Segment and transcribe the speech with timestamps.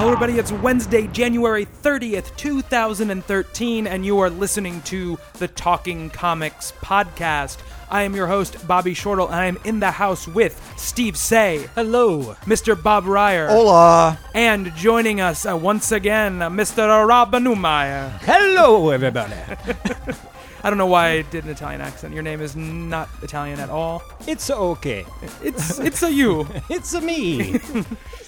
[0.00, 0.38] Hello, everybody.
[0.38, 7.58] It's Wednesday, January 30th, 2013, and you are listening to the Talking Comics podcast.
[7.90, 11.68] I am your host, Bobby Shortle, and I am in the house with Steve Say.
[11.74, 12.34] Hello.
[12.46, 12.82] Mr.
[12.82, 13.48] Bob Reyer.
[13.48, 14.18] Hola.
[14.32, 17.06] And joining us uh, once again, uh, Mr.
[17.06, 18.08] Rob Newmeyer.
[18.20, 19.34] Hello, everybody.
[20.62, 22.12] I don't know why I did an Italian accent.
[22.12, 24.02] Your name is not Italian at all.
[24.26, 25.06] It's okay.
[25.42, 26.46] It's it's a you.
[26.68, 27.60] It's a me.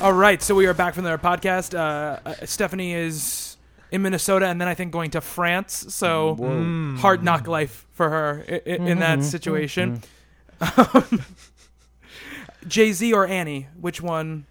[0.00, 1.74] All right, so we are back from their podcast.
[1.76, 3.56] Uh, uh, Stephanie is
[3.90, 5.86] in Minnesota, and then I think going to France.
[5.92, 10.02] So hard knock life for her i- i- in that situation.
[12.68, 13.66] Jay Z or Annie?
[13.80, 14.46] Which one?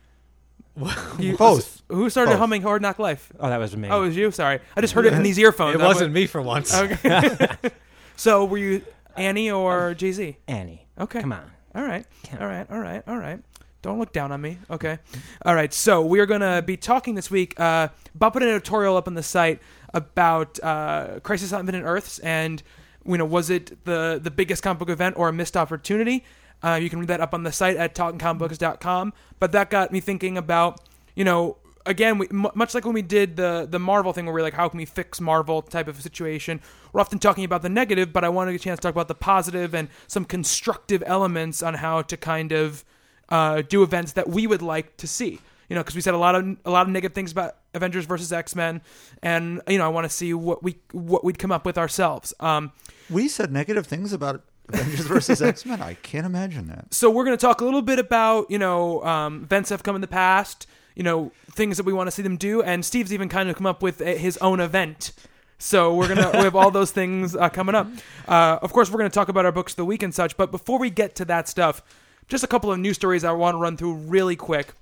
[1.18, 1.82] You- Both.
[1.88, 2.40] Who started Both.
[2.40, 3.32] humming Hard Knock Life?
[3.40, 3.88] oh, that was me.
[3.90, 4.30] Oh, it was you.
[4.32, 5.76] Sorry, I just heard it in these earphones.
[5.76, 6.76] It I wasn't went- me for once.
[6.76, 7.48] Okay.
[8.18, 8.82] so were you
[9.16, 10.38] Annie or Jay Z?
[10.48, 10.86] Annie.
[11.00, 11.22] Okay.
[11.22, 11.50] Come on.
[11.74, 12.06] All right.
[12.40, 12.68] All right.
[12.70, 13.02] All right.
[13.08, 13.40] All right.
[13.88, 14.58] Don't look down on me.
[14.70, 15.00] Okay.
[15.46, 15.74] All right.
[15.74, 17.58] So we are going to be talking this week.
[17.58, 19.62] Uh, Bob put an editorial up on the site
[19.94, 22.62] about uh, Crisis on Infinite Earths and,
[23.06, 26.26] you know, was it the the biggest comic book event or a missed opportunity?
[26.62, 29.14] Uh, you can read that up on the site at talkingcomicbooks.com.
[29.40, 30.82] But that got me thinking about,
[31.16, 34.34] you know, again, we, m- much like when we did the the Marvel thing, where
[34.34, 36.60] we're like, how can we fix Marvel type of situation?
[36.92, 39.16] We're often talking about the negative, but I wanted a chance to talk about the
[39.16, 42.84] positive and some constructive elements on how to kind of
[43.30, 45.40] uh, do events that we would like to see.
[45.70, 48.06] You know, because we said a lot of a lot of negative things about Avengers
[48.06, 48.82] versus X Men,
[49.22, 52.34] and you know, I want to see what we what we'd come up with ourselves.
[52.40, 52.72] Um,
[53.10, 55.82] We said negative things about Avengers versus X Men.
[55.82, 56.94] I can't imagine that.
[56.94, 59.84] so we're going to talk a little bit about you know um, events that have
[59.84, 62.84] come in the past you know things that we want to see them do and
[62.84, 65.12] steve's even kind of come up with a, his own event
[65.60, 67.88] so we're gonna we have all those things uh, coming up
[68.28, 70.36] uh, of course we're going to talk about our books of the week and such
[70.38, 71.84] but before we get to that stuff
[72.28, 74.74] just a couple of news stories i want to run through really quick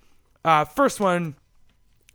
[0.43, 1.35] uh, first one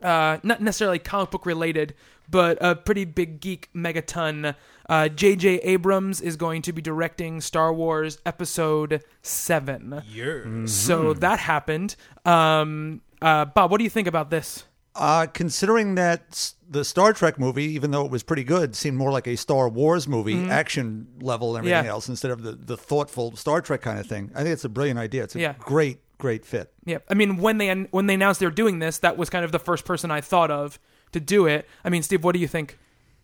[0.01, 1.93] uh, not necessarily comic book related,
[2.29, 4.55] but a pretty big geek megaton.
[4.89, 5.57] Uh, J.J.
[5.59, 10.03] Abrams is going to be directing Star Wars Episode Seven.
[10.09, 10.65] Yeah.
[10.65, 11.95] So that happened.
[12.25, 14.65] Um, uh, Bob, what do you think about this?
[14.93, 19.11] Uh, considering that the Star Trek movie, even though it was pretty good, seemed more
[19.11, 21.85] like a Star Wars movie, action level and everything Mm-hmm.
[21.85, 21.91] Yeah.
[21.91, 24.31] else, instead of the, the thoughtful Star Trek kind of thing.
[24.35, 25.23] I think it's a brilliant idea.
[25.23, 25.53] It's a Yeah.
[25.59, 26.73] great, great fit.
[26.85, 29.45] Yeah, I mean, when they when they announced they were doing this, that was kind
[29.45, 30.77] of the first person I thought of
[31.13, 31.67] to do it.
[31.85, 32.77] I mean, Steve, what do you think?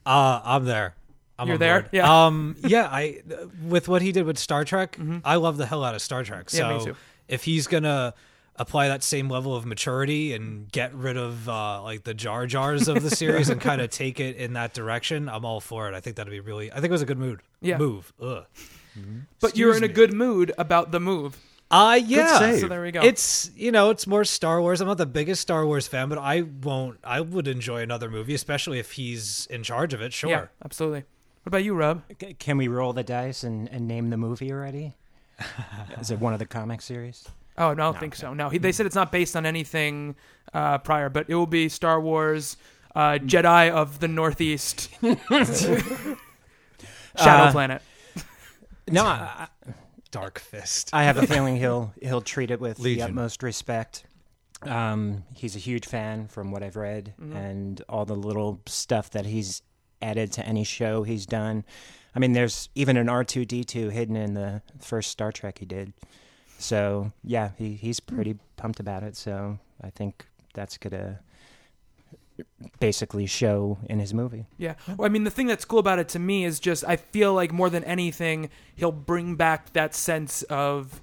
[0.05, 0.95] Uh, I'm there.
[1.37, 1.81] I'm You're there?
[1.81, 1.89] board.
[1.91, 2.25] Yeah.
[2.25, 2.55] Um.
[2.59, 2.87] Yeah.
[2.89, 3.21] I
[3.67, 6.49] with what he did with Star Trek, I love the hell out of Star Trek.
[6.49, 6.71] So Mm-hmm.
[6.71, 6.95] Yeah, me too.
[7.27, 8.13] if he's gonna
[8.57, 12.87] apply that same level of maturity and get rid of uh, like the Jar Jars
[12.87, 15.93] of the series and kind of take it in that direction, I'm all for it.
[15.95, 16.71] I think that'd be really.
[16.71, 17.41] I think it was a good mood.
[17.61, 17.77] Yeah.
[17.77, 18.13] Move.
[18.21, 18.45] Ugh.
[19.39, 21.37] But you're in a good mood about the move.
[21.69, 22.55] Uh yeah.
[22.57, 23.01] So there we go.
[23.01, 24.79] It's you know it's more Star Wars.
[24.81, 26.97] I'm not the biggest Star Wars fan, but I won't.
[27.03, 30.13] I would enjoy another movie, especially if he's in charge of it.
[30.13, 30.29] Sure.
[30.29, 30.99] yeah, absolutely.
[31.43, 32.03] What about you, Rob?
[32.21, 34.95] C- Can we roll the dice and, and name the movie already?
[35.99, 37.27] Is it one of the comic series?
[37.57, 38.33] Oh, no, I don't think so.
[38.33, 40.15] No, he, they said it's not based on anything
[40.53, 42.57] uh, prior, but it will be Star Wars
[42.95, 46.15] uh, Jedi of the Northeast Shadow
[47.15, 47.81] Uh, Planet.
[48.89, 49.47] No, I,
[50.11, 50.89] Dark Fist.
[50.93, 54.03] I have a feeling he'll he'll treat it with the utmost respect.
[54.63, 59.25] Um, he's a huge fan from what I've read and all the little stuff that
[59.27, 59.61] he's
[60.01, 61.63] added to any show he's done.
[62.15, 65.59] I mean, there's even an R two D two hidden in the first Star Trek
[65.59, 65.93] he did.
[66.57, 69.15] So yeah, he he's pretty pumped about it.
[69.15, 71.19] So I think that's gonna
[72.79, 74.45] basically show in his movie.
[74.57, 74.75] Yeah.
[74.95, 77.33] Well, I mean, the thing that's cool about it to me is just I feel
[77.33, 81.01] like more than anything, he'll bring back that sense of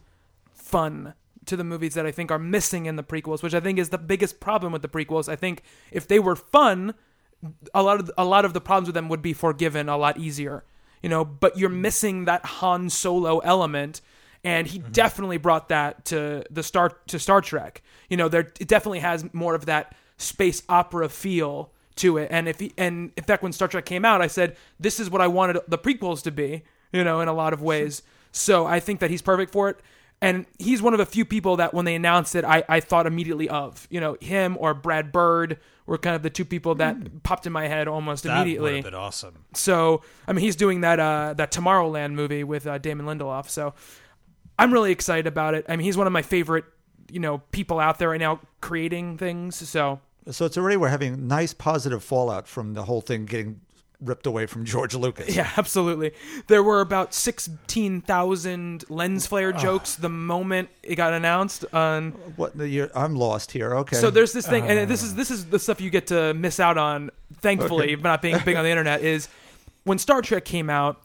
[0.52, 1.14] fun
[1.46, 3.90] to the movies that I think are missing in the prequels, which I think is
[3.90, 5.28] the biggest problem with the prequels.
[5.28, 6.94] I think if they were fun,
[7.74, 10.18] a lot of a lot of the problems with them would be forgiven a lot
[10.18, 10.64] easier.
[11.02, 14.00] You know, but you're missing that Han Solo element
[14.44, 17.82] and he definitely brought that to the Star to Star Trek.
[18.08, 22.28] You know, there it definitely has more of that space opera feel to it.
[22.30, 25.10] And if he, and in fact, when Star Trek came out, I said this is
[25.10, 26.62] what I wanted the prequels to be.
[26.92, 28.02] You know, in a lot of ways.
[28.30, 29.78] So I think that he's perfect for it.
[30.20, 33.06] And he's one of a few people that when they announced it, I, I thought
[33.06, 33.86] immediately of.
[33.90, 37.52] You know, him or Brad Bird were kind of the two people that popped in
[37.52, 38.80] my head almost That immediately.
[38.80, 39.44] been awesome.
[39.54, 43.48] So I mean, he's doing that uh, that Tomorrowland movie with uh, Damon Lindelof.
[43.50, 43.74] So
[44.58, 45.66] I'm really excited about it.
[45.68, 46.64] I mean, he's one of my favorite
[47.10, 49.56] you know people out there right now creating things.
[49.68, 53.60] So So it's already we're having nice positive fallout from the whole thing getting
[54.00, 55.34] ripped away from George Lucas.
[55.34, 56.12] yeah, absolutely.
[56.48, 62.12] There were about sixteen thousand lens flare jokes the moment it got announced on.
[62.36, 62.90] What the year?
[62.94, 63.74] I'm lost here.
[63.76, 63.96] Okay.
[63.96, 64.84] So there's this thing, and uh.
[64.86, 67.10] this is this is the stuff you get to miss out on.
[67.40, 69.28] Thankfully, not being big on the internet is
[69.84, 71.04] when Star Trek came out.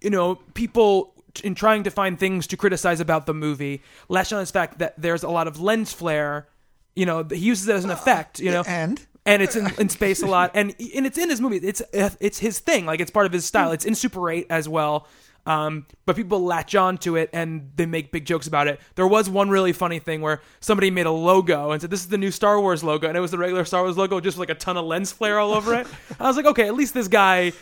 [0.00, 1.12] You know, people
[1.44, 4.94] in trying to find things to criticize about the movie latched on this fact that
[5.00, 6.48] there's a lot of lens flare.
[6.96, 8.40] You know, he uses it as an effect.
[8.40, 11.40] You know, and and it's in, in space a lot, and and it's in his
[11.40, 11.56] movie.
[11.58, 12.86] It's it's his thing.
[12.86, 13.70] Like it's part of his style.
[13.72, 15.06] It's in Super Eight as well.
[15.46, 18.78] Um, but people latch on to it and they make big jokes about it.
[18.94, 22.08] There was one really funny thing where somebody made a logo and said, "This is
[22.08, 24.48] the new Star Wars logo," and it was the regular Star Wars logo, just with
[24.48, 25.86] like a ton of lens flare all over it.
[26.20, 27.52] I was like, okay, at least this guy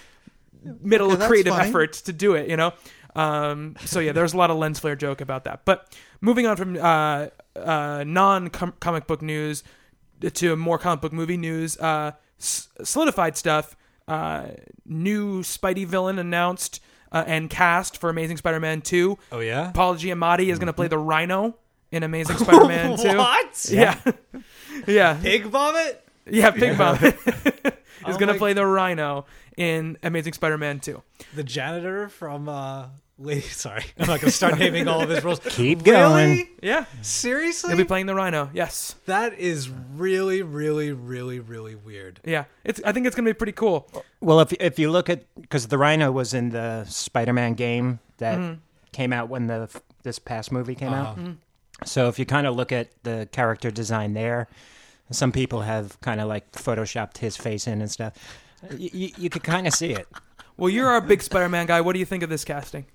[0.83, 1.69] made a Okay, creative funny.
[1.69, 2.73] effort to do it, you know.
[3.19, 5.65] Um, so yeah, there's a lot of lens flare joke about that.
[5.65, 9.65] But moving on from uh, uh, non comic book news
[10.35, 13.75] to more comic book movie news, uh, s- solidified stuff.
[14.07, 14.49] Uh,
[14.87, 16.81] new Spidey villain announced
[17.13, 19.19] uh, and cast for Amazing Spider-Man 2.
[19.33, 19.71] Oh yeah.
[19.75, 21.57] Paul Giamatti is going to play the Rhino
[21.91, 23.17] in Amazing Spider-Man 2.
[23.17, 23.67] what?
[23.71, 23.99] Yeah,
[24.87, 26.05] yeah, Pig vomit?
[26.31, 26.51] yeah.
[26.53, 27.73] Pig vomit is
[28.05, 29.27] Oh going to play the Rhino
[29.57, 31.03] in Amazing Spider-Man 2.
[31.35, 32.87] The janitor from uh
[33.21, 33.85] Lady sorry.
[33.99, 35.41] I'm not gonna start naming all of his roles.
[35.45, 35.93] Keep Really?
[36.37, 36.49] going.
[36.63, 37.69] Yeah, Seriously?
[37.71, 38.49] he'll be playing the Rhino.
[38.55, 38.95] Yes.
[39.07, 42.21] that is really, really, really, really weird.
[42.25, 42.81] Yeah, it's.
[42.85, 43.91] I think it's gonna be pretty cool.
[44.21, 48.39] Well, if if you look at because the Rhino was in the Spider-Man game that
[48.39, 48.61] Mm-hmm.
[48.93, 49.69] came out when the
[50.05, 51.11] this past movie came Uh-huh.
[51.11, 51.19] out.
[51.87, 54.47] So if you kind of look at the character design there,
[55.11, 58.13] some people have kind of like photoshopped his face in and stuff.
[58.77, 60.07] You, you, you could kind of see it.
[60.57, 61.81] Well, you're our big Spider-Man guy.
[61.81, 62.87] What do you think of this casting?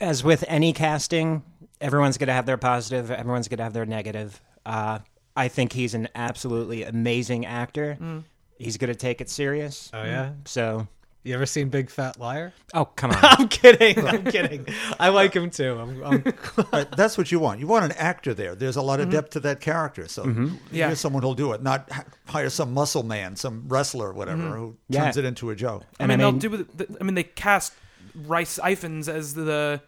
[0.00, 1.42] As with any casting,
[1.80, 4.40] everyone's going to have their positive, everyone's going to have their negative.
[4.64, 5.00] Uh,
[5.36, 7.96] I think he's an absolutely amazing actor.
[8.00, 8.24] Mm.
[8.58, 9.90] He's going to take it serious.
[9.92, 10.32] Oh yeah?
[10.44, 10.86] So,
[11.24, 12.52] You ever seen Big Fat Liar?
[12.74, 13.18] oh come on.
[13.22, 14.06] I'm kidding.
[14.06, 14.66] I'm kidding.
[15.00, 15.76] I like him too.
[15.80, 16.24] I'm, I'm
[16.72, 17.60] Right, that's what you want.
[17.60, 18.54] You want an actor there.
[18.54, 20.06] There's a lot of depth to that character.
[20.08, 20.24] So
[20.70, 20.86] Yeah.
[20.88, 21.90] here's someone who'll do it, not
[22.26, 25.04] hire some muscle man, some wrestler, or whatever, who Yeah.
[25.04, 25.84] turns it into a joke.
[25.98, 26.50] I mean, I they'll do.
[26.50, 27.72] With I mean, they cast
[28.14, 29.80] Rhys Ifans as the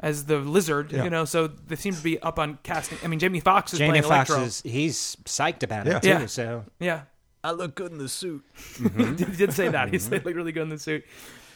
[0.00, 0.92] as the lizard.
[0.92, 1.04] Yeah.
[1.04, 2.98] You know, so they seem to be up on casting.
[3.04, 4.46] I mean, Jamie Foxx is Jamie playing Foxx Electro.
[4.46, 5.96] is he's psyched about Yeah.
[5.96, 6.08] it too.
[6.08, 6.26] Yeah.
[6.26, 7.02] So Yeah,
[7.44, 8.44] I look good in the suit.
[8.96, 9.90] he did say that.
[9.90, 11.04] He said like really good in the suit.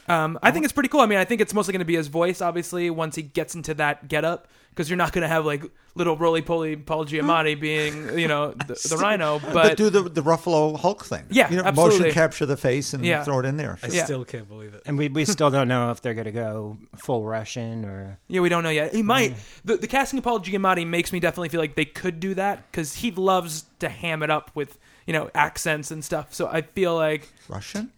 [0.08, 1.00] Um, I think it's pretty cool.
[1.00, 3.56] I mean, I think it's mostly going to be his voice, obviously, once he gets
[3.56, 4.46] into that getup,
[4.76, 5.64] because you're not going to have like
[5.94, 7.60] little roly poly Paul Giamatti hmm.
[7.60, 9.38] being, you know, the, the Rhino.
[9.38, 11.24] But, But, do the the Ruffalo Hulk thing.
[11.30, 11.98] Yeah, you know, absolutely.
[12.00, 13.24] motion capture the face and Yeah.
[13.24, 13.78] throw it in there.
[13.82, 14.04] I Yeah.
[14.04, 14.82] still can't believe it.
[14.84, 18.40] and we we still don't know if they're going to go full Russian or yeah,
[18.42, 18.94] we don't know yet.
[18.94, 19.34] He might.
[19.64, 22.70] The, the casting of Paul Giamatti makes me definitely feel like they could do that
[22.70, 26.34] because he loves to ham it up with you know accents and stuff.
[26.34, 27.92] So I feel like Russian?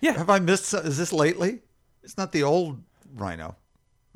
[0.00, 0.12] Yeah.
[0.16, 0.72] Have I missed?
[0.72, 1.60] Is this lately?
[2.02, 2.80] It's not the old
[3.14, 3.56] Rhino.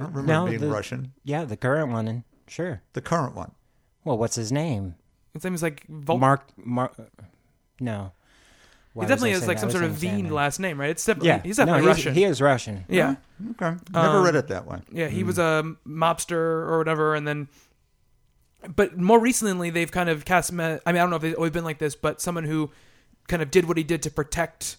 [0.01, 1.13] I don't remember No, being the- Russian.
[1.25, 2.09] yeah, the current one.
[2.09, 2.83] And sure.
[2.95, 3.53] The current one.
[4.05, 4.95] Well, what's his name?
[5.35, 6.95] his name is like Vol- Mark Mark.
[7.79, 8.13] No.
[8.95, 9.61] Why He definitely has like that?
[9.61, 10.91] some sort of gonna Veen last name, right?
[10.91, 12.15] It's definitely Yeah, he's definitely no, Russian.
[12.15, 12.85] He is Russian.
[12.89, 13.15] yeah,
[13.53, 13.77] Okay.
[13.93, 14.81] Never Um, read it that way.
[14.91, 15.07] yeah.
[15.07, 17.49] He was a mobster or whatever, and then.
[18.75, 20.61] But more recently, they've kind of cast him.
[20.61, 22.71] I mean, I don't know if they've always been like this, but someone who
[23.29, 24.77] kind of did what he did to protect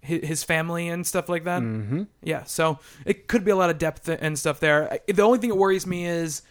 [0.00, 1.62] his, family and stuff like that.
[1.62, 2.04] Mm-hmm.
[2.22, 5.00] Yeah, so it could be a lot of depth and stuff there.
[5.06, 6.42] The only thing that worries me is,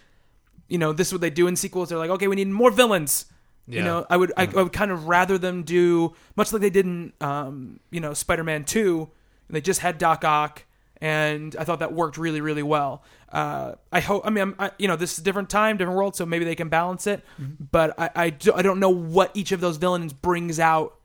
[0.68, 1.90] you know, this is what they do in sequels.
[1.90, 3.26] They're like, okay, we need more villains.
[3.68, 6.72] You know, I would I, I would kind of rather them do much like they
[6.72, 9.12] did in, um, you know, Spider-Man Two.
[9.48, 10.64] And they just had Doc Ock,
[11.02, 13.04] and I thought that worked really really well.
[13.32, 14.26] Uh, I hope.
[14.26, 16.46] I mean, I'm, I, you know, this is a different time, different world, so maybe
[16.46, 17.24] they can balance it.
[17.72, 21.00] But I I, do, I don't know what each of those villains brings out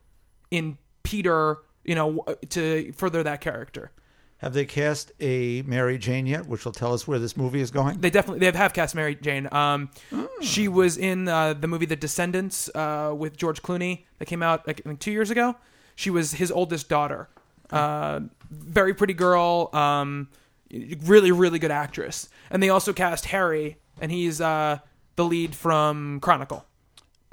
[0.50, 1.58] in Peter.
[1.84, 3.90] You know, to further that character.
[4.38, 7.70] Have they cast a Mary Jane yet, which will tell us where this movie is
[7.70, 8.00] going?
[8.00, 9.48] They definitely they have, have cast Mary Jane.
[9.52, 9.90] Um,
[10.42, 14.66] she was in uh, the movie The Descendants uh, with George Clooney that came out
[14.66, 15.56] like, I think two years ago.
[15.96, 17.28] She was his oldest daughter.
[17.70, 19.70] Uh, very pretty girl.
[19.72, 20.28] Um,
[21.04, 22.28] really really good actress.
[22.50, 24.78] And they also cast Harry, and he's uh,
[25.16, 26.66] the lead from Chronicle.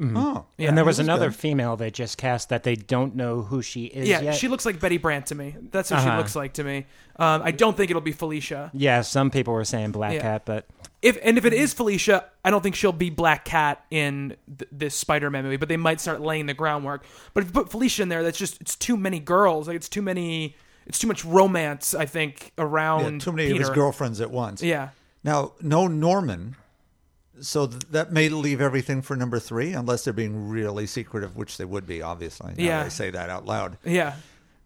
[0.04, 1.36] Oh, Yeah, and there was was another good.
[1.36, 4.36] female they just cast that they don't know who she is Yeah, yet.
[4.36, 5.56] she looks like Betty Brant to me.
[5.72, 6.18] That's what she Uh-huh.
[6.18, 6.88] looks like to me.
[7.18, 8.72] Um, I don't think it'll be Felicia.
[8.74, 10.22] yeah, some people were saying Black Yeah.
[10.22, 10.66] Cat, but
[11.04, 14.70] If and if it is Felicia, I don't think she'll be Black Cat in th-
[14.72, 15.58] this Spider-Man movie.
[15.58, 17.04] But they might start laying the groundwork.
[17.34, 19.68] But if you put Felicia in there, that's just it's too many girls.
[19.68, 20.56] Like it's too many.
[20.86, 21.94] It's too much romance.
[21.96, 23.56] I think yeah, around too many Peter.
[23.62, 24.62] of his girlfriends at once.
[24.64, 24.90] Yeah.
[25.24, 26.56] Now, no Norman,
[27.42, 31.58] so th- that may leave everything for number three, unless they're being really secretive, which
[31.58, 32.54] they would be, obviously.
[32.58, 32.80] Now Yeah.
[32.80, 33.78] that I say that out loud.
[33.84, 34.16] Yeah.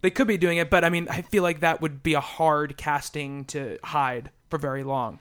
[0.02, 2.20] They could be doing it, but I mean, I feel like that would be a
[2.22, 5.20] hard casting to hide for very long.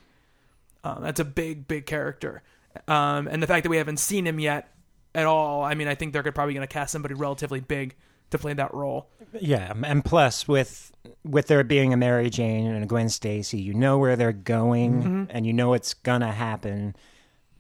[0.83, 2.43] Um, that's a big, big character.
[2.89, 4.69] Um, and the fact that we haven't seen him yet
[5.15, 7.95] at all, I mean, I think they're probably going to cast somebody relatively big
[8.31, 9.09] to play that role.
[9.41, 10.91] yeah, and plus with
[11.25, 15.03] with there being a Mary Jane and a Gwen Stacy, you know where they're going
[15.03, 15.25] Mm-hmm.
[15.31, 16.97] and you know it's gonna happen.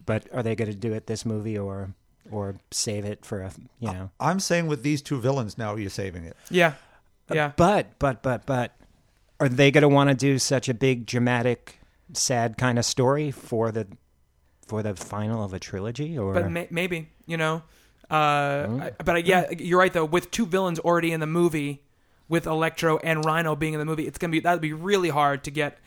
[0.06, 1.94] But are they going to do it this movie or
[2.30, 4.10] or save it for a you know?
[4.20, 6.36] I'm saying with these two villains now, you're saving it.
[6.50, 6.74] Yeah.
[7.32, 7.52] Yeah.
[7.56, 8.76] But but but but
[9.40, 11.78] are they going to want to do such a big dramatic,
[12.12, 13.86] sad kind of story for the
[14.66, 16.18] for the final of a trilogy?
[16.18, 17.62] Or but may- maybe you know
[18.10, 18.14] uh
[18.82, 21.82] I- but I, yeah you're right though with two villains already in the movie
[22.28, 25.42] with electro and rhino being in the movie it's gonna be that'd be really hard
[25.44, 25.78] to get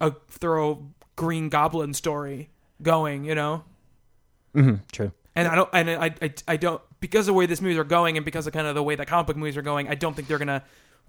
[0.00, 2.48] a thorough green goblin story
[2.82, 3.64] going you know
[4.54, 5.12] Mhm, true.
[5.34, 7.84] and i don't and I, I i don't because of the way this movies are
[7.84, 9.94] going and because of kind of the way the comic book movies are going i
[9.94, 10.62] don't think they're gonna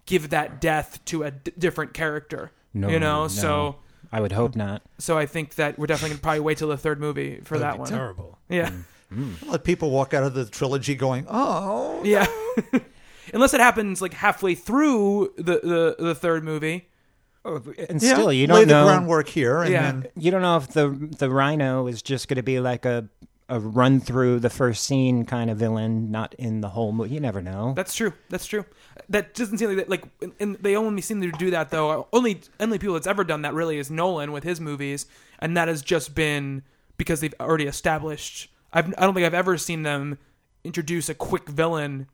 [0.05, 3.27] give that death to a d- different character No, you know no.
[3.27, 3.75] so
[4.11, 4.81] I would hope not.
[4.99, 7.73] so i think that we're definitely gonna probably wait till the third movie for That'd
[7.73, 8.37] that be one Terrible.
[8.49, 8.71] yeah
[9.45, 12.01] Let people walk out of the trilogy going, oh.
[12.03, 12.25] Yeah.
[13.33, 16.89] Unless it happens like halfway through the the, the third movie.
[17.45, 18.85] And Yeah, still, you lay don't the know.
[18.85, 19.91] groundwork here, and Yeah.
[19.91, 23.07] then You don't know if the the Rhino is just going to be like a
[23.47, 27.13] a run through the first scene kind of villain, not in the whole movie.
[27.13, 27.73] You never know.
[27.75, 28.11] That's true.
[28.29, 28.65] That's true.
[29.07, 29.87] That doesn't seem like that.
[29.89, 30.03] Like,
[30.39, 32.07] and- they only seem to do that though.
[32.11, 35.05] Only only people that's ever done that really is Nolan with his movies,
[35.37, 36.63] and that has just been
[36.97, 38.49] because they've already established.
[38.73, 40.17] I've I don't think I've ever seen them
[40.63, 42.07] introduce a quick villain,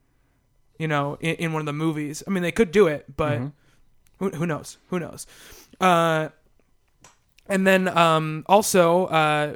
[0.77, 2.21] you know, in, in one of the movies.
[2.27, 3.47] I mean, they could do it, but mm-hmm.
[4.21, 4.77] Who, who knows?
[4.89, 5.25] Who knows?
[5.79, 6.29] Uh,
[7.47, 9.55] and then um, also, uh,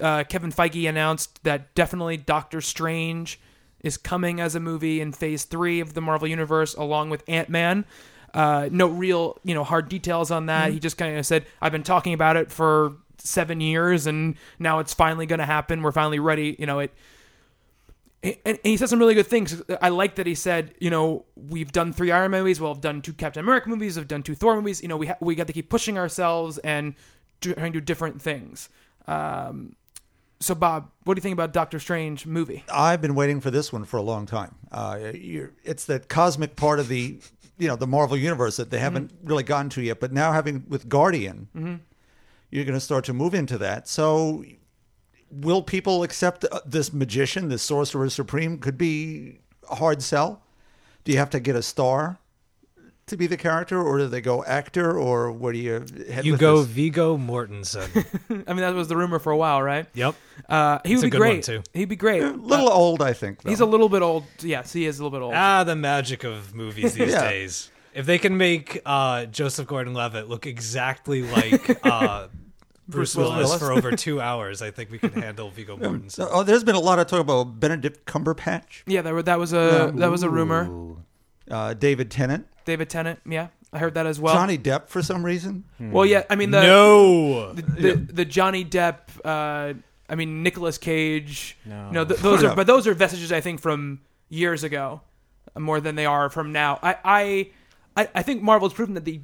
[0.00, 3.40] uh, Kevin Feige announced that definitely Doctor Strange
[3.80, 7.48] is coming as a movie in Phase Three of the Marvel Universe, along with Ant
[7.48, 7.84] Man.
[8.32, 10.72] Uh, no real, you know, hard details on that.
[10.72, 14.78] He just kind of said, "I've been talking about it for seven years, and now
[14.78, 15.82] it's finally going to happen.
[15.82, 16.92] We're finally ready." You know, it
[18.26, 19.62] and, and he said some really good things.
[19.80, 22.82] I like that he said, you know, we've done three Iron Man movies, well, we've
[22.82, 24.82] done two Captain America movies, we've done two Thor movies.
[24.82, 26.94] You know, we ha- we got to keep pushing ourselves and
[27.40, 28.68] do- trying to do different things.
[29.06, 29.76] Um,
[30.40, 32.62] so, Bob, what do you think about Doctor Strange movie?
[32.70, 34.54] I've been waiting for this one for a long time.
[34.70, 37.18] Uh, you're, it's that cosmic part of the,
[37.56, 39.98] you know, the Marvel universe that they haven't really gotten to yet.
[39.98, 41.48] But now having with Guardian,
[42.50, 43.88] you're going to start to move into that.
[43.88, 44.44] So,
[45.30, 48.58] will people accept uh, this magician, this sorcerer supreme?
[48.58, 49.38] Could be
[49.70, 50.42] a hard sell.
[51.04, 52.18] Do you have to get a star
[53.06, 56.32] to be the character, or do they go actor, or where do you head You
[56.32, 56.66] with go this?
[56.66, 58.04] Viggo Mortensen.
[58.48, 59.86] I mean, that was the rumor for a while, right?
[59.94, 60.16] yep.
[60.48, 61.44] Uh, he It's would be great.
[61.44, 61.62] too.
[61.72, 62.24] He'd be great.
[62.24, 63.42] A little old, I think.
[63.42, 63.50] Though.
[63.50, 64.24] He's a little bit old.
[64.40, 65.34] Yes, he is a little bit old.
[65.36, 67.30] Ah, the magic of movies these Yeah.
[67.30, 67.70] days.
[67.94, 71.86] If they can make uh, Joseph Gordon-Levitt look exactly like
[72.88, 73.58] uh, Bruce Willis, Willis.
[73.60, 76.28] for over two hours, I think we can handle Viggo Mortensen.
[76.30, 79.52] Oh, there's been a lot of talk about Benedict Cumberbatch, yeah, that, were- that was
[79.52, 80.96] a that was a rumor.
[81.50, 83.20] uh, David Tennant, David Tennant.
[83.26, 84.34] Yeah, I heard that as well.
[84.34, 85.64] Johnny Depp for some reason.
[85.80, 86.24] Well, yeah.
[86.30, 87.52] I mean, the no.
[87.52, 89.74] the, the Johnny Depp, uh,
[90.08, 91.56] I mean Nicolas Cage.
[91.64, 91.90] No.
[91.90, 95.00] No, th- those are but those are vestiges I think from years ago,
[95.54, 96.78] uh, more than they are from now.
[96.82, 97.50] I I
[97.96, 99.20] I, I think Marvel's proven that the,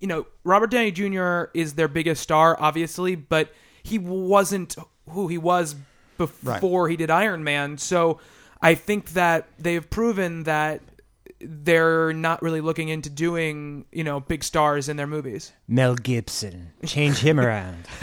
[0.00, 1.44] you know, Robert Downey Jr.
[1.54, 3.50] is their biggest star, obviously, but
[3.82, 4.76] he wasn't
[5.10, 5.76] who he was
[6.18, 7.78] before he did Iron Man.
[7.78, 8.20] So
[8.60, 10.80] I think that they've proven that
[11.40, 15.52] they're not really looking into doing you know big stars in their movies.
[15.68, 16.72] Mel Gibson.
[16.84, 17.86] Change him around.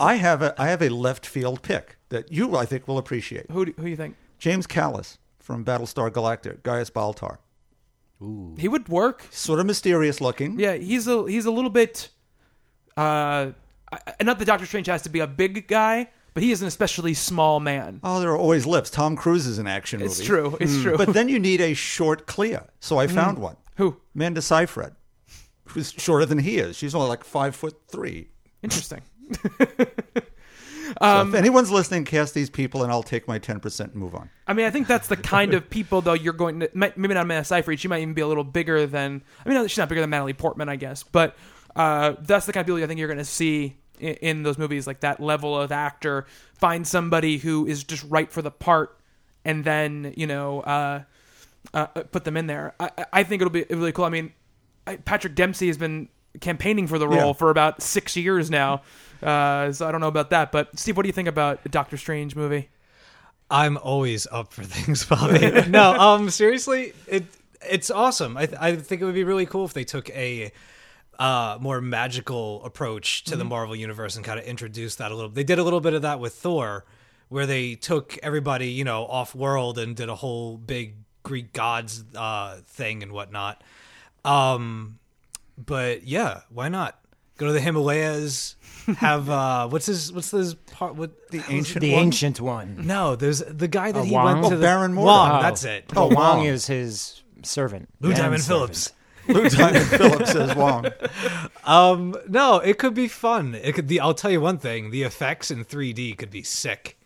[0.00, 3.50] I have a I have a left field pick that you I think will appreciate.
[3.50, 4.16] Who do, who do you think?
[4.38, 7.38] James Callis from Battlestar Galactica, Gaius Baltar.
[8.58, 9.26] He would work.
[9.30, 10.58] Sort of mysterious looking.
[10.58, 12.08] Yeah, he's a he's a little bit.
[12.96, 13.52] Uh,
[14.22, 17.14] not that Doctor Strange has to be a big guy, but he is an especially
[17.14, 18.00] small man.
[18.02, 18.90] Oh, there are always lips.
[18.90, 20.10] Tom Cruise is an action movie.
[20.10, 20.56] It's true.
[20.60, 20.96] It's true.
[20.96, 22.58] But then you need a short Clea.
[22.80, 23.56] So I found one.
[23.76, 23.96] who?
[24.14, 24.92] Amanda Seyfried,
[25.68, 26.76] who's shorter than he is.
[26.76, 28.28] She's only like five foot three.
[28.62, 29.00] Interesting.
[31.00, 34.14] So if anyone's listening, cast these people, and I'll take my ten percent and move
[34.14, 34.30] on.
[34.46, 37.14] I mean, I think that's the kind of people though you're going to might- maybe
[37.14, 37.80] not Amanda Seyfried.
[37.80, 39.22] She might even be a little bigger than.
[39.44, 41.36] I mean, she's not bigger than Natalie Portman, I guess, but
[41.76, 44.58] uh, that's the kind of people I think you're going to see in, in those
[44.58, 46.26] movies, like that level of actor.
[46.58, 48.98] Find somebody who is just right for the part,
[49.44, 51.02] and then you know uh,
[51.74, 52.74] uh, put them in there.
[52.78, 54.04] I, I- I think it'll be really cool.
[54.04, 54.32] I mean,
[54.86, 56.08] I, Patrick Dempsey has been
[56.40, 57.32] campaigning for the role Yeah.
[57.34, 58.82] for about six years now.
[59.22, 61.96] Uh, so I don't know about that, but Steve, what do you think about Doctor
[61.96, 62.70] Strange movie?
[63.50, 65.68] I'm always up for things, Bobby.
[65.68, 67.24] no, um, seriously, it
[67.64, 68.36] it's awesome.
[68.36, 70.50] I th- I think it would be really cool if they took a
[71.18, 75.30] uh more magical approach to the Marvel universe and kind of introduced that a little.
[75.30, 76.84] They did a little bit of that with Thor,
[77.28, 82.02] where they took everybody you know off world and did a whole big Greek gods
[82.16, 83.62] uh thing and whatnot.
[84.24, 84.98] Um,
[85.58, 86.98] but yeah, why not?
[87.42, 88.54] Go to the Himalayas.
[88.98, 90.94] Have uh, what's his what's his part?
[90.94, 92.02] What The ancient The one?
[92.04, 92.86] ancient one.
[92.86, 94.24] no, there's the guy that Oh, he Wong?
[94.26, 95.04] went to Oh, the Baron Mordo.
[95.06, 95.42] Wong, Oh.
[95.42, 95.84] that's it.
[95.96, 97.88] Oh, Wong is his servant.
[98.00, 98.44] Lou Diamond.
[98.44, 98.92] Phillips.
[99.28, 100.86] Lou Diamond Phillips says Wong.
[101.64, 103.54] Um, no, it could be fun.
[103.56, 103.88] It could.
[103.88, 106.96] The I'll tell you one thing: the effects in 3D could be sick.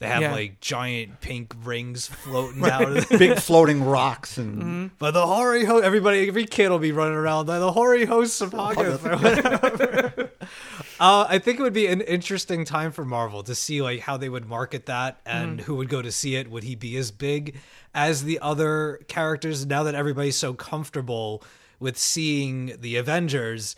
[0.00, 0.32] They have Yeah.
[0.32, 3.18] like giant pink rings floating out of the.
[3.18, 7.46] Big floating rocks and But the hoary host, everybody, every kid will be running around
[7.46, 10.30] by the hoary hosts of Hoggoth or whatever.
[11.00, 14.16] uh, I think it would be an interesting time for Marvel to see like how
[14.16, 16.48] they would market that and who would go to see it.
[16.48, 17.56] Would he be as big
[17.92, 21.42] as the other characters now that everybody's so comfortable
[21.80, 23.74] with seeing the Avengers?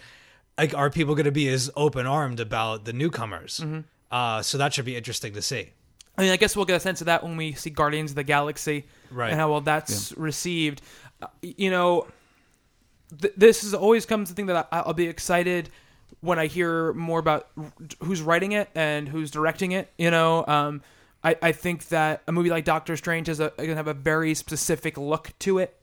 [0.58, 3.64] Like, are people going to be as open armed about the newcomers?
[4.10, 5.70] Uh, so that should be interesting to see.
[6.18, 8.14] I mean, I guess we'll get a sense of that when we see Guardians of
[8.16, 9.30] the Galaxy Right.
[9.30, 10.82] and how well that's received.
[11.22, 12.06] Uh, you know,
[13.20, 15.70] th- this is always comes the thing that I- I'll be excited
[16.20, 17.48] when I hear more about
[18.02, 19.90] who's writing it and who's directing it.
[19.96, 20.82] You know, um,
[21.24, 24.34] I, I think that a movie like Doctor Strange is going to have a very
[24.34, 25.76] specific look to it,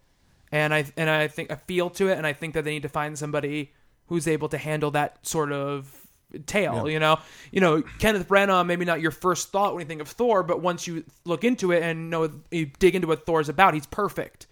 [0.51, 2.83] and I and I think a feel to it, and I think that they need
[2.83, 3.71] to find somebody
[4.07, 6.06] who's able to handle that sort of
[6.45, 6.89] tale.
[6.89, 7.19] You know,
[7.51, 10.61] you know Kenneth Branagh maybe not your first thought when you think of Thor, but
[10.61, 14.47] once you look into it and know you dig into what Thor's about, he's perfect.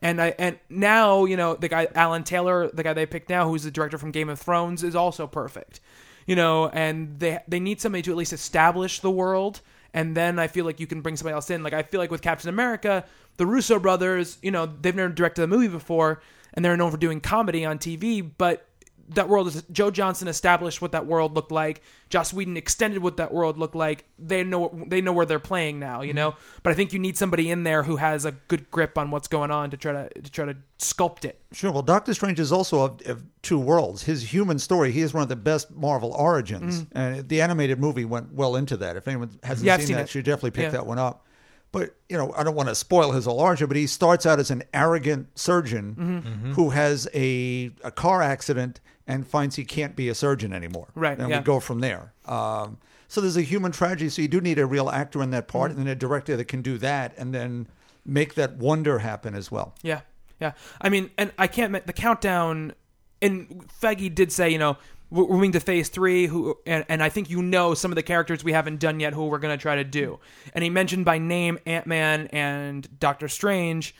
[0.00, 3.48] And I and now you know the guy Alan Taylor, the guy they picked now,
[3.48, 5.80] who's the director from Game of Thrones, is also perfect.
[6.26, 9.60] You know, and they they need somebody to at least establish the world,
[9.94, 11.62] and then I feel like you can bring somebody else in.
[11.62, 13.04] Like I feel like with Captain America,
[13.38, 16.22] the Russo brothers, you know, they've never directed a movie before,
[16.54, 18.67] and they're known for doing comedy on TV, but
[19.10, 21.82] that world is Joe Johnston established what that world looked like.
[22.10, 24.04] Joss Whedon extended what that world looked like.
[24.18, 26.16] They know they know where they're playing now, you mm-hmm.
[26.16, 26.36] know.
[26.62, 29.28] But I think you need somebody in there who has a good grip on what's
[29.28, 31.40] going on to try to to try to sculpt it.
[31.52, 31.72] Sure.
[31.72, 34.02] Well, Doctor Strange is also of, of two worlds.
[34.02, 36.82] His human story, he is one of the best Marvel origins.
[36.82, 36.98] Mm-hmm.
[36.98, 38.96] And the animated movie went well into that.
[38.96, 39.66] If anyone hasn't.
[39.66, 40.08] Yeah, seen, seen that, it.
[40.08, 40.70] should definitely pick Yeah.
[40.70, 41.24] that one up.
[41.70, 44.50] But, you know, I don't want to spoil his larger, but he starts out as
[44.50, 46.52] an arrogant surgeon Mm-hmm.
[46.52, 50.88] who has a, a car accident and finds he can't be a surgeon anymore.
[50.94, 51.38] Right, And yeah.
[51.38, 52.12] we go from there.
[52.26, 54.08] Um, so there's a human tragedy.
[54.08, 55.80] So you do need a real actor in that part Mm-hmm.
[55.80, 57.68] and then a director that can do that and then
[58.06, 59.74] make that wonder happen as well.
[59.82, 60.00] Yeah,
[60.40, 60.52] yeah.
[60.80, 61.86] I mean, and I can't.
[61.86, 62.72] The countdown,
[63.20, 64.78] and Feige did say, you know,
[65.10, 66.26] we're moving to phase three.
[66.26, 69.12] Who and, and I think you know some of the characters we haven't done yet,
[69.14, 70.18] who we're going to try to do.
[70.54, 73.94] And he mentioned by name Ant Man and Doctor Strange.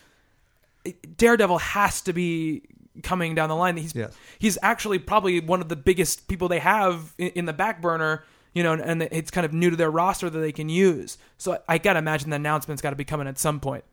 [1.16, 2.62] Daredevil has to be
[3.02, 3.76] coming down the line.
[3.76, 4.16] He's Yes.
[4.38, 8.24] he's actually probably one of the biggest people they have in, in the back burner.
[8.54, 11.18] You know, and, and it's kind of new to their roster that they can use.
[11.36, 13.84] So I, I gotta imagine the announcement's got to be coming at some point.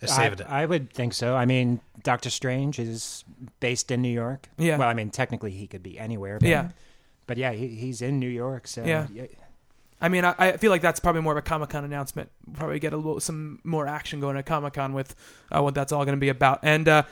[0.00, 0.46] They're I, saving it.
[0.48, 1.34] I would think so.
[1.34, 3.24] I mean, Doctor Strange is
[3.60, 4.48] based in New York.
[4.58, 4.76] Yeah.
[4.76, 6.38] Well, I mean, technically he could be anywhere.
[6.38, 6.68] But, Yeah.
[7.26, 8.66] But yeah, he, he's in New York.
[8.66, 9.06] So Yeah.
[10.00, 12.30] I mean, I, I feel like that's probably more of a Comic Con announcement.
[12.52, 15.14] Probably get a little some more action going at Comic Con with
[15.50, 17.02] uh, what that's all going to be about, and uh,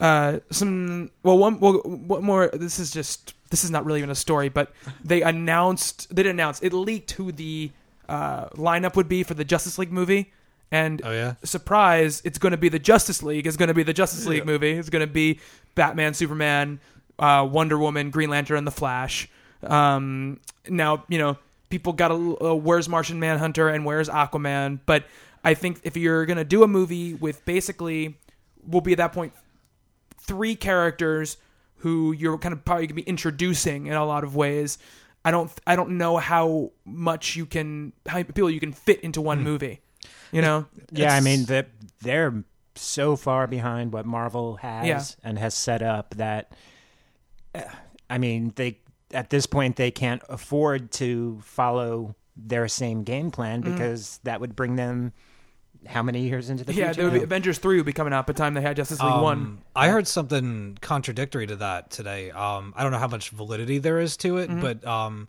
[0.00, 2.48] uh, some well, one well, one more.
[2.52, 4.72] This is just this is not really even a story, but
[5.04, 7.70] they announced they didn't announce it leaked who the
[8.08, 10.32] uh, lineup would be for the Justice League movie,
[10.70, 11.34] and Oh, yeah?
[11.44, 13.46] surprise, it's going to be the Justice League.
[13.46, 14.72] It's going to be the Justice League movie.
[14.72, 15.40] It's going to be
[15.74, 16.80] Batman, Superman,
[17.18, 19.28] uh, Wonder Woman, Green Lantern, and the Flash.
[19.62, 21.38] Um, now, you know,
[21.70, 25.04] people got a, uh, where's Martian Manhunter and where's Aquaman, but
[25.44, 28.16] I think if you're going to do a movie with basically,
[28.66, 29.32] will be at that point
[30.20, 31.36] three characters
[31.78, 34.78] who you're kind of probably going to be introducing in a lot of ways.
[35.24, 39.00] I don't, I don't know how much you can, how many people you can fit
[39.00, 39.80] into one movie.
[40.32, 41.66] You know, Yeah, I mean, the,
[42.02, 45.28] they're so far behind what Marvel has Yeah.
[45.28, 46.52] and has set up that
[48.08, 48.78] I mean, they
[49.12, 53.72] at this point they can't afford to follow their same game plan Mm-hmm.
[53.72, 55.12] because that would bring them
[55.86, 57.02] how many years into the Yeah, future?
[57.02, 59.00] there would be, Avengers three would be coming out by the time they had Justice
[59.00, 59.38] League one.
[59.38, 62.30] Um, I heard something contradictory to that today.
[62.32, 64.58] Um, I don't know how much validity there is to Mm-hmm.
[64.58, 65.28] it, but um,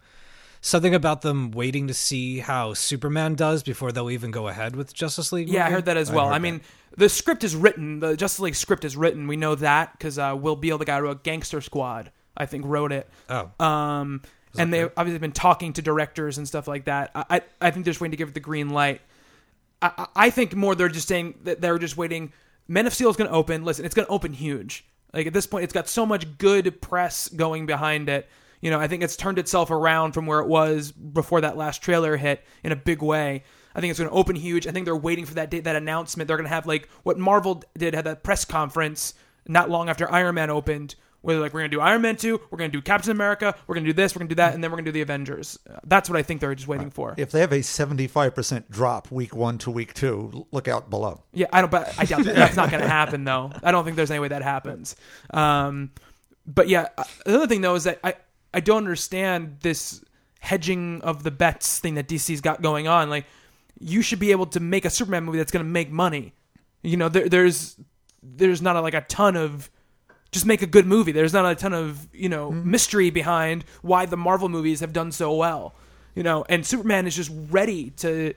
[0.62, 4.94] something about them waiting to see how Superman does before they'll even go ahead with
[4.94, 5.50] Justice League.
[5.50, 6.28] Yeah, I heard that as well.
[6.28, 6.62] I, mean,
[6.96, 8.00] the script is written.
[8.00, 9.28] The Justice League script is written.
[9.28, 12.66] We know that because uh, Will Beall, the guy who wrote Gangster Squad, I think
[12.66, 13.10] wrote it.
[13.30, 14.22] Oh, Um,
[14.58, 17.12] and they've obviously been talking to directors and stuff like that.
[17.14, 19.02] I, I, I think they're just waiting to give it the green light.
[19.82, 22.34] I, I I think more they're just saying that they're just waiting.
[22.68, 23.64] Men of Steel is going to open.
[23.64, 24.86] Listen, it's going to open huge.
[25.14, 28.28] Like at this point, it's got so much good press going behind it.
[28.62, 31.82] You know, I think it's turned itself around from where it was before that last
[31.82, 33.44] trailer hit in a big way.
[33.76, 34.66] I think it's going to open huge.
[34.66, 36.28] I think they're waiting for that date, that announcement.
[36.28, 39.14] They're going to have like what Marvel did, had that press conference
[39.48, 42.16] not long after Iron Man opened, where they're like, we're going to do Iron Man
[42.16, 44.36] 2, we're going to do Captain America, we're going to do this, we're going to
[44.36, 45.60] do that, and then we're going to do the Avengers.
[45.70, 47.16] Uh, That's what I think they're just waiting for.
[47.18, 51.24] If they have a 75% drop week one to week two, look out below.
[51.34, 51.72] Yeah, I don't.
[51.72, 52.36] But I doubt that.
[52.36, 53.52] that's not going to happen, though.
[53.64, 54.96] I don't think there's any way that happens.
[55.32, 55.92] Um,
[56.48, 58.16] but yeah, uh, the other thing though is that I
[58.58, 60.04] I don't understand this
[60.40, 63.08] hedging of the bets thing that DC's got going on.
[63.08, 63.28] Like,
[63.80, 66.34] you should be able to make a Superman movie that's going to make money.
[66.82, 67.76] You know, there, there's
[68.24, 69.70] there's not a, like a ton of
[70.32, 71.12] just make a good movie.
[71.12, 75.12] There's not a ton of you know mystery behind why the Marvel movies have done
[75.12, 75.76] so well.
[76.16, 78.34] You know, and Superman is just ready to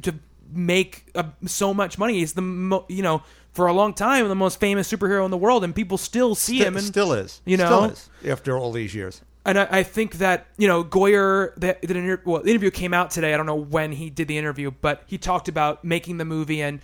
[0.00, 0.14] to
[0.50, 2.14] make uh so much money.
[2.20, 5.36] He's the mo- you know for a long time the most famous superhero in the
[5.36, 6.76] world, and people still see Sti- him.
[6.76, 7.40] And still is.
[7.44, 7.66] you know?
[7.66, 9.20] Still is, after all these years.
[9.44, 12.94] and I, I think that you know Goyer that an inter- well the interview came
[12.94, 13.34] out today.
[13.34, 16.62] I don't know when he did the interview, but he talked about making the movie
[16.62, 16.80] and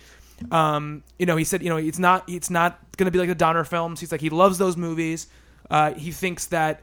[0.51, 3.29] um, you know he said you know it's not it's not going to be like
[3.29, 3.99] the Donner films.
[3.99, 5.27] He's like he loves those movies.
[5.69, 6.81] Uh, he thinks that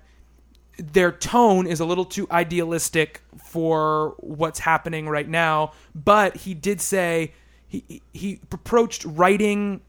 [0.79, 5.73] their tone is a little too idealistic for what's happening right now.
[5.95, 7.33] But he did say
[7.69, 9.81] he he approached writing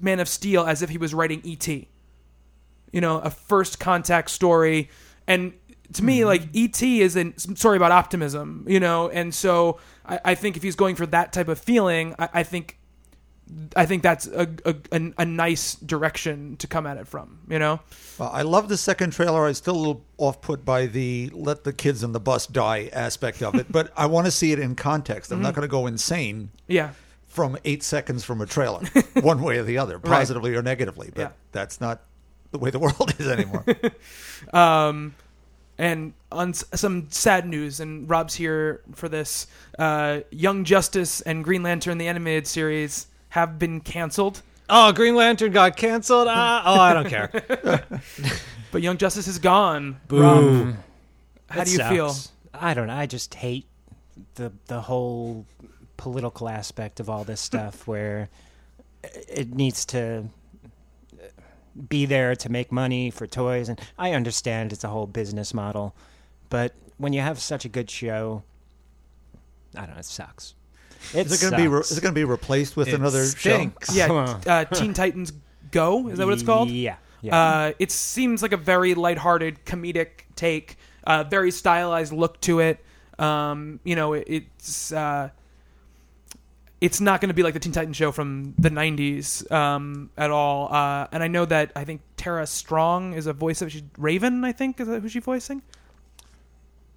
[0.00, 1.88] Man of Steel as if he was writing E E.T
[2.92, 4.90] you know, a first contact story.
[5.26, 5.52] And
[5.92, 6.26] to me, mm-hmm.
[6.26, 7.00] like E.T.
[7.00, 10.96] is a story about optimism, you know, and so I, I think if he's going
[10.96, 12.78] for that type of feeling, I, I think.
[13.76, 17.58] I think that's a, a, a, a nice direction to come at it from, you
[17.58, 17.80] know?
[18.18, 19.46] Well, I love the second trailer.
[19.46, 22.90] I'm still a little off put by the let the kids on the bus die
[22.92, 25.30] aspect of it, but I want to see it in context.
[25.32, 25.42] I'm Mm-hmm.
[25.44, 26.90] not going to go insane Yeah.
[27.26, 28.82] from eight seconds from a trailer,
[29.22, 31.10] one way or the other, positively or negatively.
[31.14, 31.28] But Yeah.
[31.52, 32.02] that's not
[32.52, 33.64] the way the world is anymore.
[34.52, 35.14] Um,
[35.78, 39.46] and on s- some sad news, and Rob's here for this.
[39.78, 44.42] Uh, Young Justice and Green Lantern, the animated series, have been canceled.
[44.68, 46.28] oh, Green Lantern got canceled.
[46.30, 47.84] Ah, oh, I don't care.
[48.72, 50.00] But Young Justice is gone.
[50.06, 50.74] Boo.
[51.48, 52.10] How That do you feel?
[52.10, 52.32] sucks.
[52.54, 52.94] I don't know.
[52.94, 53.66] I just hate
[54.36, 55.44] the the whole
[55.96, 58.28] political aspect of all this stuff where
[59.02, 60.26] it needs to
[61.88, 65.94] be there to make money for toys and I understand it's a whole business model,
[66.48, 68.42] but when you have such a good show,
[69.74, 70.54] I don't know, it sucks.
[71.14, 72.94] It Is it going to be re- is it going to be replaced with It
[72.94, 73.94] another stinks.
[73.94, 75.32] Yeah, uh, Teen Titans
[75.70, 76.70] Go is that what it's called?
[76.70, 76.96] Yeah.
[77.22, 77.36] Yeah.
[77.38, 82.82] Uh, it seems like a very lighthearted, comedic take, uh, very stylized look to it.
[83.18, 85.28] Um, you know, it, it's uh,
[86.80, 90.30] it's not going to be like the Teen Titans show from the '90s um, at
[90.30, 90.72] all.
[90.72, 94.44] Uh, and I know that I think Tara Strong is a voice of she's Raven.
[94.44, 95.60] I think is that who she's voicing.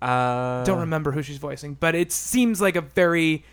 [0.02, 3.44] uh, Don't remember who she's voicing, but it seems like a very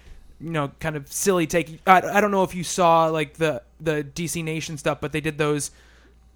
[0.40, 1.81] you know kind of silly take.
[1.87, 5.20] I, I don't know if you saw like the the DC Nation stuff, but they
[5.20, 5.70] did those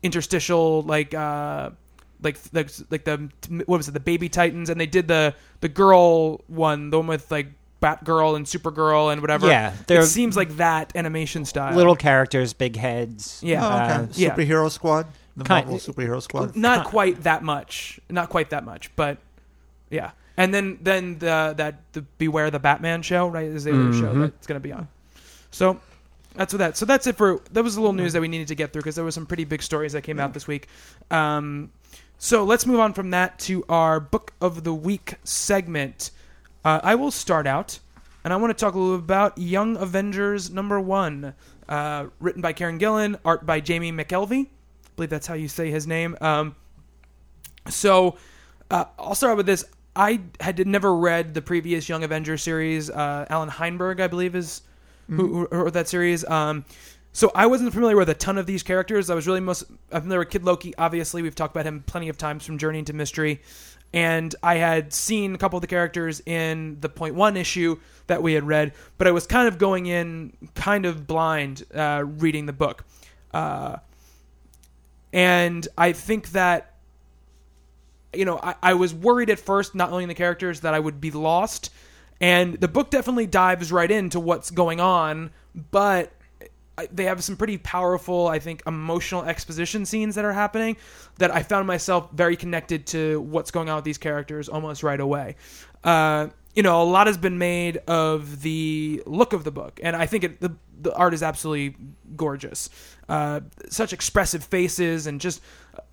[0.03, 1.71] interstitial like uh
[2.23, 3.31] like like like the
[3.67, 7.07] what was it the Baby Titans, and they did the the girl one, the one
[7.07, 7.49] with like
[7.83, 9.47] Batgirl and Supergirl and whatever.
[9.47, 11.77] Yeah, they're- it seems like that animation style.
[11.77, 13.40] little characters, big heads.
[13.43, 13.62] Yeah.
[13.62, 13.95] Oh, okay.
[13.95, 14.35] Uh, yeah.
[14.35, 16.57] Superhero Squad, the Kind- Marvel Superhero Squad.
[16.57, 19.19] not quite that much not quite that much but
[19.90, 23.92] yeah and then then the that the beware the batman show right is the other
[23.92, 24.88] show that's going to be on.
[25.51, 25.81] So
[26.35, 28.49] that's what that so that's it for that was a little news that we needed
[28.49, 30.68] to get through because there were some pretty big stories that came out this week.
[31.11, 31.70] Um
[32.18, 36.11] so let's move on from that to our book of the week segment.
[36.64, 37.79] Uh, i will start out
[38.25, 41.35] and i want to talk a little bit about young avengers number one
[41.68, 44.47] uh, written by Kieron Gillen art by Jamie McKelvie
[44.94, 46.16] I believe that's how you say his name.
[46.20, 46.55] Um,
[47.68, 48.16] so
[48.70, 49.64] uh, I'll start with this.
[49.96, 52.90] I had never read the previous Young Avengers series.
[52.90, 54.62] Uh, Allan Heinberg, I believe, is
[55.09, 56.24] who, who wrote that series.
[56.24, 56.64] Um,
[57.12, 59.09] so I wasn't familiar with a ton of these characters.
[59.09, 60.74] I was really most I'm familiar with Kid Loki.
[60.76, 63.40] Obviously, we've talked about him plenty of times from Journey into Mystery,
[63.92, 67.78] and I had seen a couple of the characters in the Point One issue
[68.09, 72.02] that we had read, but I was kind of going in kind of blind uh,
[72.04, 72.85] reading the book,
[73.33, 73.76] uh,
[75.12, 76.73] and I think that
[78.16, 81.00] you know, I, I was worried at first, not knowing the characters, that I would
[81.00, 81.70] be lost.
[82.20, 85.31] And the book definitely dives right into what's going on,
[85.70, 86.12] but
[86.90, 90.77] they have some pretty powerful, I think, emotional exposition scenes that are happening
[91.18, 94.98] that I found myself very connected to what's going on with these characters almost right
[94.98, 95.37] away.
[95.83, 99.94] Uh, you know, a lot has been made of the look of the book, and
[99.94, 101.76] I think it, the the art is absolutely
[102.16, 102.70] gorgeous.
[103.08, 105.40] Uh, such expressive faces and just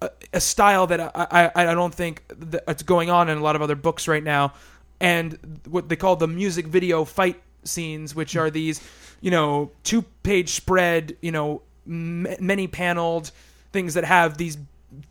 [0.02, 3.42] a, a style that I, I I don't think that it's going on in a
[3.42, 4.54] lot of other books right now,
[5.00, 5.38] and
[5.70, 8.82] what they call the music video fight scenes, which are these,
[9.22, 13.32] you know, two page spread, you know, m- many paneled
[13.72, 14.58] things that have these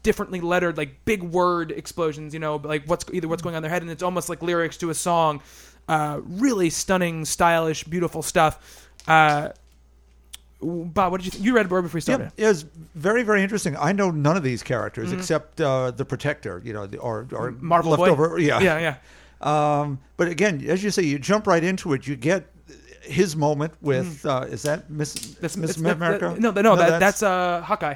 [0.02, 3.62] differently lettered like big word explosions you know like what's either what's going on in
[3.62, 5.42] their head and it's almost like lyrics to a song.
[5.88, 9.53] Uh, really stunning stylish beautiful stuff uh,
[10.62, 12.62] bob what did you think you read Bird before we started Yeah, it was
[12.94, 13.77] very, very interesting.
[13.79, 17.53] I know none of these characters except uh, the Protector, you know, the, or, or
[17.53, 17.66] Mm-hmm.
[17.66, 18.03] Marvel Boy?
[18.09, 18.38] leftover.
[18.38, 18.94] Yeah, yeah yeah
[19.81, 22.07] Um, but again, as you say, you jump right into it.
[22.07, 22.44] You get
[23.03, 25.40] his moment with uh, is that Miss Mm-hmm.
[25.40, 26.29] That's Miss America?
[26.29, 27.94] that- no no, that, that's uh hawkeye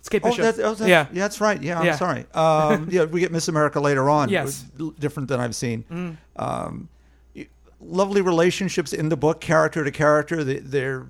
[0.00, 0.42] it's Kate Oh, Bishop.
[0.44, 1.60] that's, oh, that's, yeah yeah, that's right.
[1.62, 1.96] Yeah, I'm Yeah.
[1.96, 2.24] sorry.
[2.32, 4.28] Um, yeah, we get Miss America later on.
[4.30, 4.62] Yes.
[4.62, 4.80] Mm.
[4.80, 5.84] It was different than I've seen.
[5.90, 6.88] Um, y-
[7.80, 10.42] lovely relationships in the book, character to character.
[10.44, 11.06] They, they're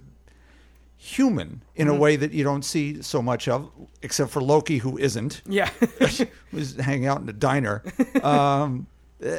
[0.96, 1.96] human in Mm-hmm.
[1.96, 3.70] a way that you don't see so much of,
[4.02, 5.42] except for Loki, who isn't.
[5.46, 5.70] yeah
[6.50, 7.82] who's hanging out in a diner.
[8.22, 8.86] Um,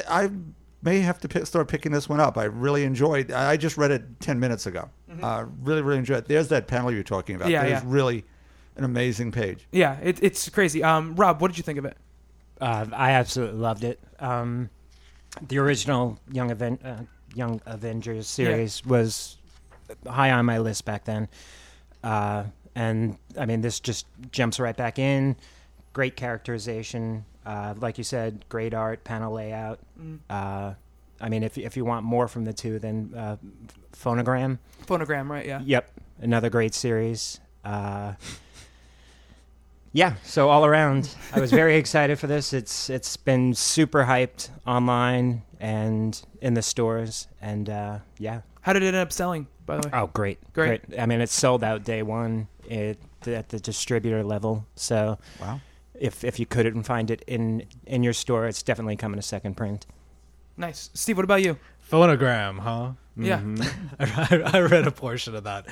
[0.08, 0.30] I
[0.82, 2.38] may have to pick, start picking this one up.
[2.38, 3.30] I really enjoyed.
[3.30, 4.88] I just read it ten minutes ago.
[5.22, 6.28] Uh, really, really enjoyed it.
[6.28, 7.46] There's that panel you're talking about.
[7.46, 7.52] Mm-hmm.
[7.52, 7.88] Yeah, There's yeah.
[7.92, 8.24] really
[8.76, 9.66] an amazing page.
[9.72, 11.96] yeah it, it's crazy um rob what did you think of it
[12.60, 14.00] Uh, I absolutely loved it.
[14.20, 14.70] Um,
[15.48, 16.80] the original Young Event.
[16.84, 17.02] uh,
[17.34, 19.36] Young Avengers series was
[20.06, 21.28] high on my list back then,
[22.02, 25.36] uh, and I mean this just jumps right back in.
[25.92, 29.80] Great characterization, uh, like you said, great art, panel layout.
[30.28, 30.74] Uh,
[31.20, 33.36] I mean, if if you want more from the two, then uh,
[33.92, 34.58] Phonogram.
[34.86, 35.90] phonogram right yeah Yep,
[36.20, 37.40] another great series.
[39.92, 42.52] Yeah, so all around, I was very excited for this.
[42.52, 48.42] It's it's been super hyped online and in the stores, and uh, yeah.
[48.60, 50.82] how did it end up selling by the way Oh, great, Great.
[50.98, 54.64] I mean, it sold out day one it, at the distributor level.
[54.76, 55.60] So Wow.
[55.94, 59.56] if if you couldn't find it in in your store, it's definitely coming a second
[59.56, 59.86] print.
[60.56, 61.56] nice steve what about you
[61.90, 62.92] Phonogram, huh?
[63.20, 63.40] Yeah
[64.00, 65.66] I, I read a portion of that.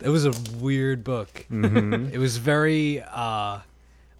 [0.00, 1.46] It was a weird book.
[1.50, 3.58] It was very uh,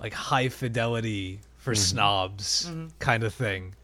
[0.00, 3.74] like high fidelity for snobs kind of thing.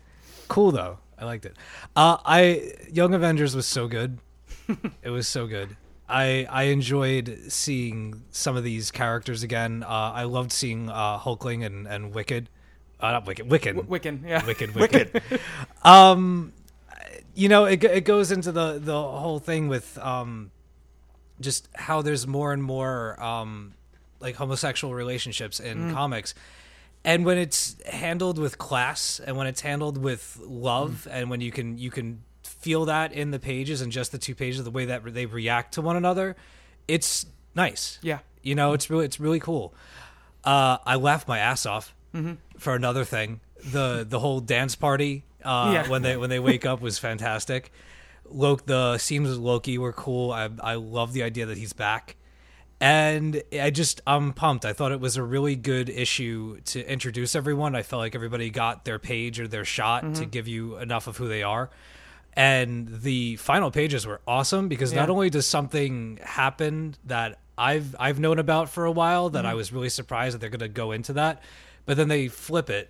[0.49, 0.99] Cool though.
[1.19, 1.55] I liked it.
[1.97, 4.19] Uh, I Young Avengers was so good.
[5.03, 5.77] it was so good.
[6.09, 9.83] I I enjoyed seeing some of these characters again.
[9.83, 12.49] Uh, I loved seeing uh, Hulkling and and Wicked.
[13.01, 13.49] Uh, not Wicked.
[13.49, 13.77] Wiccan.
[13.77, 15.23] W- Wiccan yeah Wicked, wicked.
[15.83, 16.53] um,
[17.35, 20.51] you know, it it goes into the the whole thing with um,
[21.41, 23.75] just how there's more and more um,
[24.21, 26.35] like homosexual relationships in comics,
[27.05, 31.51] and when it's handled with class, and when it's handled with love, and when you
[31.51, 34.85] can you can feel that in the pages and just the two pages, the way
[34.85, 36.37] that they react to one another,
[36.89, 37.99] it's nice.
[38.03, 38.19] Yeah.
[38.43, 39.73] you know, it's really it's really cool.
[40.45, 41.95] Uh, I laughed my ass off
[42.59, 43.41] for another thing.
[43.65, 45.89] The the whole dance party uh, Yeah.
[45.89, 47.73] when they when they wake up was fantastic.
[48.33, 50.33] Loki, the scenes with Loki were cool.
[50.33, 52.17] I I love the idea that he's back,
[52.81, 54.65] and I just I'm pumped.
[54.65, 57.75] I thought it was a really good issue to introduce everyone.
[57.75, 61.17] I felt like everybody got their page or their shot to give you enough of
[61.17, 61.71] who they are.
[62.35, 68.21] And the final pages were awesome because not only does something happen that I've I've
[68.21, 70.93] known about for a while that I was really surprised that they're going to go
[70.93, 71.43] into that,
[71.87, 72.89] but then they flip it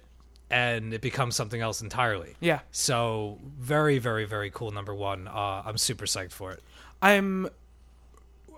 [0.51, 2.35] and it becomes something else entirely.
[2.41, 2.61] Yeah.
[2.73, 5.29] So very very very cool number 1.
[5.29, 6.63] Uh, I'm super psyched for it.
[7.03, 7.49] I'm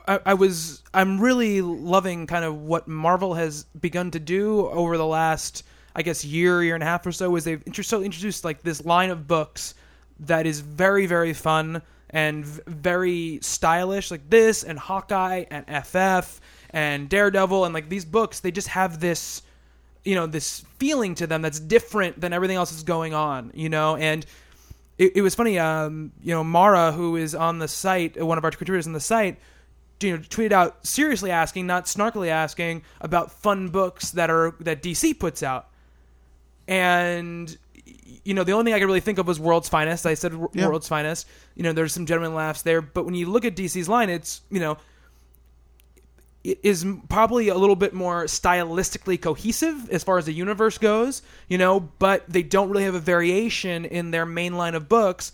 [0.08, 4.96] I, I was I'm really loving kind of what Marvel has begun to do over
[4.96, 8.02] the last I guess year year and a half or so is they've inter- so
[8.02, 9.74] introduced like this line of books
[10.20, 16.40] that is very very fun and v- very stylish like this and Hawkeye and FF
[16.70, 19.42] and Daredevil and like these books they just have this
[20.04, 23.68] you know this feeling to them that's different than everything else that's going on you
[23.68, 24.26] know and
[24.98, 28.44] it, it was funny um you know mara who is on the site one of
[28.44, 29.38] our contributors on the site
[30.02, 34.82] you know tweeted out seriously asking, not snarkily asking about fun books that are that
[34.82, 35.68] DC puts out,
[36.68, 37.56] and
[38.24, 40.06] you know the only thing I could really think of was World's Finest.
[40.06, 40.66] I said Yeah.
[40.66, 41.26] World's Finest.
[41.54, 44.42] You know, there's some genuine laughs there, but when you look at DC's line, it's
[44.50, 44.78] you know
[46.44, 51.56] is probably a little bit more stylistically cohesive as far as the universe goes, you
[51.56, 55.32] know, but they don't really have a variation in their main line of books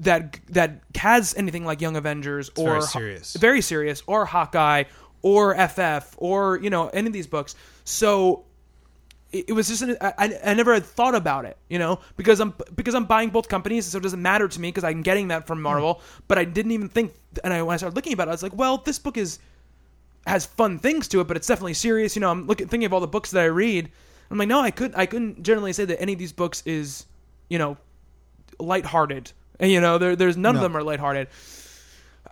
[0.00, 3.34] that that has anything like Young Avengers or very serious.
[3.34, 4.84] very serious, or Hawkeye,
[5.22, 7.54] or FF, or you know any of these books.
[7.84, 8.44] So
[9.32, 12.54] it, was just an, I, I never had thought about it, you know, because I'm
[12.74, 15.46] because I'm buying both companies, so it doesn't matter to me because I'm getting that
[15.46, 15.64] from hmm.
[15.64, 16.00] Marvel.
[16.28, 17.12] But I didn't even think,
[17.42, 19.38] and I, when I started looking about it, I was like, well, this book is
[20.26, 22.16] has fun things to it, but it's definitely serious.
[22.16, 23.90] You know, I'm looking thinking of all the books that I read.
[24.30, 27.06] I'm like, no, I could I couldn't generally say that any of these books is,
[27.48, 27.76] you know,
[28.58, 29.32] lighthearted.
[29.60, 31.28] And you know, there there's none of them are lighthearted.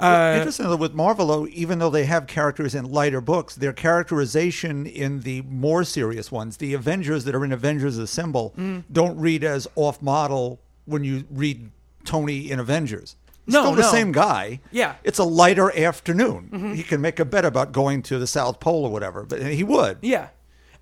[0.01, 3.75] Uh, Interesting though, with Marvel, though, even though they have characters in lighter books, their
[3.75, 8.85] characterization in the more serious ones, the Avengers that are in Avengers Assemble, Mm.
[8.91, 11.71] don't read as off model when you read
[12.05, 13.17] Tony in Avengers.
[13.47, 13.91] No, still the no.
[13.91, 14.61] same guy.
[14.71, 14.95] Yeah.
[15.05, 16.51] It's a lighter afternoon.
[16.53, 16.75] Mm-hmm.
[16.75, 19.65] He can make a bet about going to the South Pole or whatever, but he
[19.65, 19.99] would.
[20.01, 20.29] Yeah.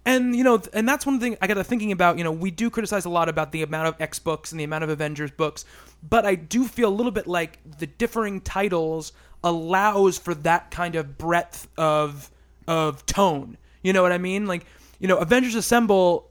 [0.05, 2.17] And you know, and that's one thing I got to thinking about.
[2.17, 4.65] You know, we do criticize a lot about the amount of X books and the
[4.65, 5.65] amount of Avengers books,
[6.09, 9.13] but I do feel a little bit like the differing titles
[9.45, 12.31] allows for that kind of breadth of
[12.67, 13.59] of tone.
[13.83, 14.47] You know what I mean?
[14.47, 14.65] Like,
[14.99, 16.31] you know, Avengers Assemble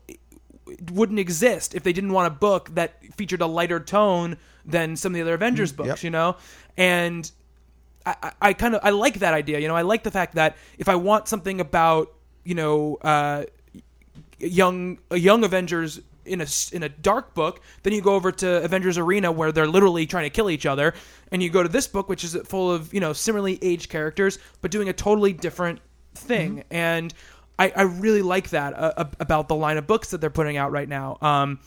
[0.92, 4.38] wouldn't exist if they didn't want a book that featured a lighter tone
[4.70, 5.88] than some of the other Avengers books.
[5.88, 6.04] yep.
[6.04, 6.38] You know,
[6.78, 7.30] and
[8.06, 9.60] I, I- I kind of I like that idea.
[9.60, 13.44] You know, I like the fact that if I want something about you know uh,
[14.40, 18.64] young a young Avengers in a in a dark book, then you go over to
[18.64, 20.94] Avengers Arena where they're literally trying to kill each other,
[21.32, 24.40] and you go to this book which is full of you know similarly aged characters
[24.62, 25.80] but doing a totally different
[26.16, 27.14] thing, and
[27.58, 30.72] I, I really like that uh, about the line of books that they're putting out
[30.72, 31.18] right now.
[31.22, 31.60] Um,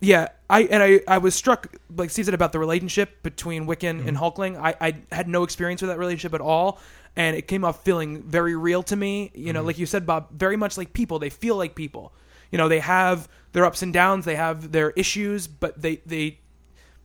[0.00, 4.06] yeah, I and I, I was struck like Steve said about the relationship between Wiccan
[4.06, 4.16] and mm-hmm.
[4.16, 4.56] Hulkling.
[4.56, 6.78] I, I had no experience with that relationship at all,
[7.16, 9.30] and it came off feeling very real to me.
[9.34, 9.66] You know, mm-hmm.
[9.68, 11.18] like you said, Bob, very much like people.
[11.18, 12.12] They feel like people.
[12.50, 16.40] You know, they have their ups and downs, they have their issues, but they they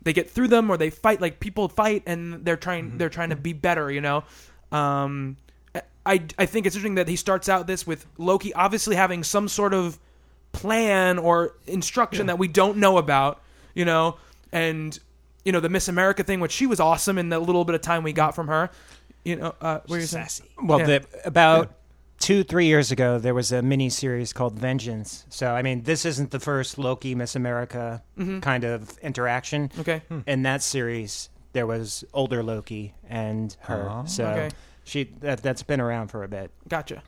[0.02, 2.98] they get through them or they fight like people fight and they're trying mm-hmm.
[2.98, 3.90] they're trying to be better.
[3.90, 4.24] You know,
[4.72, 5.38] um,
[6.06, 9.48] I I think it's interesting that he starts out this with Loki obviously having some
[9.48, 9.98] sort of
[10.52, 13.42] plan or instruction that we don't know about,
[13.74, 14.18] you know,
[14.52, 14.98] and
[15.46, 17.82] you know the Miss America thing, which she was awesome in the little bit of
[17.82, 18.70] time we got from her.
[19.24, 20.26] You know, uh, what were you saying?
[20.26, 20.44] Sassy.
[20.62, 20.86] Well, Yeah.
[21.00, 21.74] the, about
[22.20, 25.26] two, three years ago, there was a mini series called Vengeance.
[25.30, 28.04] So, I mean, this isn't the first Loki Miss America
[28.42, 29.70] kind of interaction.
[29.70, 29.82] Mm-hmm.
[29.82, 30.02] Okay.
[30.28, 34.04] In that series, there was older Loki and her.
[34.08, 34.50] so Okay.
[34.84, 36.50] she that, that's been around for a bit.
[36.68, 37.04] Gotcha.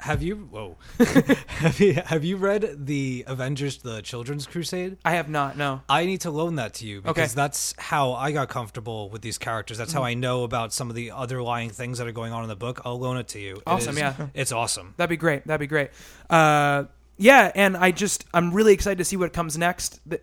[0.00, 0.36] Have you?
[0.36, 0.76] Whoa.
[0.98, 1.94] have you?
[1.94, 4.96] Have you read the Avengers: The Children's Crusade?
[5.04, 5.56] I have not.
[5.56, 5.80] No.
[5.88, 7.22] I need to loan that to you because Okay.
[7.24, 7.36] Mm-hmm.
[7.36, 9.76] that's how I got comfortable with these characters.
[9.76, 12.48] That's how I know about some of the underlying things that are going on in
[12.48, 12.80] the book.
[12.84, 13.60] I'll loan it to you.
[13.66, 14.26] Awesome, is- yeah.
[14.34, 14.94] It's awesome.
[14.96, 15.46] That'd be great.
[15.46, 15.90] That'd be great.
[16.30, 16.84] Uh,
[17.16, 20.00] yeah, and I just I'm really excited to see what comes next.
[20.08, 20.20] The,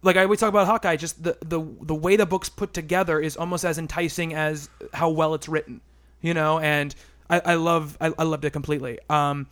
[0.00, 3.20] like I always talk about Hawkeye, just the the the way the book's put together
[3.20, 5.82] is almost as enticing as how well it's written.
[6.22, 6.94] You know, and
[7.32, 8.98] I, I love I, I loved it completely.
[9.08, 9.46] Um,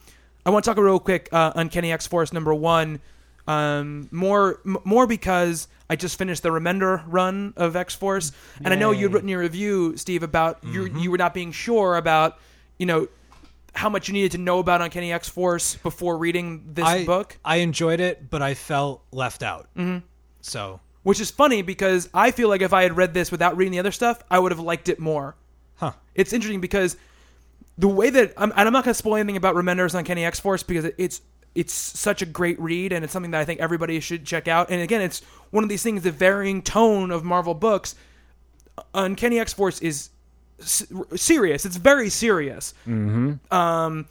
[0.44, 3.00] I want to talk real quick uh, Uncanny X Force number one.
[3.46, 8.72] Um, more m- more because I just finished the Remender run of X Force, and
[8.72, 12.38] I know you'd written your review, Steve, about you you were not being sure about
[12.78, 13.08] you know
[13.74, 17.38] how much you needed to know about Uncanny X Force before reading this I, book,
[17.44, 19.68] I enjoyed it, but I felt left out.
[19.76, 20.04] Mm-hmm.
[20.42, 23.72] So, which is funny because I feel like if I had read this without reading
[23.72, 25.34] the other stuff, I would have liked it more.
[25.76, 25.92] huh?
[26.14, 26.96] It's interesting because
[27.80, 30.38] the way that I'm, and I'm not going to spoil anything about Remender's Uncanny X
[30.40, 31.20] Force because it- it's
[31.54, 34.70] it's such a great read and it's something that I think everybody should check out.
[34.70, 37.96] And again, it's one of these things, the varying tone of Marvel books.
[38.94, 40.10] Uncanny X Force is
[40.60, 41.64] s- serious.
[41.64, 42.72] It's very serious.
[42.86, 43.52] Mm-hmm.
[43.54, 44.06] Um,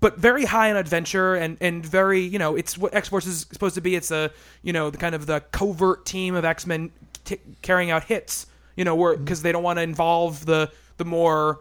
[0.00, 3.46] but very high on adventure and and very you know it's what X Force is
[3.50, 3.94] supposed to be.
[3.94, 4.30] It's a
[4.62, 6.90] you know the kind of the covert team of X Men
[7.24, 8.46] t- carrying out hits.
[8.76, 11.60] You know, where because they don't want to involve the the more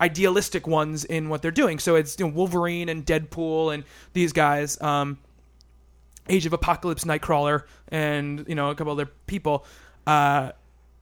[0.00, 1.78] idealistic ones in what they're doing.
[1.78, 4.80] So it's you know, Wolverine and Deadpool and these guys.
[4.80, 5.18] Um,
[6.28, 9.64] Age of Apocalypse Nightcrawler and you know a couple other people,
[10.06, 10.52] uh,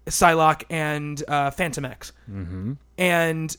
[0.06, 2.74] Psylocke and uh, Fantomex, mm-hmm.
[2.96, 3.56] and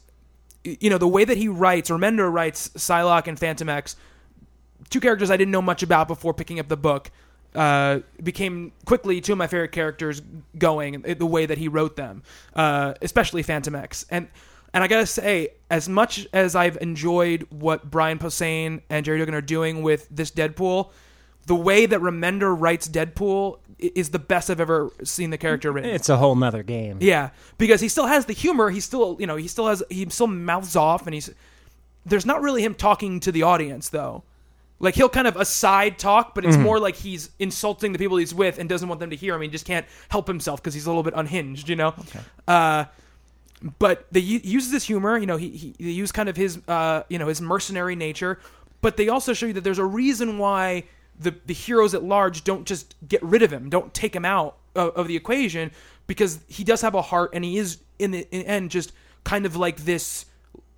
[0.63, 3.95] you know the way that he writes, Remender writes Psylocke and Fantomex,
[4.89, 7.11] two characters I didn't know much about before picking up the book,
[7.53, 10.21] uh, became quickly two of my favorite characters
[10.57, 10.95] going.
[11.05, 12.23] uh, The way that he wrote them,
[12.55, 14.29] uh, especially Fantomex, and
[14.73, 19.33] And I gotta say, as much as I've enjoyed what Brian Posehn and Gerry Duggan
[19.33, 20.91] are doing with this Deadpool,
[21.45, 25.91] the way that Remender writes Deadpool is the best I've ever seen the character written.
[25.91, 26.97] It's a whole nother game.
[26.99, 28.69] Yeah, because he still has the humor.
[28.69, 31.29] He still, you know, he still has he still mouths off, and he's
[32.05, 34.23] there's not really him talking to the audience though.
[34.79, 38.33] Like he'll kind of aside talk, but it's more like he's insulting the people he's
[38.33, 39.41] with and doesn't want them to hear him.
[39.41, 41.95] He just can't help himself because he's a little bit unhinged, you know.
[42.47, 42.85] Uh,
[43.79, 45.17] but they use this humor.
[45.17, 48.39] You know, he, he they use kind of his uh, you know his mercenary nature,
[48.81, 50.83] but they also show you that there's a reason why
[51.19, 54.57] the the heroes at large don't just get rid of him, don't take him out
[54.75, 55.71] of, of the equation,
[56.05, 58.93] because he does have a heart, and he is in the, in the end just
[59.23, 60.25] kind of like this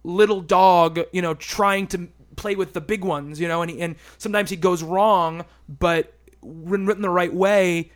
[0.03, 3.81] little dog, you know, trying to play with the big ones, you know, and he,
[3.81, 7.91] and sometimes he goes wrong, but when written the right way,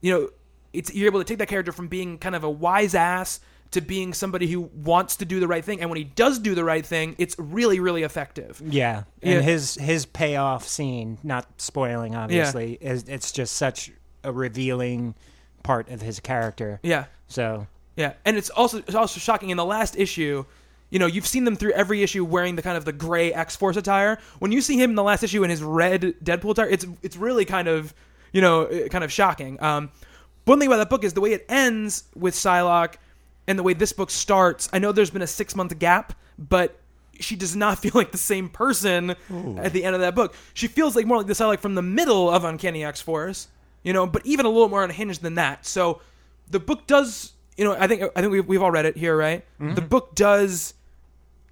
[0.00, 0.30] you know,
[0.72, 3.40] it's you're able to take that character from being kind of a wise ass
[3.72, 6.54] to being somebody who wants to do the right thing, and when he does do
[6.54, 8.60] the right thing, it's really really effective.
[8.64, 9.40] Yeah, and Yeah.
[9.40, 13.90] his his payoff scene, not spoiling obviously, is it's just such
[14.24, 15.14] a revealing
[15.62, 16.80] part of his character.
[16.82, 17.04] Yeah.
[17.28, 17.66] So
[17.96, 20.44] Yeah, and it's also it's also shocking in the last issue.
[20.90, 23.54] You know, you've seen them through every issue wearing the kind of the gray X
[23.56, 24.18] Force attire.
[24.38, 27.16] When you see him in the last issue in his red Deadpool attire, it's it's
[27.18, 27.92] really kind of
[28.32, 29.62] you know kind of shocking.
[29.62, 29.90] Um,
[30.46, 32.94] one thing about that book is the way it ends with Psylocke,
[33.48, 34.68] and the way this book starts.
[34.72, 36.78] I know there's been a six month gap, but
[37.18, 39.16] she does not feel like the same person
[39.58, 40.34] at the end of that book.
[40.54, 43.48] She feels like more like the like from the middle of Uncanny X Force,
[43.82, 45.66] you know, but even a little more unhinged than that.
[45.66, 46.00] So
[46.50, 49.16] the book does, you know, I think I think we've, we've all read it here,
[49.16, 49.44] right?
[49.74, 50.74] The book does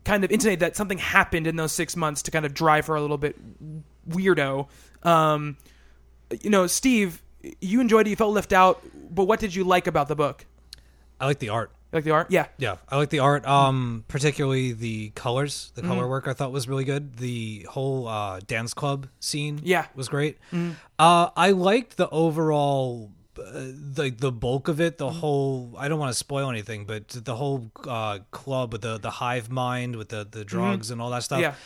[0.05, 2.95] kind of intimate that something happened in those six months to kind of drive her
[2.95, 3.37] a little bit
[4.09, 4.69] weirdo.
[5.03, 5.57] Um,
[6.43, 7.23] you know, Steve,
[7.61, 10.45] you enjoyed it, you felt left out, but what did you like about the book?
[11.19, 11.73] I like the art.
[11.97, 12.27] You like the art?
[12.31, 12.47] Yeah.
[12.59, 13.47] Yeah, I like the art.
[13.47, 15.73] Um, particularly the colors.
[15.75, 15.91] The Mm-hmm.
[15.91, 17.17] color work I thought was really good.
[17.17, 19.61] The whole uh, dance club scene.
[19.63, 19.85] Yeah.
[19.85, 19.97] Mm-hmm.
[19.99, 20.39] was great.
[20.99, 23.13] Uh, I liked the overall.
[23.39, 23.51] Uh,
[23.93, 25.19] the the bulk of it, the Mm-hmm.
[25.21, 29.11] whole I don't want to spoil anything, but the whole uh, club with the the
[29.11, 31.41] hive mind with the the drugs and all that stuff.
[31.41, 31.57] Mm-hmm.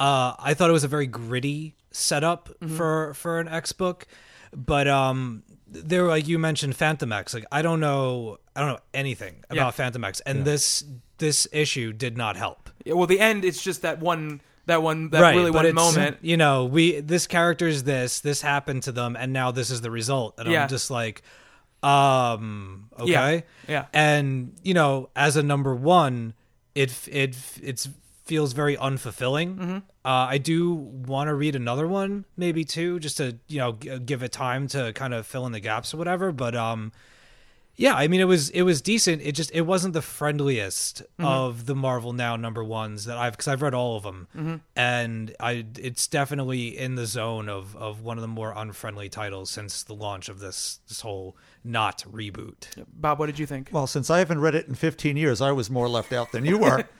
[0.00, 0.06] Yeah.
[0.06, 2.76] Uh, I thought it was a very gritty setup Mm-hmm.
[2.76, 4.06] for for an X book,
[4.54, 7.32] but um, there like you mentioned Fantomex.
[7.34, 9.90] Like I don't know, I don't know anything about Yeah.
[9.90, 10.84] Fantomex, and this
[11.18, 12.70] this issue did not help.
[12.84, 16.16] Yeah, Well, the end, it's just that one, that one, that really but one moment.
[16.22, 19.80] You know, we this character is this, this happened to them, and now this is
[19.82, 20.34] the result.
[20.38, 20.62] And Yeah.
[20.62, 21.22] I'm just like,
[21.82, 23.86] um, okay, yeah.
[23.92, 26.34] And you know, as a number one,
[26.74, 27.88] it it it's
[28.30, 29.50] feels very unfulfilling.
[29.56, 29.76] Mm-hmm.
[30.04, 33.98] Uh, I do want to read another one, maybe two, just to you know g-
[33.98, 36.30] give it time to kind of fill in the gaps or whatever.
[36.32, 36.92] But um,
[37.76, 39.20] yeah, I mean it was it was decent.
[39.22, 41.24] It just it wasn't the friendliest Mm-hmm.
[41.26, 44.54] of the Marvel Now number ones that I've because I've read all of them, Mm-hmm.
[44.76, 49.50] and I it's definitely in the zone of of one of the more unfriendly titles
[49.50, 52.68] since the launch of this this whole not reboot.
[52.94, 53.68] Bob, what did you think?
[53.72, 56.46] Well, since I haven't read it in 15 years, I was more left out than
[56.46, 56.84] you were.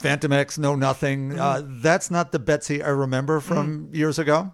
[0.00, 1.38] Fantomex, No Nothing.
[1.38, 4.52] Uh, that's not the Betsy I remember from years ago.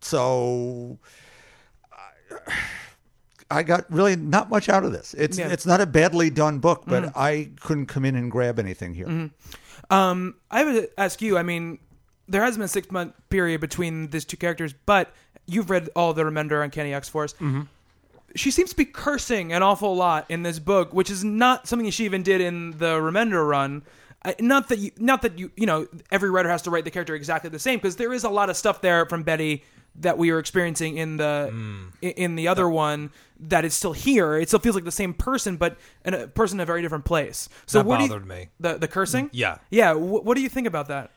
[0.00, 0.98] So
[1.92, 2.58] I,
[3.50, 5.14] I got really not much out of this.
[5.14, 5.48] It's Yeah.
[5.48, 9.30] it's not a badly done book, but I couldn't come in and grab anything here.
[9.90, 11.36] Um, I would ask you.
[11.36, 11.78] I mean,
[12.28, 15.12] there has been a six month period between these two characters, but
[15.46, 17.32] you've read all the Remender Uncanny X Force.
[17.34, 17.62] Mm-hmm.
[18.36, 21.90] She seems to be cursing an awful lot in this book, which is not something
[21.90, 23.82] she even did in the Remender run.
[24.24, 26.90] I, not that you, not that you, you know, every writer has to write the
[26.90, 29.64] character exactly the same because there is a lot of stuff there from Betty
[29.96, 31.86] that we are experiencing in the hmm.
[32.02, 33.10] i- in the other one
[33.40, 34.36] that is still here.
[34.36, 37.04] It still feels like the same person, but in a person in a very different
[37.06, 37.48] place.
[37.66, 38.48] So That where do you- bothered me.
[38.60, 39.26] The the cursing.
[39.26, 39.58] Mm, yeah.
[39.70, 39.94] Yeah.
[39.94, 41.10] Wh- what do you think about that?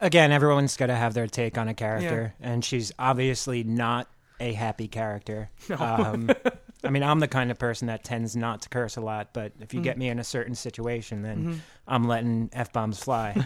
[0.00, 4.08] again, everyone's got to have their take on a character, and she's obviously not
[4.40, 5.50] a happy character.
[5.76, 6.30] Um,
[6.84, 9.52] I mean, I'm the kind of person that tends not to curse a lot, but
[9.60, 13.36] if you get me in a certain situation, then I'm letting f bombs fly.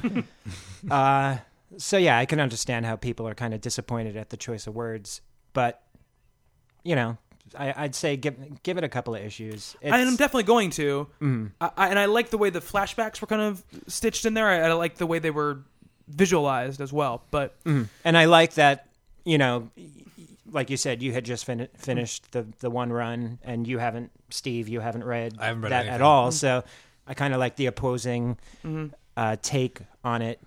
[0.91, 1.39] uh,
[1.79, 4.75] so yeah, I can understand how people are kind of disappointed at the choice of
[4.75, 5.23] words,
[5.55, 5.83] but
[6.85, 7.17] you know,
[7.59, 9.77] I, I'd say give give it a couple of issues.
[9.81, 11.09] And I am definitely going to.
[11.23, 11.47] Mm-hmm.
[11.61, 14.49] I, I, and I like the way the flashbacks were kind of stitched in there.
[14.49, 15.61] I, I like the way they were
[16.07, 17.25] visualized as well.
[17.31, 17.57] But
[18.05, 18.89] and I like that
[19.25, 19.71] you know,
[20.53, 24.11] like you said, you had just fin- finished the the one run, and you haven't,
[24.31, 26.03] Steve, you haven't read, I haven't read that at anything.
[26.03, 26.31] all.
[26.31, 26.63] So
[27.07, 28.87] I kind of like the opposing Mm-hmm.
[29.17, 30.39] uh, take on it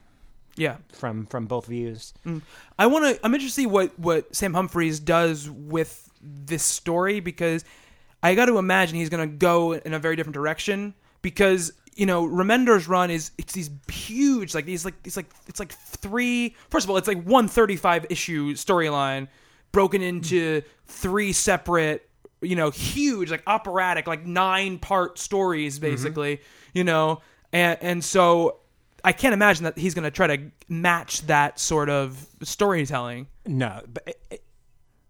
[0.57, 2.13] yeah, from from both views.
[2.79, 3.25] I want to.
[3.25, 7.65] I'm interested to see what what Sam Humphries does with this story because
[8.23, 12.05] I got to imagine he's going to go in a very different direction because you
[12.05, 16.53] know, Remender's run is it's these huge, like these, like these, like it's like three.
[16.69, 19.27] First of all, it's like one thirty-five issue storyline
[19.75, 22.09] broken into three separate,
[22.41, 26.39] you know, huge, like operatic, like nine part stories, basically.
[26.73, 27.21] You know,
[27.51, 28.59] and and so
[29.03, 33.27] I can't imagine that he's going to try to match that sort of storytelling.
[33.45, 34.41] No, but it- it-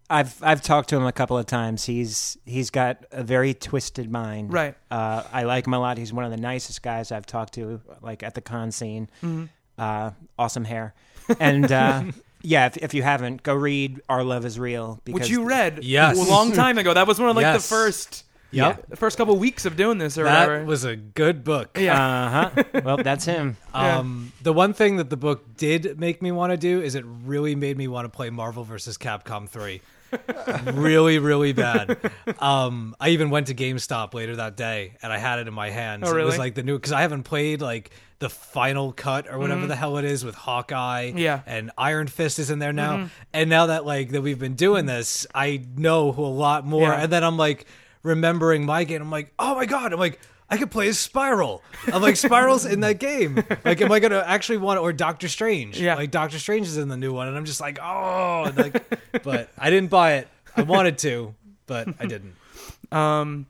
[0.08, 1.84] I've I've talked to him a couple of times.
[1.84, 4.52] He's he's got a very twisted mind.
[4.52, 4.76] Right.
[4.90, 5.98] Uh, I like him a lot.
[5.98, 9.08] He's one of the nicest guys I've talked to, like at the con scene.
[9.22, 9.44] Mm-hmm.
[9.78, 10.94] Uh, awesome hair,
[11.40, 12.04] and uh,
[12.46, 12.66] yeah.
[12.66, 16.16] If, if you haven't, go read "Our Love Is Real" because Which you read Yes.
[16.18, 16.94] a long time ago.
[16.94, 17.62] That was one of like Yes.
[17.62, 18.22] the first
[18.52, 18.88] Yep.
[18.90, 20.64] the first couple weeks of doing this or That whatever.
[20.64, 21.76] was a good book.
[21.78, 22.00] yeah.
[22.00, 22.62] Uh huh.
[22.84, 23.56] well, that's him.
[23.74, 23.98] Yeah.
[23.98, 27.04] Um, the one thing that the book did make me want to do is it
[27.24, 28.96] really made me want to play Marvel vs.
[28.96, 29.80] Capcom 3.
[30.72, 31.98] really, really bad.
[32.38, 35.70] Um, I even went to GameStop later that day and I had it in my
[35.70, 36.04] hands.
[36.06, 36.38] Oh, It was really?
[36.38, 39.98] like the new because I haven't played like the final cut or whatever the hell
[39.98, 41.08] it is with Hawkeye.
[41.10, 41.18] Mm-hmm.
[41.18, 41.38] Yeah.
[41.38, 41.50] Mm-hmm.
[41.50, 43.10] and Iron Fist is in there now.
[43.32, 46.88] And now that like that we've been doing this, I know a lot more.
[46.88, 47.02] Yeah.
[47.02, 47.66] And then I'm like
[48.02, 49.02] remembering my game.
[49.02, 49.92] I'm like, oh my god.
[49.92, 50.20] I'm like.
[50.48, 51.60] I could play as Spiral.
[51.92, 53.42] I'm like Spiral's in that game.
[53.64, 55.80] Like, am I gonna actually want or Doctor Strange?
[55.80, 55.96] Yeah.
[55.96, 59.50] Like Doctor Strange is in the new one, and I'm just like, oh, like, but
[59.58, 60.28] I didn't buy it.
[60.56, 61.34] I wanted to,
[61.66, 62.36] but I didn't.
[62.92, 63.46] Um,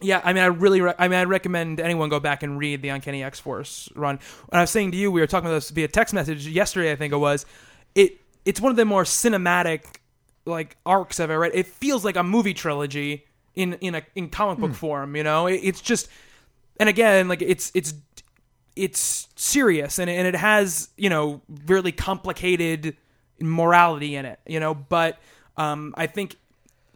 [0.00, 2.82] yeah, I mean, I really, re- I mean, I recommend anyone go back and read
[2.82, 4.18] the Uncanny X Force run.
[4.50, 6.92] And I was saying to you, we were talking about this via text message yesterday.
[6.92, 7.44] I think it was.
[7.94, 9.84] It it's one of the more cinematic
[10.46, 11.52] like arcs I've ever read.
[11.54, 15.16] It feels like a movie trilogy in in a in comic book form.
[15.16, 16.08] You know, it, it's just,
[16.78, 17.94] and again, like it's it's
[18.76, 22.96] it's serious and and it has you know really complicated
[23.40, 24.40] morality in it.
[24.46, 25.18] You know, but
[25.56, 26.36] um, I think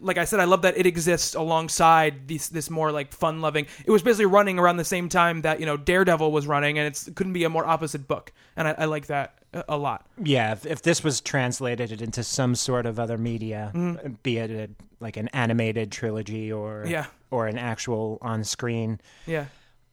[0.00, 3.66] like I said, I love that it exists alongside these this more like fun loving.
[3.84, 6.86] It was basically running around the same time that you know Daredevil was running, and
[6.86, 9.38] it couldn't be a more opposite book, and I, I like that
[9.68, 10.06] a, lot.
[10.22, 13.70] Yeah, if, if this was translated into some sort of other media,
[14.24, 14.68] be it a,
[15.00, 16.90] like an animated trilogy or Mm-hmm.
[16.90, 17.06] Yeah.
[17.30, 19.46] or an actual on screen, Yeah,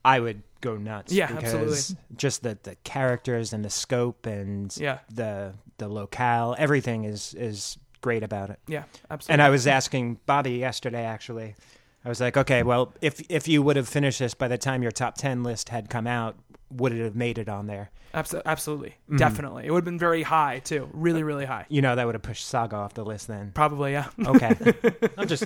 [0.04, 1.14] I would go nuts.
[1.14, 2.04] Yeah, because absolutely.
[2.18, 5.00] Just the the characters and the scope and Yeah.
[5.14, 8.60] the the locale, everything is is great about it.
[8.68, 9.34] yeah, absolutely.
[9.34, 11.56] And I was asking Bobby yesterday, actually.
[12.04, 14.82] I was like, okay, well, if if you would have finished this by the time
[14.82, 16.36] your top ten list had come out,
[16.72, 17.92] would it have made it on there?
[18.14, 19.18] Abso- absolutely, Mm-hmm.
[19.18, 21.66] definitely, it would have been very high too, really, really high.
[21.70, 23.52] You know, that would have pushed Saga off the list then.
[23.54, 24.50] Probably, yeah, Okay,
[25.18, 25.46] I'm just,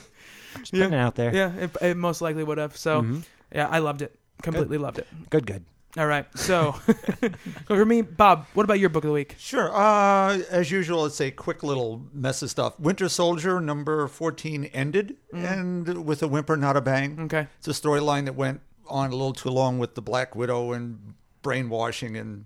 [0.60, 1.36] just putting it out there.
[1.36, 2.76] yeah, it, it most likely would have.
[2.78, 3.20] So, Mm-hmm.
[3.54, 5.08] yeah, I loved it, completely loved it.
[5.30, 5.64] Good, good.
[5.98, 6.74] All right, so
[7.68, 9.36] for me, Bob, what about your book of the week?
[9.38, 9.74] Sure.
[9.74, 12.78] Uh, as usual, it's a quick little mess of stuff.
[12.80, 17.18] Winter Soldier number 14 ended, and with a whimper, not a bang.
[17.22, 17.48] Okay.
[17.60, 21.14] It's a storyline that went on a little too long with the Black Widow and
[21.42, 22.18] brainwashing.
[22.18, 22.46] And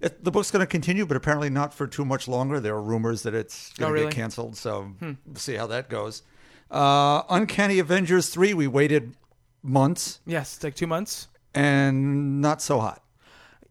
[0.00, 2.60] it, the book's going to continue, but apparently not for too much longer.
[2.60, 4.06] There are rumors that it's going Oh, to really?
[4.10, 6.22] get canceled, so we'll see how that goes.
[6.70, 9.16] Uh, Uncanny Avengers 3, we waited
[9.62, 11.28] months Yes, it's like two months.
[11.54, 13.02] And not so hot.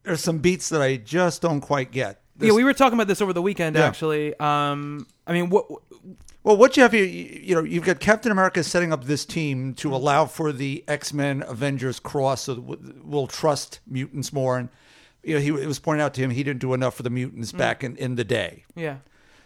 [0.03, 2.21] There's some beats that I just don't quite get.
[2.39, 3.75] yeah, we were talking about this over the weekend.
[3.75, 3.85] Yeah.
[3.85, 5.65] Actually, um, I mean, what?
[6.43, 9.73] Well, what you have you you know you've got Captain America setting up this team
[9.75, 9.95] to mm-hmm.
[9.95, 12.59] allow for the X Men Avengers cross, so
[13.03, 14.57] we'll trust mutants more.
[14.57, 14.69] And
[15.23, 17.09] you know, he it was pointed out to him he didn't do enough for the
[17.09, 17.57] mutants mm-hmm.
[17.59, 18.65] back in, in the day.
[18.75, 18.97] Yeah,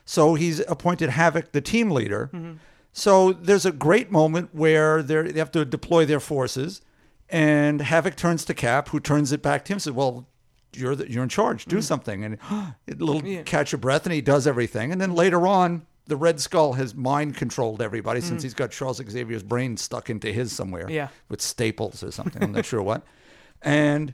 [0.06, 2.32] So he's appointed Havoc the team leader.
[2.34, 2.54] Mm-hmm.
[2.94, 6.82] So there's a great moment where they're, they have to deploy their forces,
[7.30, 10.28] and Havoc turns to Cap, who turns it back to him, and says, "Well,
[10.74, 11.66] you're the, you're in charge.
[11.66, 13.44] Do something." And a little Yeah.
[13.44, 14.92] catch of breath, and he does everything.
[14.92, 19.02] And then later on, the Red Skull has mind controlled everybody since he's got Charles
[19.10, 21.10] Xavier's brain stuck into his somewhere, Yeah.
[21.30, 22.42] with staples or something.
[22.44, 23.04] I'm not sure what.
[23.62, 24.14] And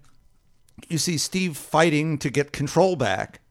[0.88, 3.42] you see Steve fighting to get control back.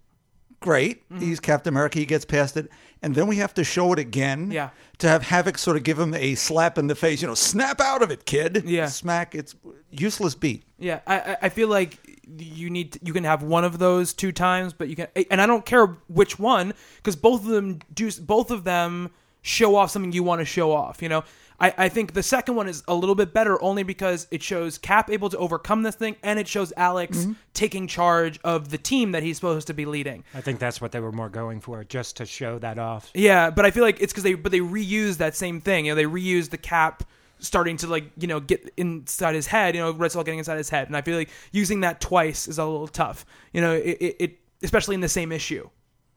[0.61, 1.09] Great.
[1.11, 1.23] Mm-hmm.
[1.23, 1.99] He's Captain America.
[1.99, 2.71] He gets past it.
[3.03, 4.51] And then we have to show it again.
[4.53, 4.71] Yeah.
[4.99, 7.81] To have Havoc sort of give him a slap in the face, you know, snap
[7.81, 8.63] out of it, kid.
[8.65, 8.87] Yeah.
[8.87, 9.35] Smack.
[9.35, 9.55] It's
[9.91, 10.65] useless beat.
[10.79, 11.01] yeah.
[11.07, 11.99] I I- feel like
[12.39, 15.41] you need to, you can have one of those two times, but you can, and
[15.43, 19.11] I don't care which one because both of them do both of them
[19.43, 21.03] show off something you want to show off.
[21.03, 21.25] You know,
[21.63, 24.77] I I think the second one is a little bit better only because it shows
[24.77, 29.13] Cap able to overcome this thing, and it shows Alex taking charge of the team
[29.13, 30.25] that he's supposed to be leading.
[30.35, 33.11] I think that's what they were more going for, just to show that off.
[33.15, 35.87] Yeah, but I feel like it's because they but they reuse that same thing.
[35.87, 37.05] You know, they reuse the cap
[37.39, 39.75] starting to like you know get inside his head.
[39.75, 42.49] You know, Red Skull getting inside his head, and I feel like using that twice
[42.49, 43.25] is a little tough.
[43.53, 45.69] You know, it, it, it especially in the same issue.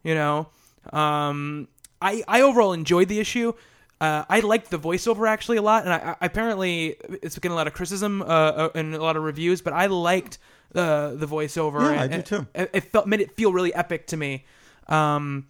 [0.03, 0.47] You know,
[0.91, 1.67] um,
[2.01, 3.53] I I overall enjoyed the issue.
[4.01, 7.55] Uh, I liked the voiceover actually a lot, and I, I apparently it's getting a
[7.55, 9.61] lot of criticism uh, uh, and a lot of reviews.
[9.61, 10.37] But I liked
[10.73, 11.81] uh, the voiceover.
[11.93, 12.47] Yeah, I do too.
[12.53, 14.45] It, it felt made it feel really epic to me,
[14.87, 15.47] um,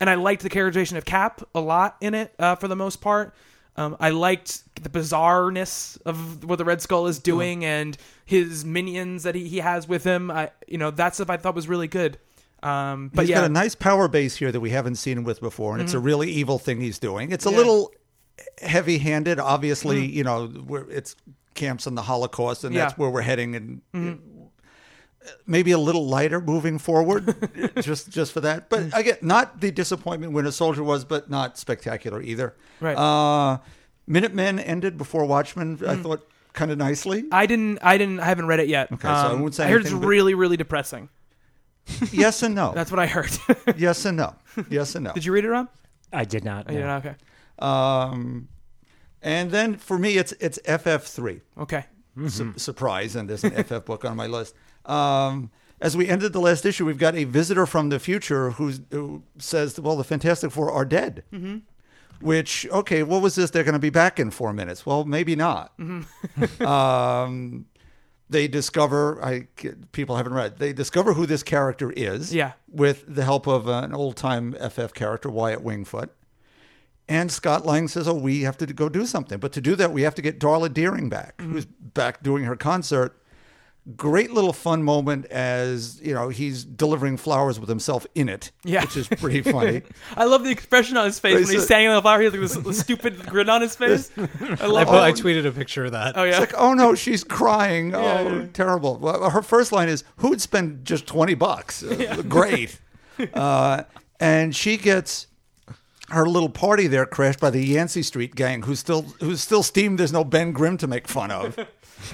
[0.00, 3.00] and I liked the characterization of Cap a lot in it uh, for the most
[3.00, 3.34] part.
[3.76, 9.22] Um, I liked the bizarreness of what the Red Skull is doing and his minions
[9.22, 10.30] that he, he has with him.
[10.30, 12.18] I, you know, that stuff I thought was really good.
[12.62, 13.42] Um, but He's yeah, Mm-hmm.
[13.42, 15.94] got a nice power base here that we haven't seen him with before, and it's
[15.94, 17.32] a really evil thing he's doing.
[17.32, 17.56] It's a Yeah.
[17.56, 17.92] little
[18.60, 19.38] heavy-handed.
[19.40, 20.50] Obviously, you know,
[20.90, 21.16] it's
[21.54, 23.02] camps on the Holocaust, and that's Mm-hmm.
[23.02, 23.02] Yeah.
[23.02, 23.02] Mm-hmm.
[23.02, 24.30] where we're heading, and
[25.46, 27.34] maybe a little lighter moving forward,
[27.80, 28.68] just just for that.
[28.68, 28.94] But Mm.
[28.94, 32.54] I get not the disappointment Winter Soldier was, but not spectacular either.
[32.80, 32.96] Right.
[32.96, 33.58] Uh,
[34.06, 35.78] Minutemen ended before Watchmen.
[35.86, 37.22] I thought kind of nicely.
[37.22, 37.28] Mm.
[37.32, 38.90] I didn't, I didn't, I haven't read it yet.
[38.92, 41.08] Okay, so I Um, won't say I heard it's but- really, really depressing.
[42.12, 42.72] Yes and no.
[42.72, 43.30] That's what I heard.
[43.76, 44.34] yes and no.
[44.70, 45.12] Yes and no.
[45.12, 45.68] Did you read it, Rob?
[46.12, 46.66] I did not.
[46.68, 47.00] Oh, you no.
[47.00, 47.06] didn't?
[47.12, 47.16] Okay.
[47.58, 48.48] Um,
[49.22, 51.40] and then for me, it's it's FF three.
[51.58, 51.84] Okay.
[52.28, 54.54] Su- surprise, and there's an FF book on my list.
[54.84, 58.80] Um, as we ended the last issue, we've got a visitor from the future who's,
[58.90, 61.58] who says, "Well, the Fantastic Four are dead." Mm-hmm.
[62.20, 63.50] Which, okay, what was this?
[63.50, 64.86] They're going to be back in four minutes.
[64.86, 65.72] Well, maybe not.
[66.60, 67.66] um,
[68.32, 69.46] they discover, I
[69.92, 70.58] people haven't read.
[70.58, 72.34] They discover who this character is.
[72.34, 72.52] Yeah.
[72.68, 76.08] with the help of an old time FF character, Wyatt Wingfoot.
[77.08, 79.92] And Scott Lang says, "Oh, we have to go do something, but to do that,
[79.92, 81.52] we have to get Darla Deering back, Mm-hmm.
[81.52, 83.16] who's back doing her concert."
[83.96, 88.82] Great little fun moment as you know he's delivering flowers with himself in it, Yeah.
[88.82, 89.82] which is pretty funny.
[90.16, 92.20] I love the expression on his face when he's so- standing on the flower.
[92.20, 94.12] He has like this stupid grin on his face.
[94.16, 94.22] I
[94.60, 94.88] I, love.
[94.88, 95.16] I it.
[95.16, 96.16] tweeted a picture of that.
[96.16, 96.30] Oh yeah.
[96.30, 97.92] It's like, oh no, she's crying.
[97.94, 97.98] Oh,
[98.38, 98.46] yeah.
[98.52, 98.98] terrible.
[98.98, 102.78] Well, her first line is, "Who would spend just twenty bucks?" Uh, Great.
[103.34, 103.82] Uh,
[104.20, 105.26] and she gets
[106.10, 109.98] her little party there crashed by the Yancey Street gang, who's still who's still steamed.
[109.98, 111.58] There's no Ben Grimm to make fun of,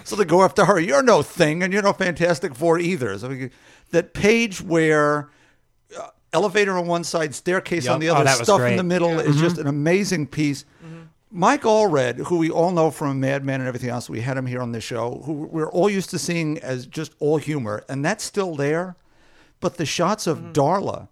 [0.05, 0.79] so they go after her.
[0.79, 3.19] You're no thing, and you're no Fantastic Four either.
[3.19, 3.49] So
[3.91, 5.31] that page where.
[5.99, 9.19] uh, Elevator on one side, staircase on the Oh, other, was stuff in the middle
[9.19, 9.63] is just mm-hmm.
[9.63, 10.67] an amazing piece.
[10.85, 11.05] Mm-hmm.
[11.31, 14.61] Mike Allred, who we all know from Madman and everything else, we had him here
[14.61, 18.25] on the show, who we're all used to seeing as just all humor, and that's
[18.25, 18.97] still there.
[19.61, 20.53] But the shots of mm-hmm.
[20.53, 21.09] Darla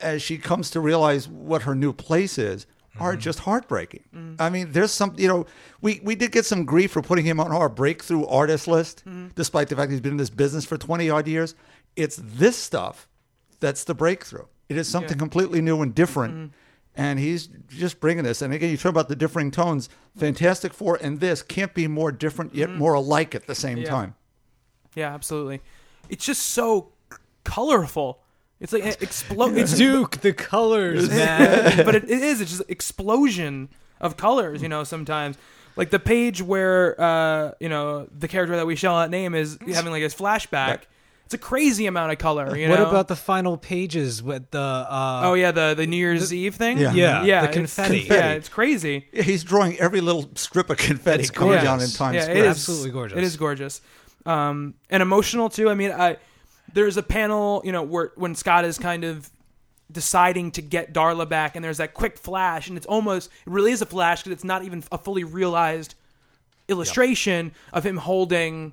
[0.00, 2.66] as she comes to realize what her new place is
[3.00, 3.20] are mm-hmm.
[3.20, 4.36] just heartbreaking.
[4.38, 5.46] I mean, there's some, you know,
[5.80, 9.28] we, we did get some grief for putting him on our breakthrough artist list, mm-hmm.
[9.34, 11.54] despite the fact he's been in this business for 20 odd years.
[11.96, 13.08] It's this stuff
[13.60, 14.44] that's the breakthrough.
[14.68, 16.34] It is something completely new and different.
[16.34, 16.46] Mm-hmm.
[16.94, 18.42] And he's just bringing this.
[18.42, 19.88] And again, you talk about the differing tones.
[20.18, 23.88] Fantastic Four and this can't be more different yet more alike at the same Yeah.
[23.88, 24.14] time.
[24.94, 25.62] Yeah, absolutely.
[26.10, 26.92] It's just so
[27.44, 28.21] colorful.
[28.62, 29.58] It's like it explode.
[29.58, 31.76] It's Duke, the colors, man.
[31.84, 32.40] but it, it is.
[32.40, 33.68] It's just explosion
[34.00, 34.62] of colors.
[34.62, 35.36] You know, sometimes
[35.76, 39.58] like the page where uh, you know the character that we shall not name is
[39.74, 40.82] having like his flashback.
[41.24, 42.54] It's a crazy amount of color.
[42.56, 42.72] You know?
[42.78, 44.60] what about the final pages with the?
[44.60, 46.78] Uh, Oh yeah, the the New Year's Eve thing.
[46.78, 46.92] Yeah.
[46.92, 48.00] Yeah, yeah, the it's- confetti.
[48.00, 49.06] Yeah, it's crazy.
[49.12, 51.64] Yeah, he's drawing every little strip of confetti It's coming gorgeous.
[51.64, 52.36] down in Times yeah, Square.
[52.36, 53.18] it is Absolutely gorgeous.
[53.18, 53.80] It is gorgeous,
[54.26, 55.70] um, and emotional too.
[55.70, 56.18] I mean, I
[56.72, 59.30] there's a panel, you know, where when Scott is kind of
[59.90, 63.72] deciding to get Darla back, and there's that quick flash, and it's almost it really
[63.72, 65.94] is a flash because it's not even a fully realized
[66.68, 68.72] illustration of him holding,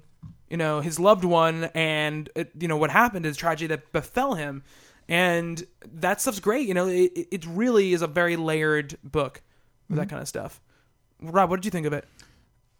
[0.50, 4.36] you know, his loved one, and it, you know what happened is tragedy that befell
[4.36, 4.64] him,
[5.08, 5.66] and
[5.96, 6.68] that stuff's great.
[6.68, 9.42] You know, it, it- it really is a very layered book
[9.90, 10.62] with that kind of stuff.
[11.22, 12.06] Rob, what did you think of it?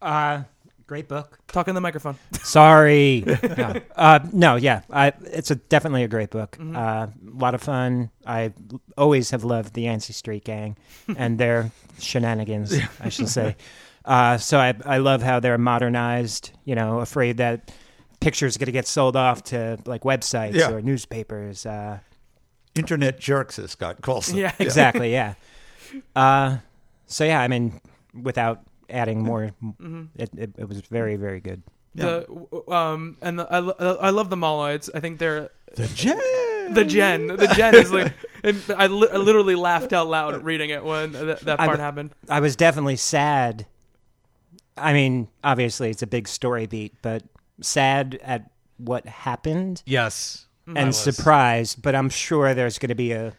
[0.02, 0.44] Uh,
[0.90, 1.38] great book.
[1.48, 2.18] Talk in the microphone.
[2.44, 3.24] Sorry.
[3.58, 3.76] no.
[3.96, 6.58] Uh, no, yeah, I, it's a, definitely a great book.
[6.60, 8.10] Uh, a lot of fun.
[8.26, 8.54] I
[8.98, 10.76] always have loved the Yancey Street Gang
[11.16, 13.56] and their shenanigans, I should say.
[14.04, 16.52] Uh, so I, I love how they're modernized.
[16.66, 17.72] You know, afraid that
[18.20, 20.72] pictures are going to get sold off to like websites Yeah.
[20.72, 21.68] or newspapers.
[21.68, 22.00] Uh,
[22.74, 24.38] Internet jerks, as Scott calls them.
[24.38, 25.12] Yeah, exactly.
[25.12, 25.36] Yeah.
[26.16, 26.58] Uh,
[27.06, 27.80] so yeah, I mean,
[28.20, 30.06] without adding more, mm-hmm.
[30.16, 31.22] it, it, it was very, mm-hmm.
[31.22, 31.64] very good.
[31.96, 32.26] The
[32.68, 34.90] um and the, I, lo- I love the Moloids.
[34.94, 36.74] I think they're The Jen.
[36.74, 37.28] the Gen.
[37.28, 38.14] The Gen is like,
[38.44, 41.80] and I, li- I literally laughed out loud reading it when that, that I- part
[41.80, 42.12] happened.
[42.30, 43.66] I was definitely sad.
[44.78, 47.24] I mean, obviously it's a big story beat, but
[47.60, 50.78] sad at what happened yes, mm-hmm.
[50.78, 51.82] and surprised.
[51.82, 53.34] But I'm sure there's going to be a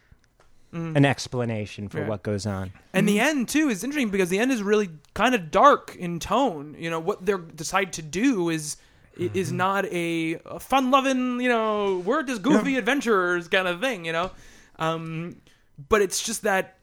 [0.73, 0.97] Mm.
[0.97, 2.07] an explanation for Yeah.
[2.07, 2.71] what goes on.
[2.93, 3.23] And the mm.
[3.23, 6.77] end too is interesting because the end is really kind of dark in tone.
[6.79, 8.77] You know what they decide to do is
[9.19, 9.57] i is mm-hmm.
[9.57, 14.05] not a, a fun-loving, you know, we're just goofy adventurers kind of thing.
[14.05, 14.31] You know,
[14.79, 15.43] um,
[15.89, 16.79] but it's just that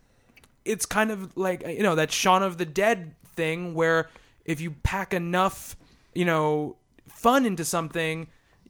[0.65, 4.09] it's kind of like you know that Shaun of the Dead thing where
[4.43, 5.77] if you pack enough,
[6.13, 6.75] you know,
[7.07, 8.27] fun into something,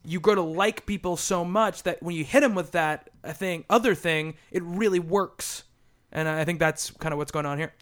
[0.08, 3.64] you grow to like people so much that when you hit them with that thing,
[3.68, 5.64] other thing, it really works.
[6.10, 7.74] And I think that's kind of what's going on here.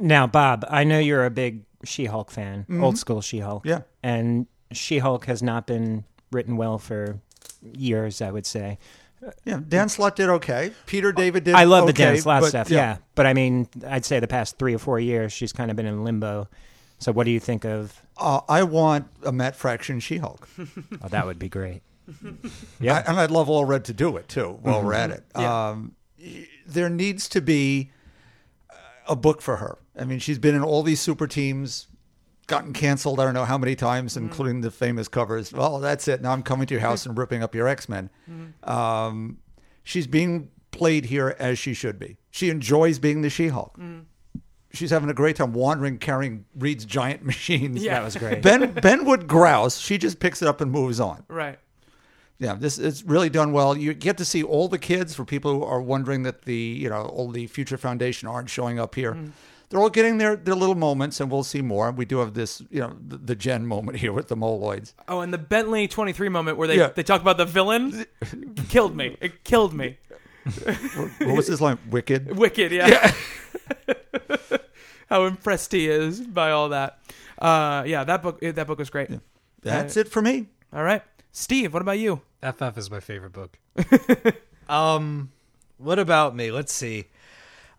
[0.00, 2.82] Now, Bob, I know you're a big She-Hulk fan, mm-hmm.
[2.82, 3.64] old school She-Hulk.
[3.64, 3.82] Yeah.
[4.02, 7.20] And She-Hulk has not been written well for
[7.62, 8.78] years, I would say.
[9.44, 10.72] Yeah, Dan Slott did okay.
[10.86, 11.54] Peter David did.
[11.54, 12.98] I love the Dan Slott but, stuff, yeah.
[13.14, 15.86] But I mean, I'd say the past three or four years, she's kind of been
[15.86, 16.48] in limbo.
[16.98, 18.00] So, what do you think of?
[18.18, 20.48] Uh, I want a Matt Fraction She-Hulk,
[21.02, 21.82] Oh, that would be great.
[22.96, 24.58] I, and I'd love Allred to do it too.
[24.62, 25.94] While we're at it, um,
[26.66, 27.90] there needs to be
[29.06, 29.78] a book for her.
[29.98, 31.86] I mean, she's been in all these super teams,
[32.46, 33.20] gotten canceled.
[33.20, 35.52] I don't know how many times, including the famous covers.
[35.52, 36.22] Well, that's it.
[36.22, 38.10] Now I'm coming to your house and ripping up your X Men.
[38.64, 39.38] Um,
[39.82, 42.16] she's being played here as she should be.
[42.30, 43.78] She enjoys being the She-Hulk.
[44.72, 47.82] She's having a great time wandering, carrying Reed's giant machines.
[47.82, 47.94] Yeah.
[47.94, 48.42] That was great.
[48.42, 49.78] Ben Ben would grouse.
[49.78, 51.24] She just picks it up and moves on.
[51.28, 51.58] Right.
[52.38, 53.76] Yeah, this it's really done well.
[53.76, 56.88] You get to see all the kids for people who are wondering that the you
[56.88, 59.14] know all the Future Foundation aren't showing up here.
[59.14, 59.32] Mm.
[59.70, 61.90] They're all getting their their little moments, and we'll see more.
[61.90, 64.92] We do have this you know the, the Jen moment here with the Moloids.
[65.08, 66.88] Oh, and the Bentley 23 moment where they, Yeah.
[66.94, 68.04] they talk about the villain
[68.68, 69.16] killed me.
[69.20, 69.98] It killed me.
[71.18, 71.78] What was his line?
[71.90, 72.36] Wicked.
[72.36, 73.12] Wicked, yeah.
[75.08, 76.98] How impressed he is by all that.
[77.38, 79.10] Uh, yeah, that book that book was great.
[79.62, 80.46] That's it for me.
[80.72, 81.02] All right.
[81.32, 82.20] Steve, what about you?
[82.42, 83.58] FF is my favorite book.
[84.68, 85.30] um,
[85.78, 86.50] what about me?
[86.50, 87.06] Let's see.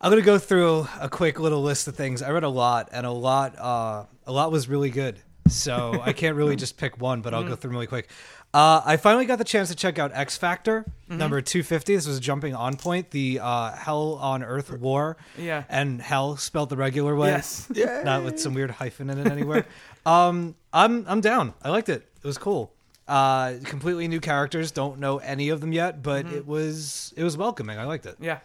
[0.01, 2.21] I'm gonna go through a quick little list of things.
[2.21, 5.19] I read a lot, and a lot, uh, a lot was really good.
[5.49, 8.09] So I can't really just pick one, but I'll go through them really quick.
[8.51, 11.95] Uh, I finally got the chance to check out X Factor number 250.
[11.95, 15.17] This was jumping on point, the uh, Hell on Earth War.
[15.37, 15.63] Yeah.
[15.69, 17.29] and Hell spelled the regular way.
[17.29, 17.69] Yes.
[18.03, 19.65] not with some weird hyphen in it anywhere.
[20.05, 21.53] um, I'm I'm down.
[21.63, 22.07] I liked it.
[22.23, 22.71] It was cool.
[23.07, 24.71] Uh, completely new characters.
[24.71, 27.77] Don't know any of them yet, but it was it was welcoming.
[27.77, 28.15] I liked it.
[28.19, 28.39] Yeah.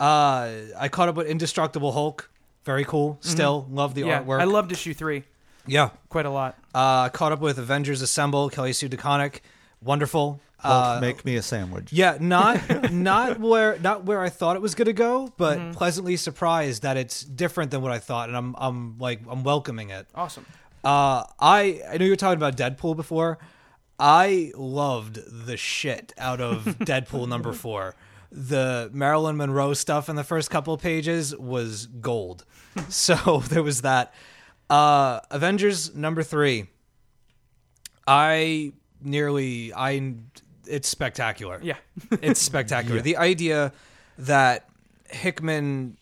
[0.00, 2.28] Uh, I caught up with Indestructible Hulk.
[2.64, 3.18] Very cool.
[3.20, 4.22] Still love the Yeah.
[4.22, 4.40] artwork.
[4.40, 5.22] I loved issue three
[5.66, 5.90] Yeah.
[6.08, 6.58] quite a lot.
[6.74, 8.50] Uh, caught up with Avengers Assemble.
[8.50, 9.40] Kelly Sue DeConnick.
[9.80, 10.40] Wonderful.
[10.58, 11.92] Hulk, Uh, make me a sandwich.
[11.92, 16.82] yeah, not not where not where I thought it was gonna go, but pleasantly surprised
[16.82, 20.06] that it's different than what I thought, and I'm I'm like I'm welcoming it.
[20.14, 20.46] Awesome.
[20.82, 23.38] Uh, I I know you were talking about Deadpool before.
[23.98, 27.94] I loved the shit out of Deadpool number four.
[28.32, 32.44] The Marilyn Monroe stuff in the first couple of pages was gold.
[32.88, 34.12] so there was that.
[34.70, 36.66] Uh, Avengers number three.
[38.06, 40.14] I nearly I
[40.66, 41.60] it's spectacular.
[41.62, 41.76] Yeah.
[42.22, 43.00] It's spectacular.
[43.00, 43.72] The idea
[44.18, 44.68] that
[45.10, 45.98] Hickman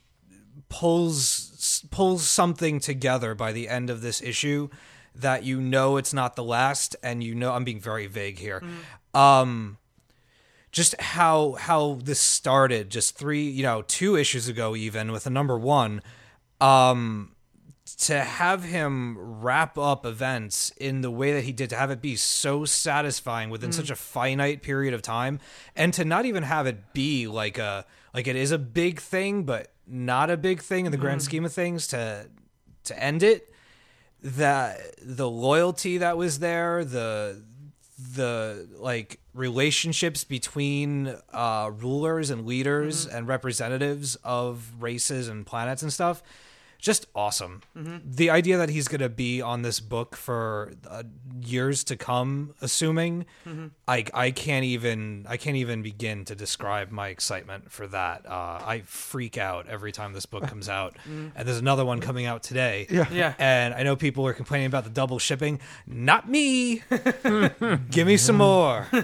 [0.69, 4.69] pulls pulls something together by the end of this issue
[5.15, 8.63] that you know it's not the last and you know I'm being very vague here.
[9.15, 9.79] Um
[10.71, 15.31] just how how this started just 3, you know, 2 issues ago even with a
[15.31, 16.01] number 1
[16.61, 17.32] um
[17.97, 22.01] to have him wrap up events in the way that he did to have it
[22.01, 23.74] be so satisfying within mm.
[23.74, 25.38] such a finite period of time
[25.76, 27.84] and to not even have it be like a
[28.14, 31.24] like it is a big thing but not a big thing in the grand mm.
[31.24, 32.26] scheme of things to
[32.84, 33.53] to end it
[34.22, 37.43] that the loyalty that was there the
[38.14, 43.16] the like relationships between uh rulers and leaders mm-hmm.
[43.16, 46.22] and representatives of races and planets and stuff
[46.83, 47.62] just awesome.
[47.76, 51.05] The idea that he's going to be on this book for uh,
[51.41, 53.24] years to come, assuming,
[53.87, 58.26] I I can't even I can't even begin to describe my excitement for that.
[58.26, 62.26] Uh, I freak out every time this book comes out, and there's another one coming
[62.26, 62.89] out today.
[62.91, 63.07] Yeah.
[63.12, 63.35] Yeah.
[63.39, 65.61] and I know people are complaining about the double shipping.
[65.87, 66.83] Not me.
[67.91, 68.89] Give me some more.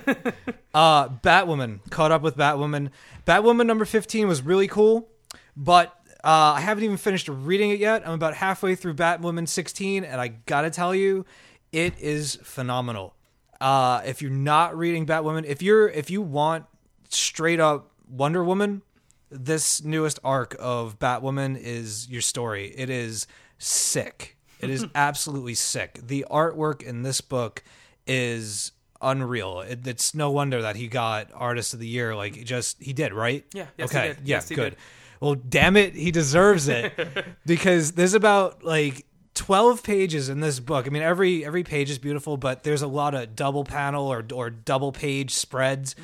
[0.74, 2.90] Uh, Batwoman caught up with Batwoman.
[3.26, 5.08] Batwoman number fifteen was really cool,
[5.56, 8.06] but uh, I haven't even finished reading it yet.
[8.06, 11.24] I'm about halfway through Batwoman 16, and I gotta tell you,
[11.72, 13.14] it is phenomenal.
[13.60, 16.64] Uh, if you're not reading Batwoman, if you're if you want
[17.08, 18.82] straight up Wonder Woman,
[19.30, 22.72] this newest arc of Batwoman is your story.
[22.76, 23.26] It is
[23.58, 24.36] sick.
[24.60, 26.00] It is absolutely sick.
[26.02, 27.62] The artwork in this book
[28.06, 29.60] is unreal.
[29.60, 32.14] It, it's no wonder that he got Artist of the Year.
[32.16, 33.44] Like, just he did, right?
[33.52, 34.08] Yeah, yes, okay.
[34.08, 34.14] Yeah.
[34.24, 34.70] Yes, he good.
[34.70, 34.78] did.
[35.20, 36.92] Well, damn it, he deserves it
[37.46, 39.04] because there's about like
[39.34, 40.86] 12 pages in this book.
[40.86, 44.24] I mean, every every page is beautiful, but there's a lot of double panel or
[44.32, 45.94] or double page spreads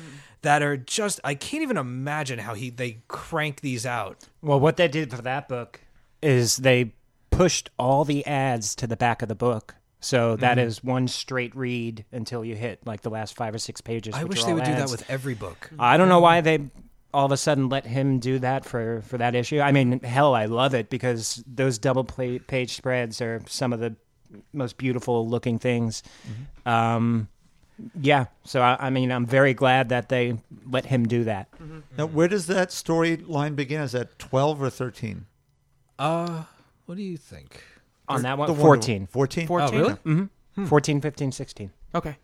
[0.41, 4.27] that are just I can't even imagine how he they crank these out.
[4.41, 5.81] Well, what they did for that book
[6.21, 6.93] is they
[7.29, 9.75] pushed all the ads to the back of the book.
[9.99, 10.67] So that Mm-hmm.
[10.67, 14.13] is one straight read until you hit like the last five or six pages.
[14.13, 15.71] I which wish they all would do that with every book.
[15.79, 16.59] I don't know why they
[17.15, 19.59] all of a sudden let him do that for for that issue.
[19.61, 23.79] I mean, hell, I love it because those double play, page spreads are some of
[23.79, 23.95] the
[24.53, 26.03] most beautiful looking things.
[26.27, 26.69] Mm-hmm.
[26.69, 27.29] Um,
[27.99, 30.37] yeah, so I, I mean, I'm very glad that they
[30.69, 31.49] let him do that.
[31.97, 33.81] Now, where does that storyline begin?
[33.81, 35.25] Is that 12 or 13?
[35.99, 36.43] Uh,
[36.85, 37.61] what do you think?
[38.07, 39.07] On that one, The 14.
[39.07, 39.47] 14?
[39.47, 39.67] 14.
[39.67, 39.93] Oh, really?
[40.05, 40.65] Mm-hmm.
[40.65, 41.71] 14, 15, 16.
[41.95, 42.17] Okay.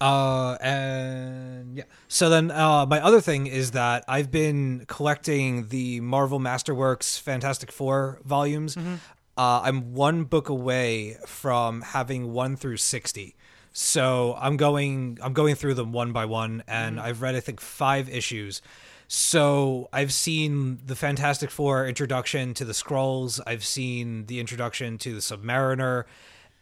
[0.00, 1.84] Uh, and yeah.
[2.08, 7.70] So then, uh, my other thing is that I've been collecting the Marvel Masterworks Fantastic
[7.70, 8.76] Four volumes.
[8.76, 13.36] Uh, I'm one book away from having one through sixty.
[13.72, 17.60] So I'm going, I'm going through them one by one, and I've read I think
[17.60, 18.62] five issues.
[19.06, 23.38] So I've seen the Fantastic Four introduction to the Skrulls.
[23.46, 26.04] I've seen the introduction to the Submariner,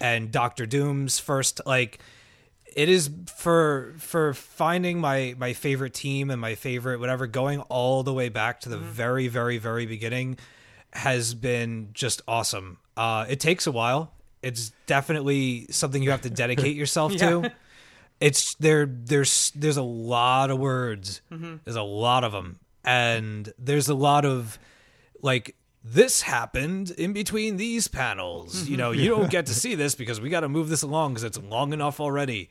[0.00, 1.98] and Doctor Doom's first like
[2.76, 8.02] it is for for finding my my favorite team and my favorite whatever going all
[8.02, 10.38] the way back to the very very very beginning
[10.92, 12.78] has been just awesome.
[12.96, 14.12] Uh it takes a while.
[14.42, 17.50] It's definitely something you have to dedicate yourself to.
[18.20, 21.20] It's there there's there's a lot of words.
[21.64, 24.58] There's a lot of them and there's a lot of
[25.20, 25.54] like
[25.84, 28.68] this happened in between these panels.
[28.68, 31.14] You know you don't get to see this because we got to move this along
[31.14, 32.50] because it's long enough already.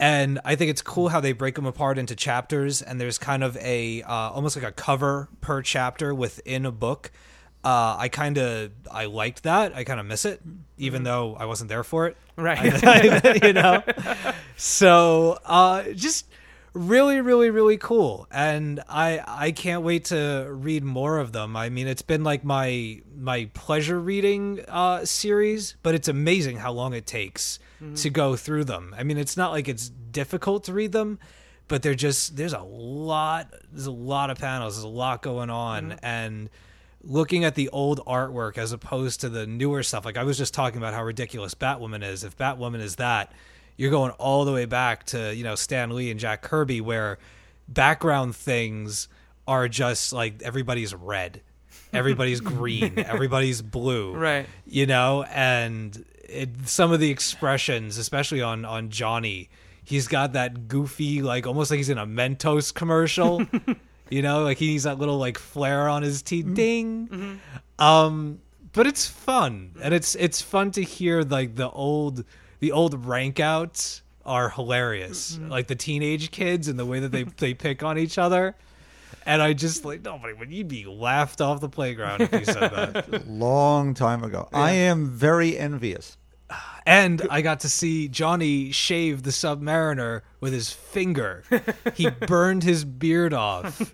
[0.00, 3.44] And i think it's cool how they break them apart into chapters and there's kind
[3.44, 7.12] of a uh, almost like a cover per chapter within a book.
[7.62, 9.74] Uh, i kind of i liked that.
[9.74, 10.40] I kind of miss it
[10.78, 12.16] even though i wasn't there for it.
[12.36, 13.42] Right.
[13.44, 13.82] you know?
[14.56, 16.26] So uh just
[16.74, 18.26] really really really cool.
[18.30, 21.56] And i i can't wait to read more of them.
[21.56, 26.72] I mean it's been like my my pleasure reading uh series but it's amazing how
[26.72, 27.58] long it takes
[27.96, 28.94] to go through them.
[28.98, 31.18] I mean it's not like it's difficult to read them
[31.68, 35.50] but they're just there's a lot there's a lot of panels there's a lot going
[35.50, 35.92] on.
[36.02, 36.50] And
[37.06, 40.04] looking at the old artwork as opposed to the newer stuff.
[40.04, 42.24] Like I was just talking about how ridiculous Batwoman is.
[42.24, 43.32] If Batwoman is that,
[43.76, 47.18] you're going all the way back to, you know, Stan Lee and Jack Kirby where
[47.68, 49.08] background things
[49.46, 51.42] are just like everybody's red.
[51.92, 54.14] Everybody's green, everybody's blue.
[54.14, 54.46] Right.
[54.66, 59.48] You know, and it, some of the expressions, especially on on Johnny,
[59.84, 63.46] he's got that goofy like almost like he's in a Mentos commercial.
[64.10, 67.40] You know, like he needs that little like flare on his teeth, ding.
[67.78, 68.38] Um,
[68.72, 72.24] but it's fun, and it's it's fun to hear like the old
[72.64, 75.50] the old rank outs are hilarious, mm-hmm.
[75.50, 78.56] like the teenage kids and the way that they they pick on each other.
[79.26, 82.70] And I just like nobody would you'd be laughed off the playground if you said
[82.70, 83.26] that.
[83.28, 84.48] Long time ago.
[84.50, 86.16] I am very envious.
[86.86, 91.44] And I got to see Johnny shave the Submariner with his finger.
[91.94, 93.92] He burned his beard off.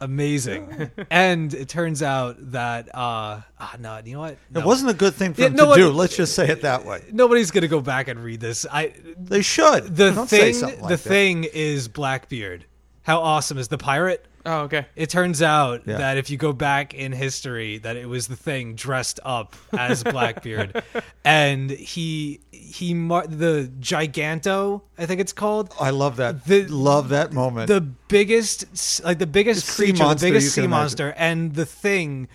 [0.00, 0.90] Amazing.
[1.10, 4.36] And it turns out that uh ah, no, you know what?
[4.50, 4.60] No.
[4.60, 5.90] It wasn't a good thing for Yeah, them no, to do.
[5.90, 7.02] Let's just say it that way.
[7.12, 8.64] nobody's gonna go back and read this.
[8.70, 9.96] I They should.
[9.96, 11.08] the Don't say thing something like the that.
[11.08, 12.64] thing is Blackbeard.
[13.02, 14.24] How awesome is the pirate?
[14.46, 14.86] Oh, okay.
[14.96, 15.98] It turns out Yeah.
[15.98, 20.02] that if you go back in history, that it was the thing dressed up as
[20.14, 20.82] Blackbeard,
[21.24, 26.44] and he he mar- the Giganto, I think it's called, I love that.
[26.46, 27.68] The- love that moment.
[27.68, 30.80] the biggest like the biggest The sea creature, monster the biggest sea can imagine.
[30.80, 32.28] monster, and the thing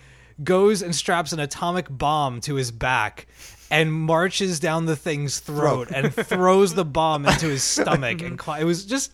[0.44, 3.28] goes and straps an atomic bomb to his back.
[3.72, 8.62] And marches down the thing's throat and throws the bomb into his stomach, and cli-
[8.62, 9.12] it was just,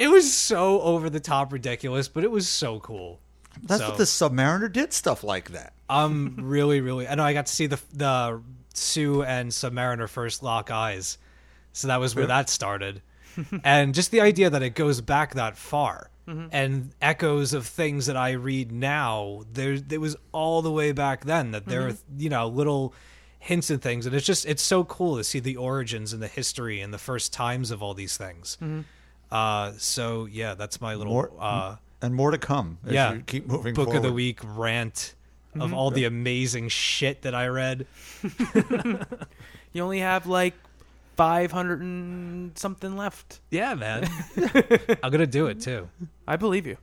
[0.00, 3.20] it was so over the top ridiculous, but it was so cool.
[3.62, 4.94] That's So- what the Submariner did.
[4.94, 5.74] Stuff like that.
[5.90, 7.06] I'm really, really.
[7.06, 8.40] I know I got to see the the
[8.72, 11.18] Sue and Submariner first lock eyes,
[11.72, 13.02] so that was where that started,
[13.64, 16.46] and just the idea that it goes back that far mm-hmm.
[16.50, 19.42] and echoes of things that I read now.
[19.52, 22.14] There, it was all the way back then that there mm-hmm.
[22.16, 22.94] are you know little
[23.38, 26.28] hints and things, and it's just it's so cool to see the origins and the
[26.28, 28.56] history and the first times of all these things.
[28.62, 28.82] Mm-hmm.
[29.30, 32.78] Uh, so yeah, that's my little More- uh, And more to come.
[32.86, 35.14] As yeah you keep moving book of the week rant
[35.58, 37.86] of all the amazing shit that I read.
[39.72, 40.54] You only have like
[41.16, 43.40] 500 and something left.
[43.50, 44.08] Yeah, man.
[45.02, 45.88] I'm gonna do it too.
[46.26, 46.76] I believe you.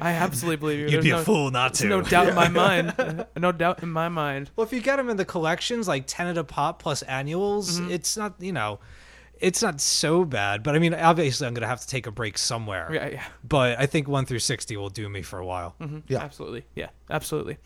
[0.00, 0.84] I absolutely believe you.
[0.86, 1.86] You'd There's be no, a fool not to.
[1.86, 3.26] No doubt in my mind.
[3.36, 4.50] No doubt in my mind.
[4.56, 7.78] Well, if you get them in the collections, like ten at a pop plus annuals,
[7.78, 7.90] Mm-hmm.
[7.90, 8.78] it's not you know,
[9.42, 10.62] it's not so bad.
[10.62, 12.88] But I mean, obviously, I'm gonna have to take a break somewhere.
[12.92, 13.24] Yeah, yeah.
[13.44, 15.74] But I think one through sixty will do me for a while.
[16.08, 16.20] Yeah.
[16.20, 16.64] Absolutely.
[16.74, 17.58] Yeah, absolutely.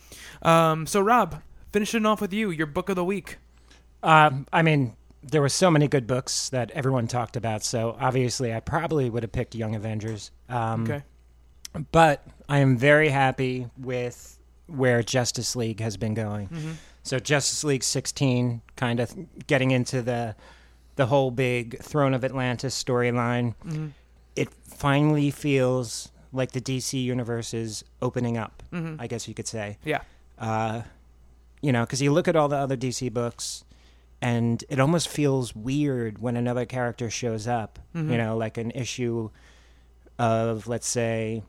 [0.43, 3.37] Um, so, Rob, finishing off with you, your book of the week.
[4.03, 7.65] Um, I mean, there were so many good books that everyone talked about.
[7.65, 10.31] So obviously, I probably would have picked Young Avengers.
[10.49, 11.03] Um, Okay.
[11.93, 16.79] But I am very happy with where Justice League has been going.
[17.03, 19.15] So Justice League 16, kind of
[19.47, 20.35] getting into the
[20.97, 23.55] the whole big Throne of Atlantis storyline.
[23.65, 23.89] Mm-hmm.
[24.35, 28.63] It finally feels like the DC universe is opening up.
[28.73, 29.01] Mm-hmm.
[29.01, 30.01] I guess you could say Yeah.
[30.39, 30.83] uh,
[31.63, 33.65] you know, because you look at all the other DC books,
[34.21, 37.79] and it almost feels weird when another character shows up.
[37.95, 38.17] You mm-hmm.
[38.17, 39.31] know, like an issue
[40.19, 41.43] of, let's say,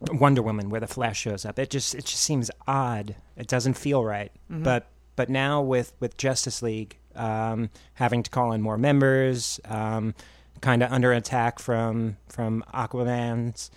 [0.00, 1.58] Wonder Woman, where the Flash shows up.
[1.58, 3.16] It just it just seems odd.
[3.36, 4.30] It doesn't feel right.
[4.50, 10.14] But but now with with Justice League um, having to call in more members, um,
[10.60, 13.70] kind of under attack from from Aquaman's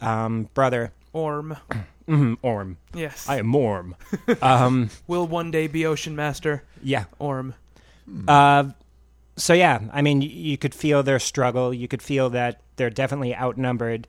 [0.00, 1.56] um, brother Orm.
[2.08, 2.78] mhm, Orm.
[2.94, 3.28] Yes.
[3.28, 3.94] I am Orm.
[4.42, 6.62] um, Will one day be Ocean Master.
[6.82, 7.04] yeah.
[7.18, 7.54] Orm.
[8.26, 8.64] Uh,
[9.36, 11.72] so yeah, I mean, y- you could feel their struggle.
[11.72, 14.06] You could feel that they're definitely outnumbered.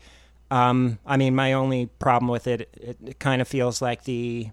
[0.52, 4.50] Um, I mean, my only problem with it, it, it kind of feels like the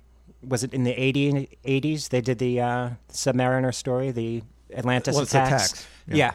[0.47, 4.43] was it in the 80, 80s they did the uh, Submariner story, the
[4.74, 5.49] Atlantis Well, attacks.
[5.72, 6.16] attacks, Yeah.
[6.16, 6.32] yeah.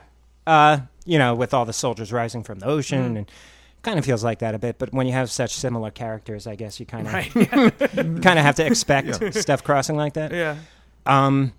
[0.48, 3.32] Uh, you know, with all the soldiers rising from the ocean and
[3.82, 4.78] kind of feels like that a bit.
[4.78, 7.36] But when you have such similar characters, I guess you kind of Right.
[7.36, 7.70] Yeah.
[8.22, 10.32] kind of have to expect stuff crossing like that.
[10.32, 10.58] yeah.
[11.06, 11.54] Um,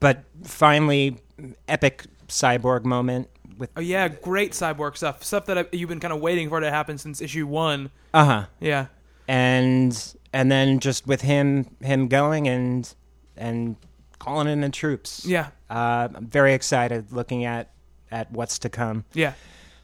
[0.00, 1.18] but finally,
[1.66, 3.28] epic cyborg moment
[3.58, 5.24] with Oh yeah, great cyborg stuff.
[5.24, 7.90] Stuff that I, you've been kind of waiting for to happen since issue one.
[8.14, 8.86] uh huh, Yeah.
[9.26, 12.94] and and then just with him him going and
[13.36, 13.76] and
[14.18, 15.24] calling in the troops.
[15.24, 15.48] Yeah.
[15.70, 17.70] uh, I'm very excited looking at
[18.10, 19.04] at what's to come.
[19.14, 19.34] Yeah.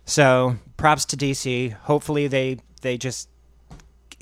[0.06, 1.72] So props to DC.
[1.72, 3.28] Hopefully they they just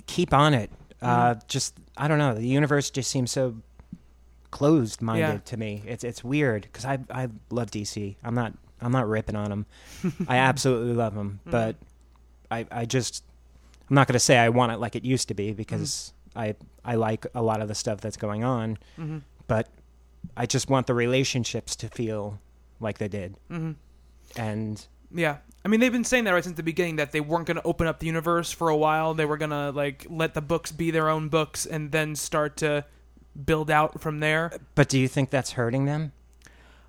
[0.06, 0.70] keep on it.
[1.00, 2.34] Uh, just I don't know.
[2.34, 3.56] The universe just seems so
[4.50, 5.38] closed minded Yeah.
[5.46, 5.82] to me.
[5.86, 8.16] It's it's weird because I I love DC.
[8.22, 9.66] I'm not I'm not ripping on them.
[10.28, 11.76] I absolutely love them, but
[12.50, 13.24] I I just
[13.88, 16.54] I'm not going to say I want it like it used to be because I
[16.84, 19.18] I like a lot of the stuff that's going on, Mm-hmm.
[19.46, 19.68] but
[20.36, 22.38] I just want the relationships to feel
[22.80, 23.36] like they did.
[23.50, 23.72] Mm-hmm.
[24.36, 25.38] And Yeah.
[25.64, 27.62] I mean, they've been saying that right since the beginning that they weren't going to
[27.62, 29.14] open up the universe for a while.
[29.14, 32.56] They were going to like let the books be their own books and then start
[32.58, 32.84] to
[33.46, 34.52] build out from there.
[34.74, 36.12] but do you think that's hurting them?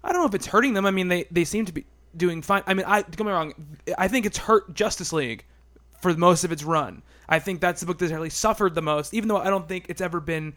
[0.04, 0.86] I don't know if it's hurting them.
[0.86, 1.86] I mean, they they seem to be
[2.18, 2.64] doing fine.
[2.68, 3.54] I mean, I don't get me wrong.
[3.98, 5.46] I think it's hurt Justice League
[6.04, 7.02] for most of its run.
[7.28, 9.14] I think that's the book that's really suffered the most.
[9.14, 10.54] Even though I don't think it's ever been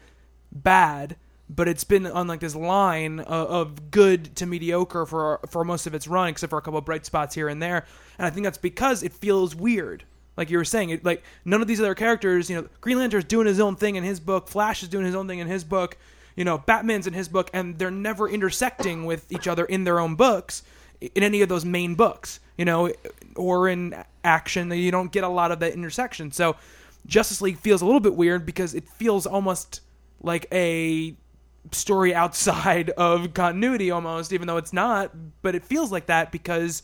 [0.52, 1.16] bad,
[1.48, 5.86] but it's been on like this line of, of good to mediocre for for most
[5.86, 7.86] of its run, except for a couple of bright spots here and there.
[8.18, 10.04] And I think that's because it feels weird.
[10.36, 12.50] Like you were saying, it like none of these other characters.
[12.50, 14.48] You know, Green Lantern's doing his own thing in his book.
[14.48, 15.96] Flash is doing his own thing in his book.
[16.34, 19.98] You know, Batman's in his book, and they're never intersecting with each other in their
[20.00, 20.62] own books
[21.00, 22.40] in any of those main books.
[22.58, 22.92] You know,
[23.36, 23.94] or in
[24.26, 26.32] action, that you don't get a lot of that intersection.
[26.32, 26.56] So
[27.06, 29.80] Justice League feels a little bit weird because it feels almost
[30.20, 31.16] like a
[31.72, 35.10] story outside of continuity almost even though it's not
[35.42, 36.82] but it feels like that because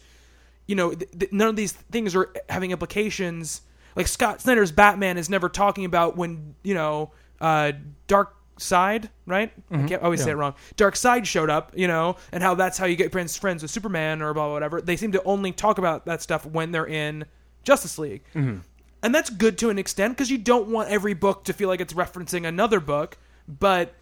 [0.67, 3.63] you know th- th- none of these things are having implications
[3.95, 7.73] like Scott Snyder's Batman is never talking about when you know uh
[8.07, 9.53] dark side right?
[9.71, 9.87] I mm-hmm.
[9.87, 10.55] can't always say it wrong.
[10.77, 14.23] Darkseid showed up you know and how that's how you get friends friends with Superman
[14.23, 14.81] or blah blah, whatever.
[14.81, 17.25] They seem to only talk about that stuff when they're in
[17.65, 18.23] Justice League.
[18.35, 18.59] Mm-hmm.
[19.05, 21.81] And that's good to an extent because you don't want every book to feel like
[21.81, 23.95] it's referencing another book but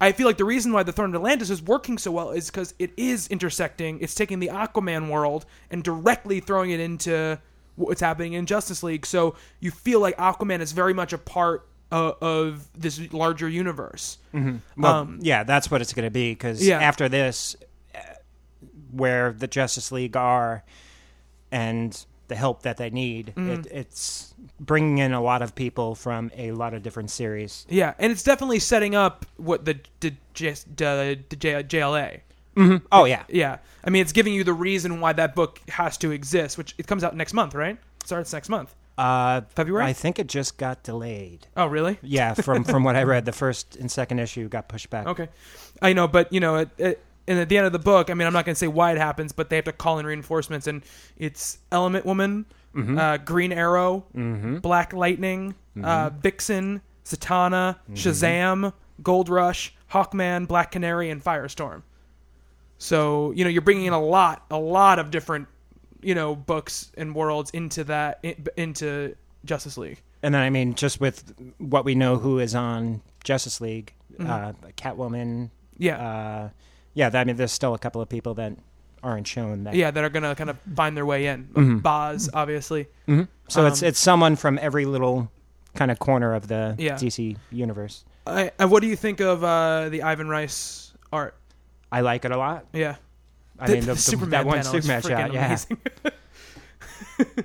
[0.00, 2.50] I feel like the reason why the Throne of Atlantis is working so well is
[2.50, 3.98] because it is intersecting.
[4.00, 7.40] It's taking the Aquaman world and directly throwing it into
[7.74, 9.04] what's happening in Justice League.
[9.04, 14.18] So you feel like Aquaman is very much a part of, of this larger universe.
[14.32, 16.78] Well, Um, yeah, that's what it's going to be because Yeah.
[16.80, 17.56] after this,
[17.94, 17.98] uh,
[18.90, 20.64] where the Justice League are
[21.50, 23.50] and the help that they need, Mm-hmm.
[23.50, 27.64] it, it's bringing in a lot of people from a lot of different series.
[27.70, 32.20] Yeah, and it's definitely setting up what the the, J- the, the J- JLA.
[32.90, 36.10] Oh yeah, Yeah, I mean it's giving you the reason why that book has to
[36.10, 37.78] exist, which it comes out next month, right?
[38.04, 38.74] Starts next month.
[38.98, 39.84] Uh, February?
[39.84, 41.46] I think it just got delayed.
[41.56, 41.98] Oh, really?
[42.02, 45.06] Yeah, from from what I read, the first and second issue got pushed back.
[45.06, 45.28] Okay,
[45.80, 48.14] I know, but you know, it, it, and at the end of the book, I
[48.14, 50.06] mean, I'm not going to say why it happens, but they have to call in
[50.06, 50.82] reinforcements, and
[51.16, 52.46] it's Element Woman
[52.76, 54.04] uh, Green Arrow,
[54.60, 58.72] Black Lightning, uh, Vixen, Zatanna, Shazam,
[59.02, 61.82] Gold Rush, Hawkman, Black Canary, and Firestorm.
[62.78, 65.48] So you know you're bringing in a lot, a lot of different,
[66.00, 68.24] you know, books and worlds into that
[68.56, 70.00] into Justice League.
[70.22, 74.52] And then I mean, just with what we know, who is on Justice League, uh,
[74.76, 75.50] Catwoman.
[75.76, 76.48] Yeah, Uh,
[76.94, 78.54] yeah, I mean, there's still a couple of people that
[79.02, 79.62] aren't shown.
[79.64, 81.78] That, yeah, that are gonna kind of find their way in.
[81.80, 82.88] Boz, obviously.
[83.48, 85.30] So it's Um, it's someone from every little
[85.74, 86.94] kind of corner of the Yeah.
[86.96, 88.04] DC universe.
[88.26, 91.36] I, and what do you think of uh, the Ivan Reis art?
[91.92, 92.66] I like it a lot.
[92.72, 92.96] Yeah,
[93.58, 95.46] I The- mean, the, the the- Superman that one panel is Superman shot, freaking yeah,
[95.46, 95.78] amazing.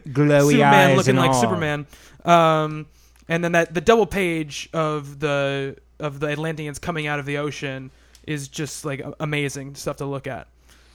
[0.08, 1.42] glowy Superman eyes looking and like all.
[1.42, 1.88] Superman.
[2.26, 2.86] Um,
[3.28, 7.38] and then that the double page of the of the Atlanteans coming out of the
[7.38, 7.92] ocean
[8.28, 10.48] is just like amazing stuff to look at.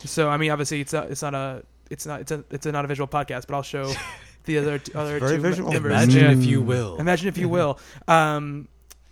[0.04, 2.72] So I mean, obviously it's not it's not a it's not it's a it's a
[2.72, 3.92] not a visual podcast, but I'll show
[4.44, 5.72] the other t- other very two visual.
[5.72, 5.92] members.
[5.92, 6.32] Imagine Yeah.
[6.32, 6.96] if you will.
[6.98, 7.78] Imagine if you will.
[8.06, 8.68] Um,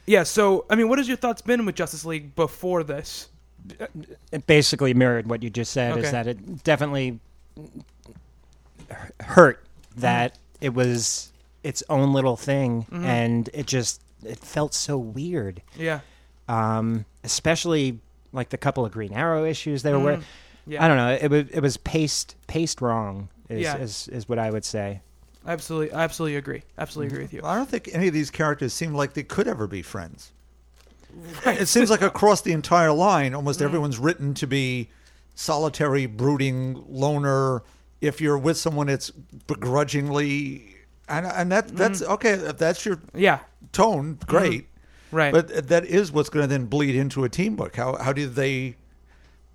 [0.06, 0.22] yeah.
[0.22, 3.28] So I mean, what has your thoughts been with Justice League before this?
[4.32, 5.92] It basically mirrored what you just said.
[5.92, 6.02] Okay.
[6.02, 7.18] Is that it definitely
[9.20, 9.62] hurt
[9.96, 13.04] that it was its own little thing, Mm-hmm.
[13.04, 15.62] and it just it felt so weird.
[15.76, 16.00] Yeah.
[16.48, 17.98] um, especially
[18.32, 20.16] like the couple of Green Arrow issues they were.
[20.18, 20.22] Mm,
[20.66, 20.84] Yeah.
[20.84, 21.12] I don't know.
[21.20, 23.28] It was it was paced paced wrong.
[23.48, 23.76] Is, Yeah.
[23.78, 25.00] is is what I would say.
[25.46, 25.92] Absolutely.
[25.92, 26.62] I absolutely agree.
[26.76, 27.40] Absolutely agree with you.
[27.44, 30.32] I don't think any of these characters seem like they could ever be friends.
[31.44, 33.66] It seems like across the entire line, almost mm-hmm.
[33.66, 34.90] everyone's written to be
[35.34, 37.62] solitary, brooding, loner.
[38.00, 40.74] If you're with someone, it's begrudgingly,
[41.08, 42.12] and and that that's mm-hmm.
[42.12, 42.32] okay.
[42.32, 43.40] If that's your Yeah.
[43.72, 44.30] tone, mm-hmm.
[44.30, 44.68] great.
[45.12, 45.32] Right.
[45.32, 47.76] But that is what's going to then bleed into a team book.
[47.76, 48.76] How how do they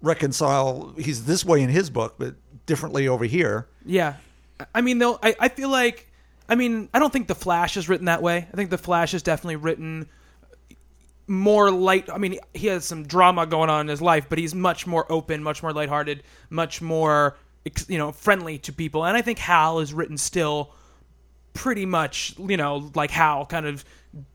[0.02, 0.94] reconcile?
[0.98, 2.36] He's this way in his book, but
[2.66, 3.68] differently over here.
[3.86, 4.16] Yeah,
[4.74, 5.20] I mean, they'll.
[5.22, 6.08] I, I feel like,
[6.48, 8.48] I mean, I don't think the Flash is written that way.
[8.52, 10.08] I think the Flash is definitely written
[11.32, 12.10] more light.
[12.12, 15.10] I mean, he has some drama going on in his life, but he's much more
[15.12, 17.38] open, much more lighthearted, much more,
[17.88, 19.06] you know, friendly to people.
[19.06, 20.74] And I think Hal is written still
[21.54, 23.86] pretty much, you know, like Hal, kind of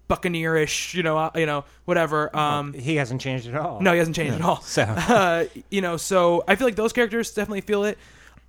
[0.09, 2.35] buccaneerish, you know, uh, you know, whatever.
[2.37, 3.81] Um, He hasn't changed at all.
[3.81, 4.61] no, he hasn't changed at all.
[4.63, 7.99] So- uh, you know, so I feel like those characters definitely feel it.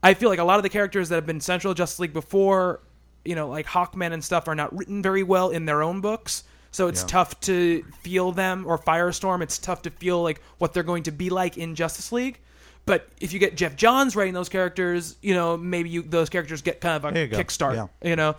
[0.04, 2.80] I feel like a lot of the characters that have been central Justice League before,
[3.26, 6.44] you know, like Hawkman and stuff, are not written very well in their own books.
[6.72, 7.08] So it's Yeah.
[7.08, 9.42] tough to feel them, or Firestorm.
[9.42, 12.40] It's tough to feel like what they're going to be like in Justice League.
[12.86, 16.62] But if you get Geoff Johns writing those characters, you know, maybe you those characters
[16.62, 17.76] get kind of a kickstart.
[17.76, 17.88] Yeah.
[18.10, 18.36] You know,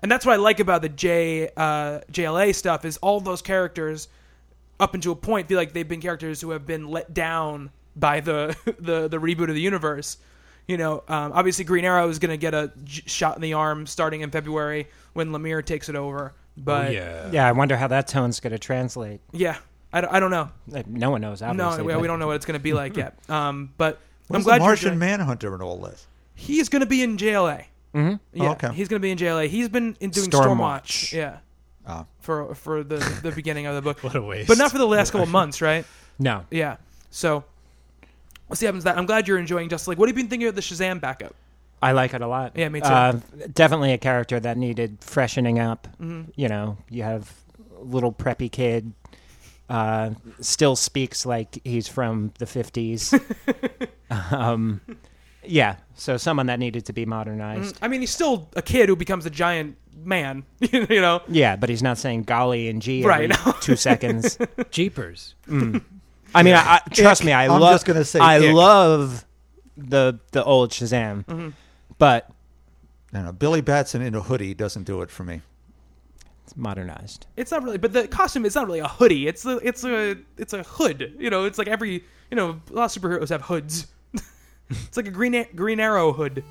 [0.00, 4.08] and that's what I like about the J uh, JLA stuff is all those characters
[4.80, 8.18] up until a point feel like they've been characters who have been let down by
[8.20, 10.16] the the, the reboot of the universe.
[10.66, 13.52] You know, um, obviously Green Arrow is going to get a j- shot in the
[13.54, 16.34] arm starting in February when Lemire takes it over.
[16.56, 17.30] But Oh, yeah.
[17.32, 19.20] Yeah, I wonder how that tone's going to translate.
[19.32, 19.56] yeah,
[19.92, 20.50] I, don't- I don't know.
[20.86, 21.42] No one knows.
[21.42, 23.14] Obviously, no, we, we don't know what it's going to be like yet.
[23.28, 24.00] Um, but
[24.30, 26.06] I'm glad the Martian enjoying- Manhunter and all this?
[26.34, 27.64] He's going to be in JLA.
[27.94, 28.14] Mm-hmm.
[28.32, 28.72] Yeah, Oh, okay.
[28.72, 29.48] he's going to be in JLA.
[29.48, 30.84] He's been in doing Stormwatch.
[30.86, 31.12] Stormwatch.
[31.12, 31.38] Yeah,
[31.86, 32.06] Ah.
[32.20, 34.00] for for the the beginning of the book.
[34.02, 34.48] What a waste.
[34.48, 35.84] But not for the last couple months, right?
[36.18, 36.46] No.
[36.50, 36.76] Yeah.
[37.10, 37.44] So
[38.48, 38.84] we'll see what happens.
[38.84, 40.60] to That I'm glad you're enjoying Justice like, What have you been thinking of the
[40.62, 41.34] Shazam backup?
[41.82, 42.52] I like it a lot.
[42.56, 42.86] Yeah, me too.
[42.86, 43.18] Uh,
[43.52, 45.88] definitely a character that needed freshening up.
[46.00, 46.30] Mm-hmm.
[46.36, 47.32] You know, you have
[47.80, 48.92] a little preppy kid,
[49.68, 50.10] uh,
[50.40, 53.18] still speaks like he's from the 50s.
[54.32, 54.80] um,
[55.44, 57.78] yeah, so someone that needed to be modernized.
[57.82, 60.44] I mean, he's still a kid who becomes a giant man.
[60.60, 61.22] you know.
[61.28, 63.30] Yeah, but he's not saying golly and gee Right.
[63.32, 64.38] every two seconds.
[64.70, 65.34] Jeepers.
[65.50, 67.74] I mean, I, I, trust me, I I'm love.
[67.74, 68.54] just gonna say I ick.
[68.54, 69.26] love
[69.76, 71.48] the the old Shazam, Mm-hmm.
[72.02, 72.28] But
[73.12, 73.32] I don't know.
[73.32, 75.40] Billy Batson in a hoodie doesn't do it for me.
[76.42, 77.26] it's modernized.
[77.36, 79.28] It's not really, but the costume is not really a hoodie.
[79.28, 81.14] It's a, it's a, it's a hood.
[81.16, 83.86] You know, it's like every, you know, a lot of superheroes have hoods.
[84.68, 86.42] it's like a green Green Arrow hood,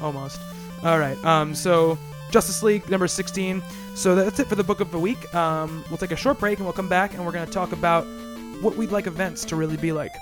[0.00, 0.40] almost.
[0.82, 1.22] All right.
[1.26, 1.54] Um.
[1.54, 1.98] So
[2.30, 3.62] Justice League number sixteen.
[3.94, 5.34] So that's it for the book of the week.
[5.34, 5.84] Um.
[5.90, 8.04] We'll take a short break and we'll come back and we're gonna talk about
[8.62, 10.12] what we'd like events to really be like.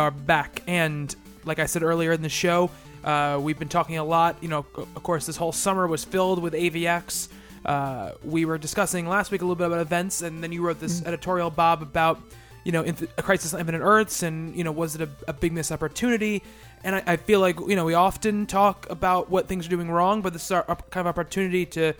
[0.00, 1.14] Are back, and
[1.44, 2.70] like I said earlier in the show,
[3.04, 4.36] uh, we've been talking a lot.
[4.40, 7.28] You know, of course, this whole summer was filled with AVX.
[7.66, 10.80] uh, we were discussing last week a little bit about events, and then you wrote
[10.80, 12.18] this editorial, Bob, about
[12.64, 15.34] you know inf- a crisis on infinite Earths, and you know was it a, a
[15.34, 16.42] big missed opportunity?
[16.82, 19.90] And I, I feel like you know we often talk about what things are doing
[19.90, 21.92] wrong, but this is our, our kind of opportunity to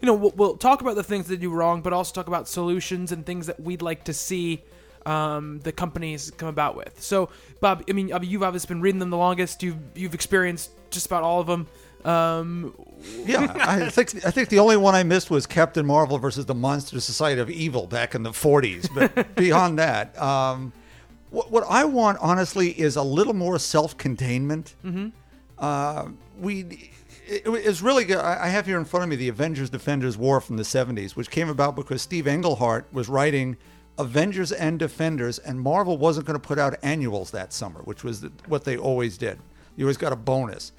[0.00, 2.46] you know we'll, we'll talk about the things that do wrong, but also talk about
[2.46, 4.62] solutions and things that we'd like to see
[5.06, 7.00] um, the companies come about with.
[7.02, 7.30] So,
[7.60, 9.62] Bob, I mean, you've obviously been reading them the longest.
[9.62, 11.66] You've you've experienced just about all of them.
[12.04, 12.74] Um,
[13.24, 16.54] Yeah, I think I think the only one I missed was Captain Marvel versus the
[16.54, 18.88] Monster Society of Evil back in the '40s.
[18.94, 20.72] But beyond that, um,
[21.30, 24.74] what, what I want honestly is a little more self-containment.
[24.84, 25.08] Mm-hmm.
[25.58, 26.08] Uh,
[26.38, 26.90] we.
[27.26, 28.18] It, it's really good.
[28.18, 31.14] I I have here in front of me the Avengers Defenders War from the 70s,
[31.16, 33.56] which came about because Steve Englehart was writing
[33.98, 38.20] Avengers and Defenders, and Marvel wasn't going to put out annuals that summer, which was
[38.20, 39.38] the, what they always did.
[39.76, 40.72] You always got a bonus.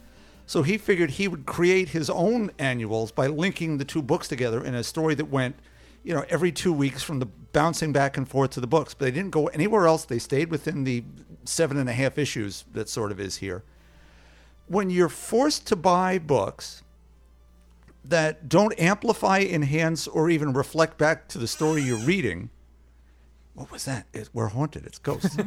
[0.45, 4.63] So he figured he would create his own annuals by linking the two books together
[4.63, 5.55] in a story that went,
[6.03, 8.93] you know, every two weeks from the bouncing back and forth to the books.
[8.93, 10.05] But they didn't go anywhere else.
[10.05, 11.03] They stayed within the
[11.45, 13.63] seven and a half issues that sort of is here.
[14.67, 16.83] When you're forced to buy books
[18.03, 22.49] that don't amplify, enhance, or even reflect back to the story you're reading,
[23.59, 24.05] what was that?
[24.13, 24.85] It, we're haunted.
[24.85, 25.37] It's ghosts.
[25.39, 25.43] uh,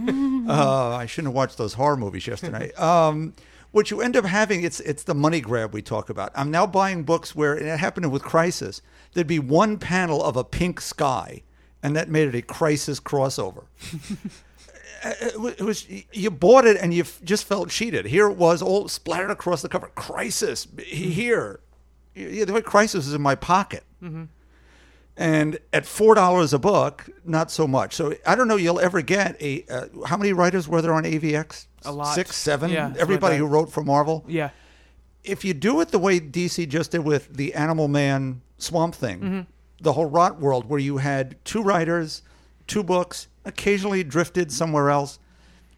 [0.96, 2.70] I shouldn't have watched those horror movies yesterday.
[2.78, 3.32] Um,
[3.70, 6.30] what you end up having, it's it's the money grab we talk about.
[6.34, 8.82] I'm now buying books where, and it happened with Crisis,
[9.14, 11.42] there'd be one panel of a pink sky,
[11.82, 13.64] and that made it a Crisis crossover.
[15.04, 18.04] it wa- it was you bought it and you just felt cheated.
[18.04, 19.90] Here it was, all splattered across the cover.
[19.94, 21.60] Crisis here.
[22.14, 23.84] Yeah, the way Crisis is in my pocket.
[25.16, 27.94] And at four dollars a book, not so much.
[27.94, 28.56] So I don't know.
[28.56, 31.66] You'll ever get a uh, how many writers were there on AVX?
[31.84, 32.14] A lot.
[32.14, 32.70] Six, seven.
[32.70, 34.24] Yeah, Everybody who wrote for Marvel.
[34.26, 34.50] yeah,
[35.24, 39.20] If you do it the way DC just did with the Animal Man Swamp Thing,
[39.20, 39.40] Mm-hmm.
[39.82, 42.22] the whole Rot World, where you had two writers,
[42.66, 45.18] two books, occasionally drifted somewhere else,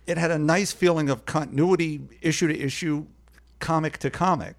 [0.07, 3.07] it had a nice feeling of continuity, issue to issue,
[3.59, 4.57] comic to comic.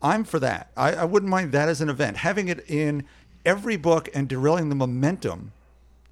[0.00, 0.70] I'm for that.
[0.76, 2.16] I, I wouldn't mind that as an event.
[2.18, 3.04] Having it in
[3.44, 5.52] every book and derailing the momentum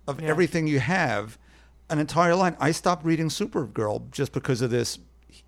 [0.07, 0.29] of Yeah.
[0.29, 1.39] everything you have,
[1.89, 2.57] an entire line.
[2.61, 4.99] I stopped reading Supergirl just because of this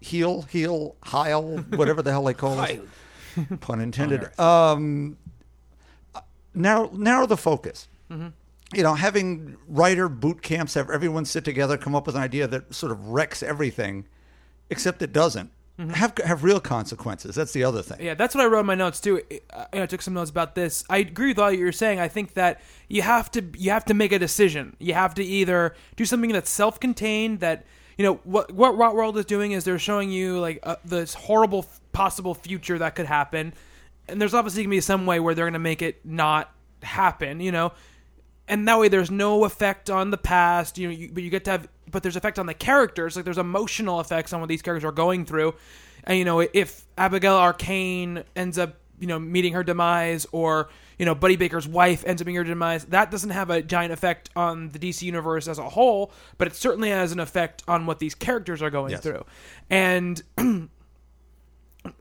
[0.00, 2.82] heel, heel, heil, whatever the hell they call it.
[3.60, 4.38] Pun intended.
[4.38, 5.16] Um,
[6.54, 7.88] narrow, narrow the focus.
[8.74, 12.46] You know, having writer boot camps, have everyone sit together, come up with an idea
[12.46, 14.06] that sort of wrecks everything,
[14.70, 15.50] except it doesn't.
[15.90, 17.34] Have have real consequences.
[17.34, 18.04] That's the other thing.
[18.04, 19.22] Yeah, that's what I wrote in my notes too.
[19.52, 20.84] I, I took some notes about this.
[20.88, 22.00] I agree with all you're saying.
[22.00, 24.76] I think that you have to you have to make a decision.
[24.78, 27.64] You have to either do something that's self-contained that
[27.96, 31.14] you know what what Rot World is doing is they're showing you like uh, this
[31.14, 33.54] horrible f- possible future that could happen,
[34.08, 36.52] and there's obviously gonna be some way where they're gonna make it not
[36.82, 37.40] happen.
[37.40, 37.72] You know,
[38.48, 41.44] and that way there's no effect on the past you know you, but you get
[41.44, 44.62] to have but there's effect on the characters like there's emotional effects on what these
[44.62, 45.54] characters are going through
[46.04, 51.06] and you know if abigail arcane ends up you know meeting her demise or you
[51.06, 54.30] know buddy baker's wife ends up meeting her demise that doesn't have a giant effect
[54.34, 57.98] on the dc universe as a whole but it certainly has an effect on what
[57.98, 59.00] these characters are going Yes.
[59.00, 59.24] through
[59.70, 60.22] and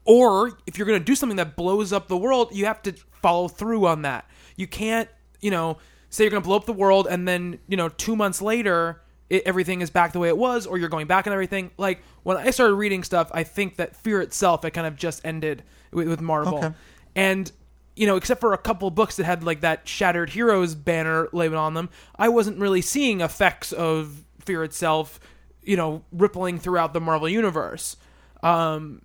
[0.06, 2.94] or if you're going to do something that blows up the world, you have to
[3.22, 4.30] follow through on that.
[4.56, 5.10] You can't,
[5.40, 5.78] you know,
[6.10, 9.01] say you're going to blow up the world and then, you know, two months later,
[9.32, 11.72] it, everything is back the way it was, or you're going back on everything.
[11.78, 15.22] Like when I started reading stuff, I think that Fear itself, it kind of just
[15.24, 16.58] ended with, with Marvel.
[16.58, 16.76] Okay.
[17.16, 17.50] And,
[17.96, 21.60] you know, except for a couple books that had like that Shattered Heroes banner labeled
[21.60, 25.20] on them, I wasn't really seeing effects of Fear itself,
[25.64, 27.96] you know, rippling throughout the Marvel universe.
[28.44, 29.02] Um,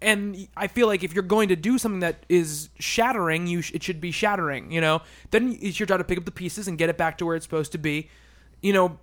[0.00, 3.72] and I feel like if you're going to do something that is shattering, you sh-
[3.74, 4.72] it should be shattering.
[4.72, 7.18] You know, then it's your job to pick up the pieces and get it back
[7.18, 8.08] to where it's supposed to be.
[8.60, 8.98] You know,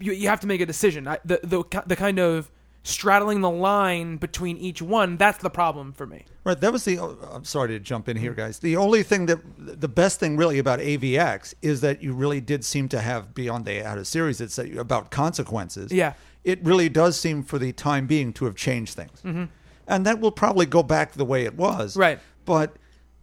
[0.00, 1.08] you, you have to make a decision.
[1.08, 2.50] I, the the the kind of
[2.84, 6.24] straddling the line between each one that's the problem for me.
[6.44, 6.58] Right.
[6.60, 6.98] That was the.
[6.98, 8.58] oh, I'm sorry to jump in here, guys.
[8.58, 12.64] The only thing that the best thing really about AVX is that you really did
[12.64, 14.40] seem to have beyond the out of series.
[14.40, 15.92] It's about consequences.
[15.92, 16.14] Yeah.
[16.44, 19.44] It really does seem for the time being to have changed things, mm-hmm.
[19.86, 21.96] and that will probably go back the way it was.
[21.96, 22.18] Right.
[22.46, 22.76] But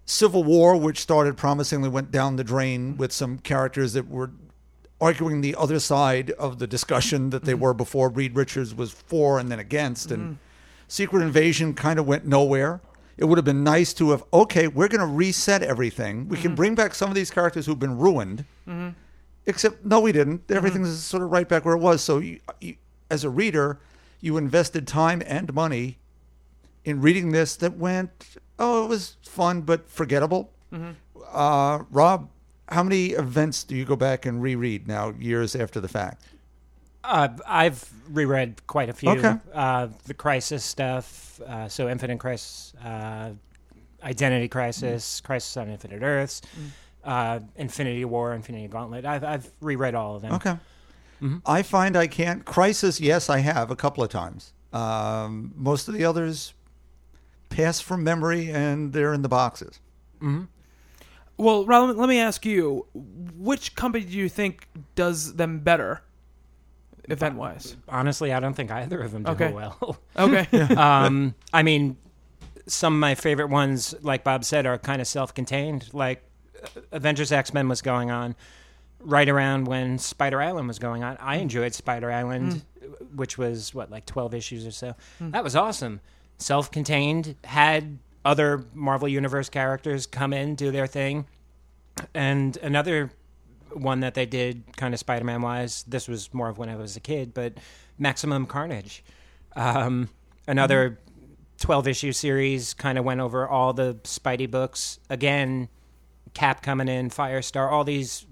[0.05, 4.31] Civil War, which started promisingly, went down the drain with some characters that were
[5.01, 7.61] arguing the other side of the discussion that they Mm-hmm.
[7.61, 8.09] were before.
[8.09, 10.37] Reed Richards was for and then against, and
[10.87, 12.81] Secret Invasion kind of went nowhere.
[13.17, 16.27] It would have been nice to have okay, we're going to reset everything.
[16.27, 16.41] We Mm-hmm.
[16.43, 18.45] can bring back some of these characters who've been ruined.
[19.47, 20.47] Except no, we didn't.
[20.47, 20.57] Mm-hmm.
[20.57, 22.01] Everything's sort of right back where it was.
[22.01, 22.75] So you, you,
[23.11, 23.79] as a reader,
[24.21, 25.97] you invested time and money
[26.83, 30.51] in reading this that went, oh, it was fun but forgettable.
[31.31, 32.29] uh, Rob,
[32.69, 36.23] how many events do you go back and reread now, years after the fact?
[37.03, 39.11] Uh, I've reread quite a few.
[39.11, 39.35] Okay.
[39.53, 43.31] Uh, the Crisis stuff, uh, so Infinite Crisis, uh,
[44.03, 46.41] Identity Crisis, Crisis on Infinite Earths,
[47.03, 49.05] uh, Infinity War, Infinity Gauntlet.
[49.05, 50.33] I've, I've reread all of them.
[50.33, 50.57] Okay.
[51.45, 52.45] I find I can't.
[52.45, 54.53] Crisis, yes, I have a couple of times.
[54.73, 56.53] Um, most of the others
[57.49, 59.79] pass from memory and they're in the boxes.
[61.37, 66.01] Well, let me ask you, which company do you think does them better,
[67.09, 67.75] event wise?
[67.89, 69.51] Honestly, I don't think either of them do Okay.
[69.51, 69.97] well.
[70.17, 70.47] Okay.
[70.75, 71.97] um, I mean,
[72.67, 75.89] some of my favorite ones, like Bob said, are kind of self-contained.
[75.93, 76.23] Like
[76.63, 78.35] uh, Avengers X Men was going on
[79.01, 81.17] right around when Spider Island was going on.
[81.19, 82.63] I enjoyed Spider Island,
[83.13, 84.95] which was what like twelve issues or so.
[85.19, 85.99] That was awesome.
[86.37, 91.27] Self-contained, had other Marvel Universe characters come in do their thing,
[92.13, 93.11] and another
[93.71, 95.83] one that they did kind of Spider-Man wise.
[95.87, 97.53] This was more of when I was a kid, but
[97.97, 99.03] Maximum Carnage.
[99.55, 100.09] Um,
[100.47, 100.99] another
[101.59, 104.99] 12 issue series kind of went over all the Spidey books.
[105.09, 105.69] Again,
[106.33, 108.25] Cap coming in, Firestar, all these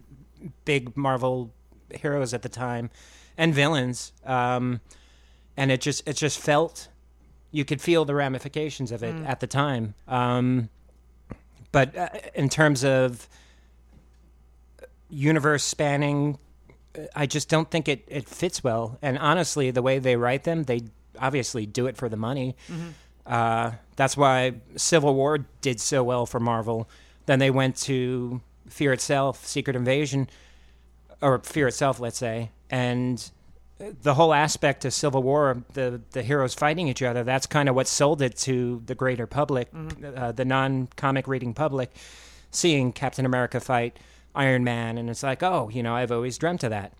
[0.65, 1.53] big Marvel
[1.93, 2.89] heroes at the time
[3.37, 4.11] and villains.
[4.25, 4.81] Um,
[5.55, 6.89] and it just it just felt
[7.53, 9.93] you could feel the ramifications of it at the time.
[10.07, 10.69] Um,
[11.71, 13.29] but uh, in terms of
[15.09, 16.39] universe spanning,
[16.97, 18.97] uh, I just don't think it, it fits well.
[19.03, 20.81] And honestly, the way they write them, they
[21.19, 22.55] obviously do it for the money.
[23.25, 26.89] Uh, that's why Civil War did so well for Marvel.
[27.27, 30.27] Then they went to Fear Itself, Secret Invasion,
[31.21, 33.31] or Fear Itself, let's say, and
[34.01, 37.75] the whole aspect of Civil War, the the heroes fighting each other, that's kind of
[37.75, 39.69] what sold it to the greater public,
[40.15, 41.91] uh, the non comic reading public,
[42.51, 43.97] seeing Captain America fight
[44.35, 46.93] Iron Man, and it's like, oh, you know, I've always dreamt of that.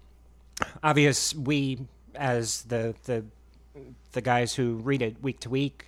[0.83, 1.79] Obvious, we
[2.15, 3.25] as the the
[4.11, 5.87] the guys who read it week to week,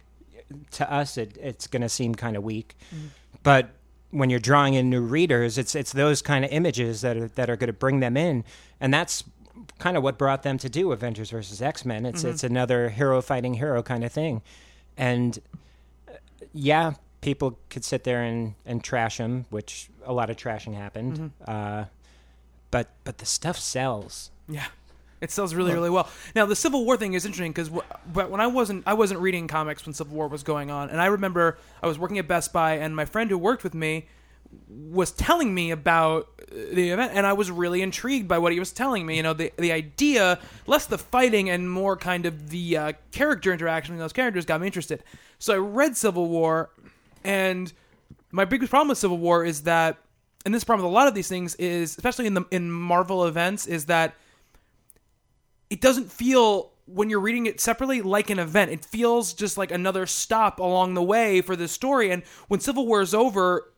[0.72, 2.76] to us, it, it's going to seem kind of weak,
[3.44, 3.70] but
[4.12, 7.50] when you're drawing in new readers, it's it's those kind of images that are that
[7.50, 8.44] are going to bring them in,
[8.80, 9.24] and that's
[9.80, 12.06] kind of what brought them to do Avengers versus X Men.
[12.06, 14.42] It's it's another hero fighting hero kind of thing,
[14.98, 15.40] and
[16.08, 16.14] uh,
[16.54, 21.32] yeah, people could sit there and and trash them, which a lot of trashing happened.
[21.46, 21.86] Uh,
[22.72, 24.32] but but the stuff sells.
[24.48, 24.68] Yeah,
[25.22, 26.10] it sells really, really well.
[26.36, 27.70] Now the Civil War thing is interesting because,
[28.12, 31.02] but when I wasn't, I wasn't reading comics when Civil War was going on, and
[31.02, 34.08] I remember I was working at Best Buy, and my friend who worked with me
[34.68, 38.60] was telling me about uh, the event, and I was really intrigued by what he
[38.60, 39.18] was telling me.
[39.18, 43.52] You know, the the idea, less the fighting and more kind of the uh, character
[43.52, 45.04] interaction with those characters, got me interested.
[45.40, 46.70] So I read Civil War,
[47.24, 47.72] and
[48.32, 49.98] my biggest problem with Civil War is that,
[50.46, 53.26] and this problem with a lot of these things is, especially in the in Marvel
[53.26, 54.16] events, is that
[55.70, 58.72] it doesn't feel when you're reading it separately like an event.
[58.72, 62.12] It feels just like another stop along the way for the story.
[62.12, 63.72] And when Civil War is over,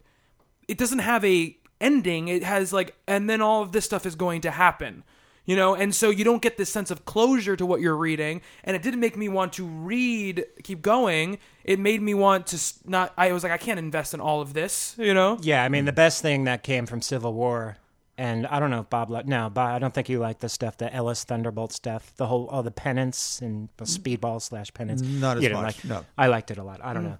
[0.67, 2.27] it doesn't have a ending.
[2.27, 5.03] It has like, and then all of this stuff is going to happen.
[5.45, 8.41] You know, and so you don't get this sense of closure to what you're reading,
[8.65, 11.37] and it didn't make me want to read, keep going.
[11.63, 13.13] It made me want to not.
[13.15, 15.37] I was like, I can't invest in all of this, you know.
[15.41, 17.77] Yeah, I mean the best thing that came from Civil War,
[18.17, 19.09] and I don't know if Bob.
[19.09, 22.27] Li- no, Bob, I don't think you like the stuff, the Ellis Thunderbolt stuff, the
[22.27, 23.97] whole all the penance and the mm.
[23.97, 25.01] speedball slash penance.
[25.01, 26.05] Not as You didn't much, like- no.
[26.17, 26.81] I liked it a lot.
[26.83, 27.11] I don't mm.
[27.11, 27.17] know.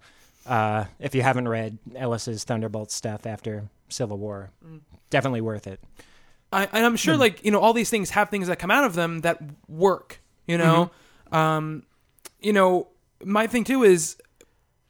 [0.48, 4.52] Uh, if you haven't read Ellis's Thunderbolt stuff after Civil War,
[5.10, 5.82] definitely worth it.
[6.54, 8.86] I, and I'm sure, like you know, all these things have things that come out
[8.86, 10.22] of them that work.
[10.46, 10.92] You know,
[11.32, 11.84] um,
[12.40, 12.88] you know,
[13.24, 14.16] my thing too is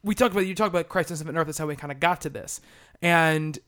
[0.04, 1.46] we talked about you talk about Crisis of Earth.
[1.46, 2.60] That's how we kind of got to this,
[3.02, 3.58] and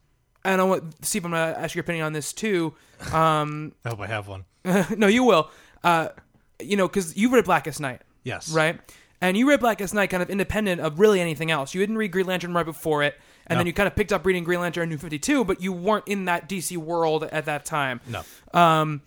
[0.44, 1.24] and I want Steve.
[1.24, 2.74] I'm gonna ask your opinion on this too.
[3.12, 4.44] Um, I hope I have one.
[4.96, 5.50] no, you will.
[5.82, 6.10] Uh,
[6.60, 8.52] you know, because you read Blackest Night, Yes.
[8.52, 8.78] right?
[9.22, 11.74] And you read Blackest Night kind of independent of really anything else.
[11.74, 14.24] You didn't read Green Lantern right before it, and then you kind of picked up
[14.24, 17.64] reading Green Lantern New Fifty Two, but you weren't in that DC world at that
[17.64, 18.22] time No.
[18.54, 19.02] Um,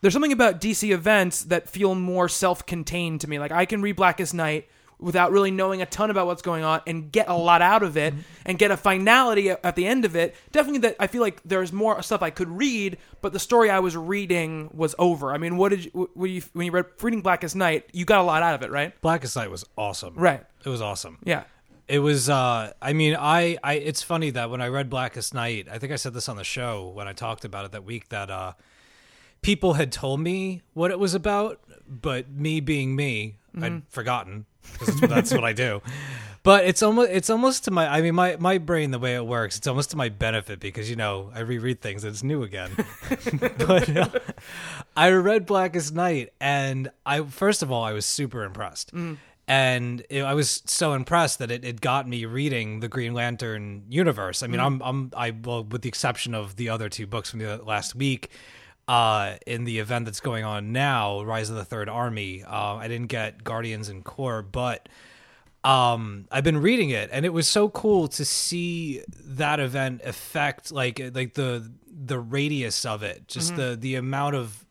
[0.00, 3.38] there's something about DC events that feel more self-contained to me.
[3.38, 4.68] Like I can read Blackest Night
[5.02, 7.96] without really knowing a ton about what's going on and get a lot out of
[7.96, 8.14] it
[8.46, 10.34] and get a finality at at the end of it.
[10.52, 13.80] Definitely that I feel like there's more stuff I could read, but the story I
[13.80, 15.32] was reading was over.
[15.32, 18.20] I mean, what did you, when you when you read reading Blackest Night, you got
[18.20, 18.98] a lot out of it, right?
[19.00, 20.14] Blackest Night was awesome.
[20.14, 20.42] Right.
[20.64, 21.18] It was awesome.
[21.24, 21.44] Yeah.
[21.88, 25.66] It was uh I mean I I it's funny that when I read Blackest Night,
[25.70, 28.08] I think I said this on the show when I talked about it that week
[28.10, 28.52] that uh
[29.42, 33.82] people had told me what it was about, but me being me, I'd mm.
[33.88, 35.82] forgotten because that's what, that's what I do.
[36.42, 39.26] but it's almost it's almost to my I mean my my brain the way it
[39.26, 42.42] works it's almost to my benefit because you know I reread things and it's new
[42.42, 42.70] again.
[43.58, 44.08] but uh,
[44.96, 48.94] I read Blackest Night and I first of all I was super impressed.
[48.94, 49.18] Mm.
[49.48, 53.82] And it, I was so impressed that it, it got me reading the Green Lantern
[53.88, 54.42] universe.
[54.42, 54.66] I mean, mm.
[54.66, 57.94] I'm I'm I well with the exception of the other two books from the last
[57.94, 58.30] week,
[58.88, 62.42] uh, in the event that's going on now, Rise of the Third Army.
[62.42, 64.88] Uh, I didn't get Guardians and Corps, but
[65.64, 70.72] um, I've been reading it, and it was so cool to see that event affect
[70.72, 74.64] like like the the radius of it, just the the amount of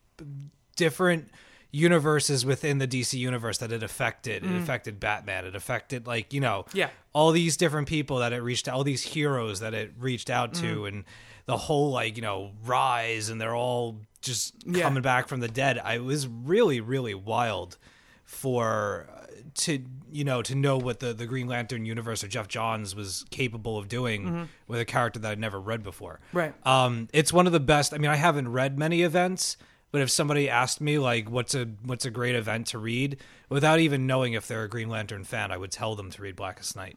[0.76, 1.30] different
[1.74, 4.44] universes within the DC universe that it affected.
[4.44, 5.46] It affected Batman.
[5.46, 6.90] It affected like you know Yeah.
[7.14, 10.84] all these different people that it reached all these heroes that it reached out to
[10.84, 11.04] and
[11.46, 14.82] the whole like you know rise and they're all just Yeah.
[14.82, 15.78] coming back from the dead.
[15.78, 17.76] I was really really wild
[18.24, 22.48] for uh, to you know to know what the the green lantern universe or geoff
[22.48, 26.20] johns was capable of doing with a character that i'd never read before.
[26.32, 26.54] Right.
[26.66, 29.56] um it's one of the best i mean i haven't read many events
[29.90, 33.18] but if somebody asked me like what's a what's a great event to read
[33.50, 36.36] without even knowing if they're a green lantern fan i would tell them to read
[36.36, 36.96] blackest night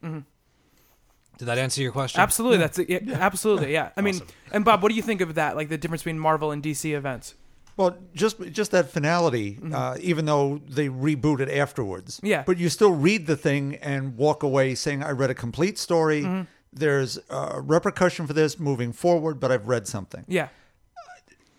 [1.37, 2.89] did that answer your question Absolutely, that's it.
[2.89, 3.73] Yeah, absolutely.
[3.73, 4.21] Yeah, I mean,
[4.51, 5.55] and Bob, what do you think of that?
[5.55, 7.35] Like the difference between Marvel and DC events?
[7.77, 12.17] Well, just just that finality, uh, even though they reboot it afterwards.
[12.17, 12.25] Mm-hmm.
[12.27, 12.43] Yeah.
[12.45, 16.21] But you still read the thing and walk away saying, "I read a complete story.
[16.21, 16.41] Mm-hmm.
[16.71, 20.47] There's a repercussion for this moving forward, but I've read something." Yeah,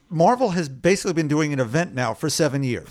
[0.08, 2.88] Marvel has basically been doing an event now for seven years.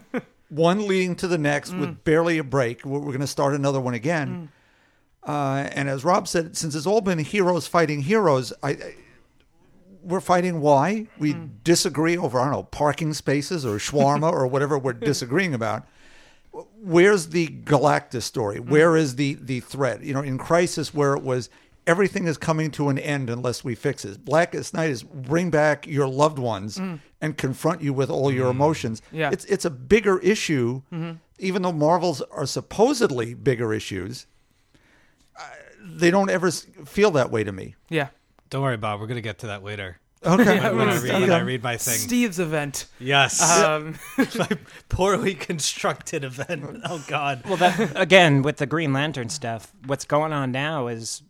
[0.48, 1.80] one leading to the next Mm.
[1.80, 2.84] with barely a break.
[2.84, 4.50] We're going to start another one again.
[5.26, 8.94] Uh, and as Rob said, since it's all been heroes fighting heroes, I, I
[10.02, 11.50] we're fighting why we Mm.
[11.62, 15.86] disagree over I don't know parking spaces or shawarma or whatever we're disagreeing about.
[16.82, 18.56] Where's the Galactus story?
[18.58, 18.68] Mm.
[18.68, 20.02] Where is the the threat?
[20.02, 21.48] You know, in Crisis, where it was
[21.86, 24.24] everything is coming to an end unless we fix it.
[24.24, 26.80] Blackest Night is bring back your loved ones
[27.20, 29.00] and confront you with all your emotions.
[29.00, 29.18] Mm.
[29.18, 29.30] Yeah.
[29.32, 30.82] It's it's a bigger issue,
[31.38, 34.26] even though Marvels are supposedly bigger issues.
[35.82, 37.74] They don't ever feel that way to me.
[37.88, 38.08] yeah.
[38.50, 41.30] don't worry bob we're gonna get to that later Okay, when I read, Okay.
[41.34, 41.98] I read my thing.
[41.98, 42.86] Steve's event.
[43.00, 43.98] Yes, Um,
[44.38, 44.48] my
[44.88, 46.80] poorly constructed event.
[46.84, 47.42] Oh God.
[47.44, 51.22] Well, that again with the Green Lantern stuff, what's going on now is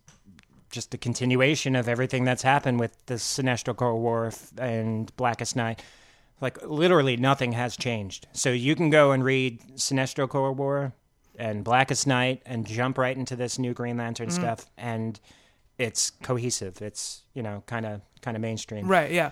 [0.69, 5.81] just a continuation of everything that's happened with the Sinestro Corps War and Blackest Night.
[6.39, 8.27] Like literally nothing has changed.
[8.33, 10.93] So you can go and read Sinestro Corps War
[11.37, 15.19] and Blackest Night and jump right into this new Green Lantern stuff, and
[15.77, 16.81] it's cohesive.
[16.81, 18.87] It's you know kind of kind of mainstream.
[18.87, 19.11] Right.
[19.11, 19.31] Yeah.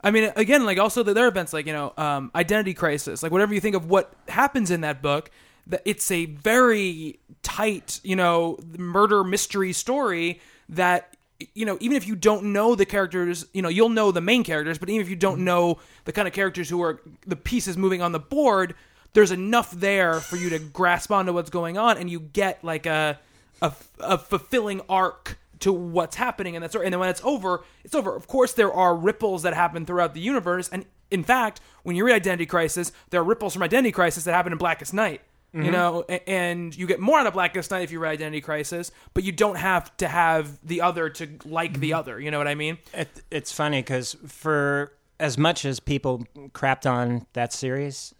[0.00, 3.22] I mean, again, like also the, there are events like you know, um, Identity Crisis,
[3.22, 5.30] like whatever you think of what happens in that book,
[5.66, 11.16] that it's a very tight, you know, murder mystery story that
[11.54, 14.42] you know, even if you don't know the characters, you know, you'll know the main
[14.42, 17.76] characters, but even if you don't know the kind of characters who are the pieces
[17.76, 18.74] moving on the board,
[19.12, 22.86] there's enough there for you to grasp onto what's going on, and you get like
[22.86, 23.18] a
[23.60, 26.86] a, a fulfilling arc to what's happening in that story.
[26.86, 28.14] And then when it's over, it's over.
[28.14, 32.04] Of course, there are ripples that happen throughout the universe, and in fact, when you
[32.04, 35.22] read Identity Crisis, there are ripples from Identity Crisis that happen in Blackest Night.
[35.54, 35.72] You mm-hmm.
[35.72, 39.24] know, and you get more out of Blackest Night if you read Identity Crisis, but
[39.24, 41.98] you don't have to have the other to like the mm-hmm.
[41.98, 42.20] other.
[42.20, 42.76] You know what I mean?
[42.92, 48.14] It, it's funny because for as much as people crapped on that series,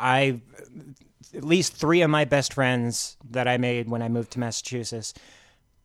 [0.00, 0.40] I
[1.34, 5.14] at least three of my best friends that I made when I moved to Massachusetts,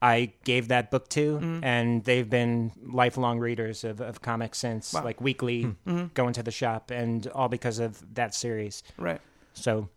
[0.01, 1.63] I gave that book to, mm-hmm.
[1.63, 5.89] and they've been lifelong readers of, of comics since, like weekly, hmm.
[5.89, 6.05] mm-hmm.
[6.13, 8.83] going to the shop, and all because of that series.
[8.97, 9.21] Right.
[9.53, 9.89] So,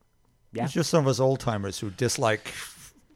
[0.52, 0.64] yeah.
[0.64, 2.52] It's just some of us old timers who dislike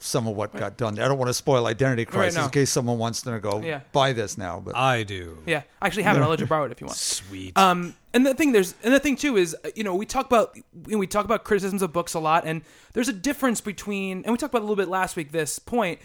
[0.02, 0.98] some of what got done.
[0.98, 2.44] I don't want to spoil Identity Crisis no.
[2.44, 3.80] in case someone wants to go Yeah.
[3.92, 4.60] buy this now.
[4.60, 5.38] But I do.
[5.46, 6.22] Yeah, I actually have it.
[6.22, 6.96] I'll let you borrow it if you want.
[6.98, 7.56] Sweet.
[7.56, 10.26] Um, and the thing there's and the thing too is uh, you know we talk
[10.26, 10.56] about
[10.86, 12.62] you we talk about criticisms of books a lot, and
[12.92, 15.32] there's a difference between and we talked about a little bit last week.
[15.32, 16.00] This point,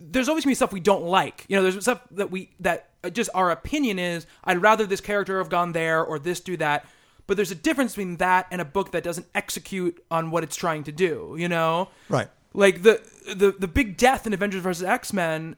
[0.00, 1.44] there's always gonna be stuff we don't like.
[1.48, 5.00] You know, there's stuff that we that uh, just our opinion is I'd rather this
[5.00, 6.86] character have gone there or this do that.
[7.28, 10.56] But there's a difference between that and a book that doesn't execute on what it's
[10.56, 11.36] trying to do.
[11.38, 12.28] You know, right.
[12.54, 13.00] Like the
[13.34, 15.56] the the big death in Avengers versus X Men.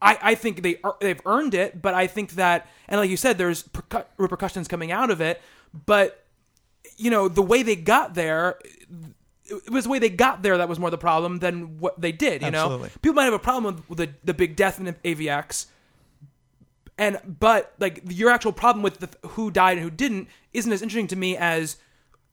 [0.00, 3.16] I, I think they are, they've earned it, but I think that and like you
[3.16, 5.42] said, there's percu- repercussions coming out of it.
[5.86, 6.24] But
[6.96, 8.58] you know the way they got there,
[9.44, 12.12] it was the way they got there that was more the problem than what they
[12.12, 12.42] did.
[12.42, 12.88] You Absolutely.
[12.88, 15.66] know, people might have a problem with the the big death in AVX,
[16.96, 20.80] and but like your actual problem with the, who died and who didn't isn't as
[20.82, 21.76] interesting to me as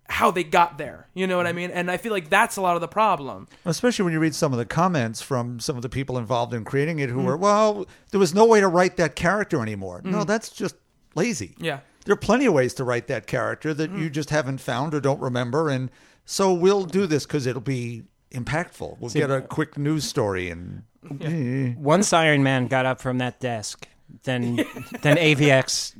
[0.07, 1.07] how they got there.
[1.13, 1.57] You know what I mm-hmm.
[1.57, 1.71] mean?
[1.71, 3.47] And I feel like that's a lot of the problem.
[3.65, 6.63] Especially when you read some of the comments from some of the people involved in
[6.63, 7.25] creating it who mm.
[7.25, 10.01] were, well, there was no way to write that character anymore.
[10.03, 10.27] No, mm.
[10.27, 10.75] that's just
[11.15, 11.55] lazy.
[11.57, 11.79] Yeah.
[12.05, 14.11] There are plenty of ways to write that character that you mm.
[14.11, 15.69] just haven't found or don't remember.
[15.69, 15.89] And
[16.23, 18.99] so we'll do this because it'll be impactful.
[18.99, 20.83] We'll get a uh, quick news story and.
[21.21, 21.73] eh.
[21.77, 23.87] Once Iron Man got up from that desk,
[24.23, 24.55] then
[25.01, 25.93] then AVX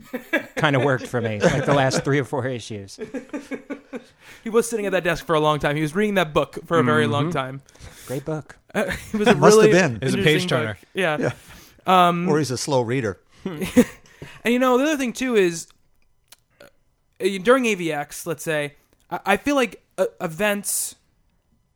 [0.55, 2.99] kind of worked for me, like the last three or four issues.
[4.43, 5.75] He was sitting at that desk for a long time.
[5.75, 7.61] He was reading that book for a very long time.
[8.07, 8.57] Great book.
[8.73, 9.95] Uh, it was a Must have really been.
[9.95, 10.77] It was a page turner.
[10.93, 11.17] Yeah.
[11.17, 11.31] Yeah.
[11.87, 13.19] Um, or he's a slow reader.
[14.43, 15.67] And you know, the other thing too is
[16.61, 16.65] uh,
[17.41, 18.75] during AVX, let's say,
[19.09, 20.95] I, I feel like uh, events.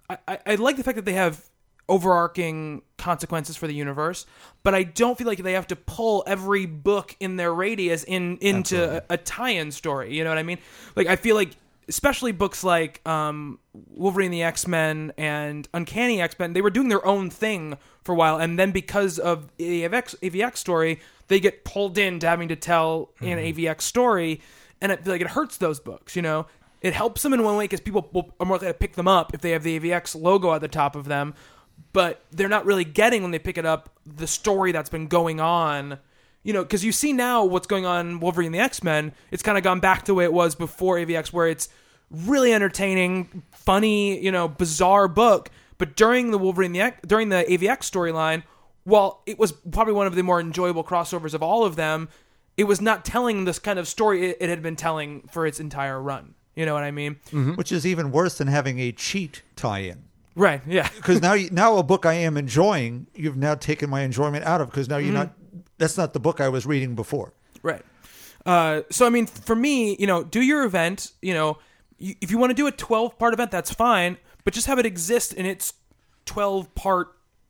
[0.09, 1.48] I, I, I like the fact that they have
[1.89, 4.25] overarching consequences for the universe,
[4.63, 8.37] but I don't feel like they have to pull every book in their radius in
[8.37, 10.15] into a, a tie-in story.
[10.15, 10.59] You know what I mean?
[10.95, 11.55] Like I feel like.
[11.87, 16.87] Especially books like um, Wolverine, the X Men, and Uncanny X Men, they were doing
[16.87, 20.99] their own thing for a while, and then because of the AVX, AVX story,
[21.29, 24.39] they get pulled into having to tell an AVX story,
[24.79, 26.15] and I feel like it hurts those books.
[26.15, 26.45] You know,
[26.81, 29.07] it helps them in one way because people will, are more likely to pick them
[29.07, 31.33] up if they have the AVX logo at the top of them,
[31.93, 35.39] but they're not really getting when they pick it up the story that's been going
[35.39, 35.99] on.
[36.43, 39.13] You know, because you see now what's going on Wolverine and the X Men.
[39.31, 41.69] It's kind of gone back to the way it was before AVX, where it's
[42.09, 45.49] really entertaining, funny, you know, bizarre book.
[45.77, 48.43] But during the Wolverine the X, during the AVX storyline,
[48.83, 52.09] while it was probably one of the more enjoyable crossovers of all of them,
[52.57, 55.59] it was not telling this kind of story it, it had been telling for its
[55.59, 56.35] entire run.
[56.55, 57.15] You know what I mean?
[57.27, 57.53] Mm-hmm.
[57.53, 60.08] which is even worse than having a cheat tie-in.
[60.39, 60.61] Right?
[60.65, 60.89] Yeah.
[60.95, 64.61] Because now, you, now a book I am enjoying, you've now taken my enjoyment out
[64.61, 64.69] of.
[64.69, 65.33] Because now you're not.
[65.77, 67.33] That's not the book I was reading before.
[67.61, 67.83] Right.
[68.45, 71.11] Uh, so I mean, for me, you know, do your event.
[71.21, 71.57] You know,
[71.97, 74.79] you, if you want to do a twelve part event, that's fine, but just have
[74.79, 75.73] it exist in its
[76.25, 77.09] twelve part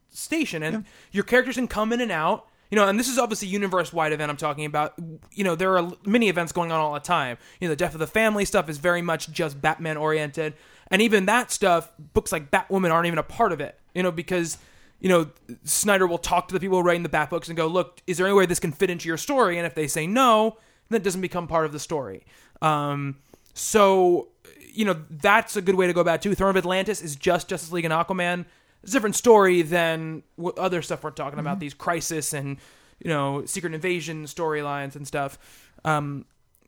[0.09, 2.47] station, and your characters can come in and out.
[2.71, 4.93] You know, and this is obviously universe wide event I'm talking about.
[5.33, 7.37] You know, there are many events going on all the time.
[7.59, 10.53] You know, the Death of the Family stuff is very much just Batman oriented,
[10.91, 13.79] and even that stuff, books like Batwoman aren't even a part of it.
[13.93, 14.57] You know, because
[14.99, 15.29] you know,
[15.63, 18.27] Snyder will talk to the people writing the Bat books and go, look, is there
[18.27, 19.57] any way this can fit into your story?
[19.57, 20.57] And if they say no,
[20.89, 22.25] then it doesn't become part of the story.
[22.61, 23.17] Um,
[23.53, 24.27] so,
[24.71, 26.35] you know, that's a good way to go about it too.
[26.35, 28.45] Throne of Atlantis is just Justice League and Aquaman.
[28.83, 32.57] It's a different story than what other stuff we're talking about, these Crisis and,
[32.99, 35.37] you know, Secret Invasion storylines and stuff.
[35.85, 36.25] Um,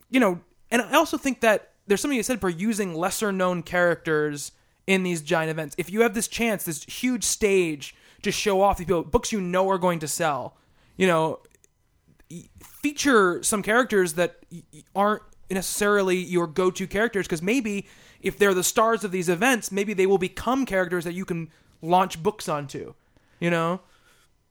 [0.09, 0.39] you know,
[0.69, 4.51] and I also think that there's something you said for using lesser known characters
[4.87, 5.75] in these giant events.
[5.77, 9.41] If you have this chance, this huge stage to show off the people, books you
[9.41, 10.57] know are going to sell,
[10.97, 11.39] you know,
[12.59, 14.43] feature some characters that
[14.95, 17.87] aren't necessarily your go-to characters because maybe
[18.21, 21.49] if they're the stars of these events, maybe they will become characters that you can
[21.81, 22.93] launch books onto.
[23.39, 23.81] You know,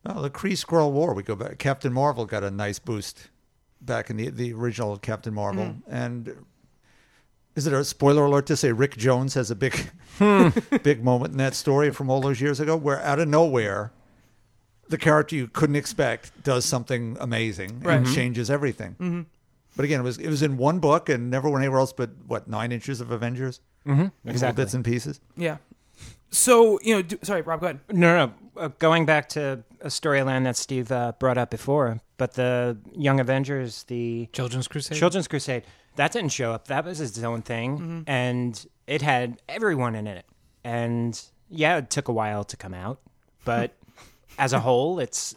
[0.04, 1.58] Well, the Kree Skrull War, we go back.
[1.58, 3.30] Captain Marvel got a nice boost
[3.80, 5.94] back in the the original Captain Marvel, mm-hmm.
[5.94, 6.44] and
[7.56, 9.90] is it a spoiler alert to say Rick Jones has a big,
[10.82, 13.92] big moment in that story from all those years ago, where out of nowhere,
[14.88, 19.26] the character you couldn't expect does something amazing and changes everything.
[19.76, 21.92] But again, it was it was in one book and never went anywhere else.
[21.92, 24.08] But what nine inches of Avengers, mm-hmm.
[24.28, 24.62] Exactly.
[24.62, 25.20] bits and pieces.
[25.36, 25.58] yeah.
[26.32, 27.80] So you know, do, sorry, Rob, go ahead.
[27.90, 28.34] No, no.
[28.60, 33.20] Uh, going back to a storyline that Steve uh, brought up before, but the Young
[33.20, 34.98] Avengers, the Children's Crusade.
[34.98, 35.64] Children's Crusade,
[36.00, 36.68] that didn't show up.
[36.68, 38.00] That was its own thing, mm-hmm.
[38.06, 40.24] and it had everyone in it.
[40.64, 41.20] And
[41.50, 43.00] yeah, it took a while to come out,
[43.44, 43.76] but
[44.38, 45.34] as a whole, it's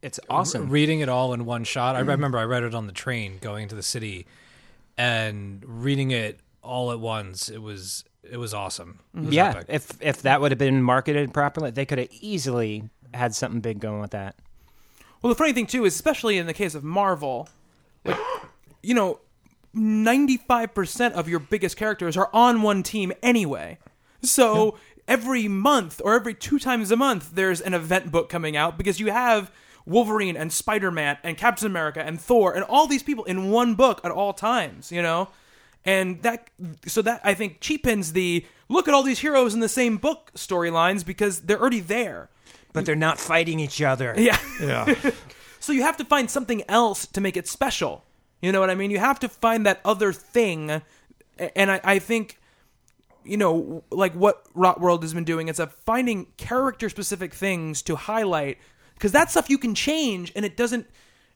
[0.00, 0.70] it's awesome.
[0.70, 1.96] Reading it all in one shot.
[1.96, 2.08] I mm-hmm.
[2.08, 4.26] remember I read it on the train going into the city,
[4.96, 7.50] and reading it all at once.
[7.50, 9.00] It was it was awesome.
[9.14, 9.66] It was yeah, epic.
[9.68, 13.80] if if that would have been marketed properly, they could have easily had something big
[13.80, 14.34] going with that.
[15.20, 17.50] Well, the funny thing too is, especially in the case of Marvel,
[18.06, 18.16] like
[18.82, 19.20] you know,
[19.76, 23.78] ninety-five percent of your biggest characters are on one team anyway.
[24.22, 24.76] So
[25.06, 28.98] every month or every two times a month, there's an event book coming out because
[28.98, 29.52] you have
[29.84, 34.00] Wolverine and Spider-Man and Captain America and Thor and all these people in one book
[34.04, 34.90] at all times.
[34.90, 35.28] You know.
[35.84, 36.50] And that,
[36.86, 40.32] so that I think cheapens the look at all these heroes in the same book
[40.34, 42.28] storylines because they're already there.
[42.72, 44.12] But they're not fighting each other.
[44.18, 44.38] Yeah.
[44.60, 44.94] Yeah,
[45.60, 48.04] So you have to find something else to make it special.
[48.40, 48.90] You know what I mean?
[48.90, 50.82] You have to find that other thing.
[51.54, 52.38] And I, I think,
[53.24, 57.82] you know, like what Rot World has been doing is of finding character specific things
[57.82, 58.58] to highlight
[58.94, 60.86] because that stuff you can change and it doesn't,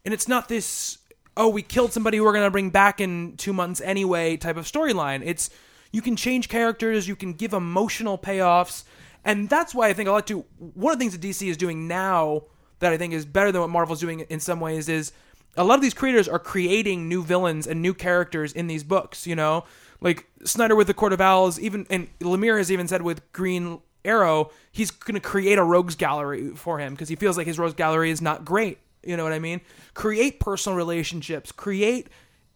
[0.04, 0.98] and it's not this,
[1.36, 4.56] oh, we killed somebody who we're going to bring back in two months anyway type
[4.56, 5.22] of storyline.
[5.24, 5.50] It's,
[5.92, 8.84] you can change characters, you can give emotional payoffs,
[9.24, 10.44] and that's why I think I like to.
[10.58, 12.44] One of the things that DC is doing now
[12.78, 15.12] that I think is better than what Marvel's doing in some ways is
[15.56, 19.26] a lot of these creators are creating new villains and new characters in these books.
[19.26, 19.64] You know,
[20.00, 23.80] like Snyder with the Court of Owls, even and Lemire has even said with Green
[24.04, 27.58] Arrow, he's going to create a rogues gallery for him because he feels like his
[27.58, 28.78] rogues gallery is not great.
[29.02, 29.60] You know what I mean?
[29.94, 32.08] Create personal relationships, create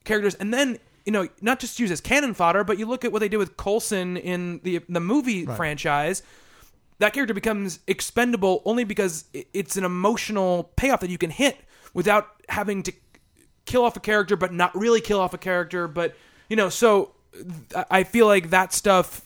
[0.04, 3.12] characters, and then you know not just use as cannon fodder, but you look at
[3.12, 6.22] what they did with Coulson in the the movie franchise.
[7.00, 11.56] That character becomes expendable only because it's an emotional payoff that you can hit
[11.94, 12.92] without having to
[13.64, 15.88] kill off a character, but not really kill off a character.
[15.88, 16.14] But
[16.48, 17.12] you know, so
[17.90, 19.22] I feel like that stuff.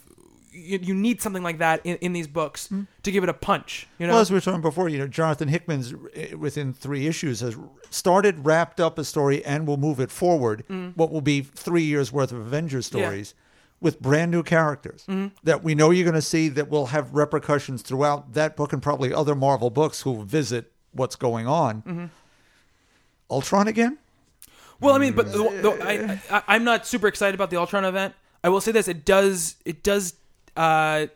[0.51, 2.83] You, you need something like that in, in these books hmm.
[3.05, 3.87] to give it a punch.
[3.99, 7.07] You know, Well, as we were talking before, you know, Jonathan Hickman's uh, within three
[7.07, 7.57] issues has
[7.91, 10.65] started, wrapped up a story, and will move it forward.
[10.67, 10.89] Hmm.
[10.97, 13.03] What will be three years worth of Avengers Yeah.
[13.03, 13.35] stories
[13.81, 15.29] with brand new characters hmm.
[15.45, 18.83] that we know you're going to see that will have repercussions throughout that book and
[18.83, 21.83] probably other Marvel books who will visit what's going on.
[21.83, 22.05] Mm-hmm.
[23.31, 23.99] Ultron again?
[24.81, 27.85] Well, I mean, but the, the, I, I, I'm not super excited about the Ultron
[27.85, 28.15] event.
[28.45, 30.15] I will say this: it does it does
[30.57, 31.07] uh,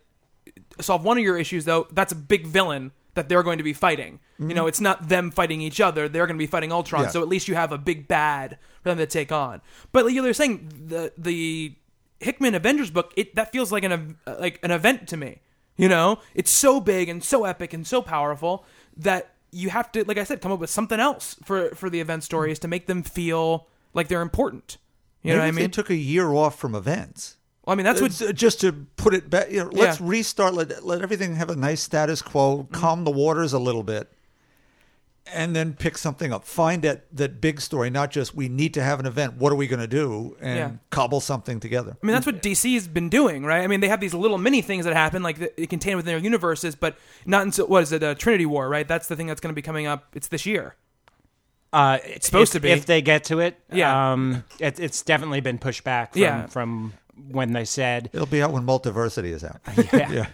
[0.80, 1.86] solve one of your issues, though.
[1.92, 4.18] That's a big villain that they're going to be fighting.
[4.38, 7.04] You know, it's not them fighting each other; they're going to be fighting Ultron.
[7.04, 7.08] Yeah.
[7.10, 9.60] So at least you have a big bad for them to take on.
[9.92, 11.76] But like you were saying, the the
[12.18, 15.40] Hickman Avengers book it that feels like an like an event to me.
[15.76, 18.64] You know, it's so big and so epic and so powerful
[18.96, 22.00] that you have to, like I said, come up with something else for for the
[22.00, 24.78] event stories to make them feel like they're important.
[25.22, 25.64] You know Maybe what I mean?
[25.64, 27.36] They took a year off from events.
[27.64, 30.06] well, I mean that's what uh, just to put it back, you know, let's Yeah.
[30.08, 30.54] restart.
[30.54, 32.64] Let let everything have a nice status quo.
[32.64, 32.74] Mm-hmm.
[32.74, 34.10] Calm the waters a little bit,
[35.32, 36.44] and then pick something up.
[36.44, 39.34] Find that that big story, not just we need to have an event.
[39.34, 40.36] What are we going to do?
[40.40, 40.70] And Yeah.
[40.90, 41.96] cobble something together.
[42.02, 43.62] I mean, that's what DC's been doing, right?
[43.62, 46.22] I mean, they have these little mini things that happen, like that contained within their
[46.22, 48.86] universes, but not until what is it, uh, Trinity War, right?
[48.88, 50.08] That's the thing that's going to be coming up.
[50.14, 50.74] It's this year.
[51.72, 52.70] Uh, it's supposed if, to be.
[52.72, 53.58] if they get to it.
[53.72, 54.12] Yeah.
[54.12, 56.12] um, it, it's definitely been pushed back.
[56.12, 56.46] From, Yeah.
[56.46, 56.92] from
[57.30, 58.10] when they said.
[58.12, 59.60] It'll be out when Multiversity is out.
[59.92, 60.26] Yeah,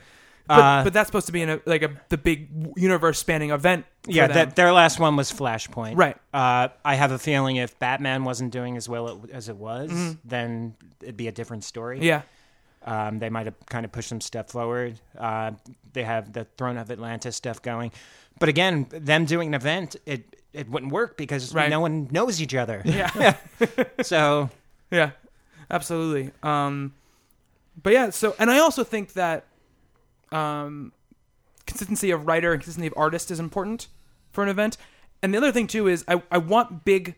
[0.48, 3.50] But, Uh, but that's supposed to be in a, like a the big universe spanning
[3.50, 3.84] event.
[4.06, 4.26] yeah.
[4.26, 4.34] them.
[4.34, 5.96] That their last one was Flashpoint.
[5.96, 6.16] Right.
[6.32, 10.12] Uh, I have a feeling if Batman wasn't doing as well as it was, Mm-hmm.
[10.24, 12.00] then it'd be a different story.
[12.00, 12.22] yeah,
[12.84, 14.98] Um, they might have kind of pushed some stuff forward.
[15.18, 15.50] Uh,
[15.92, 17.92] they have the Throne of Atlantis stuff going,
[18.40, 21.68] but again, them doing an event, it it wouldn't work because Right.
[21.68, 22.80] no one knows each other.
[22.86, 23.36] yeah.
[24.02, 24.48] So
[24.90, 25.10] Yeah,
[25.70, 26.30] absolutely.
[26.42, 26.94] Um,
[27.82, 29.44] but yeah, so and I also think that
[30.32, 30.92] um,
[31.66, 33.88] consistency of writer and consistency of artist is important
[34.30, 34.76] for an event.
[35.22, 37.16] And the other thing too is I, I want big,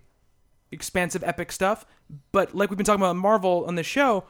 [0.72, 1.86] expansive, epic stuff.
[2.32, 4.24] But like we've been talking about Marvel on this show,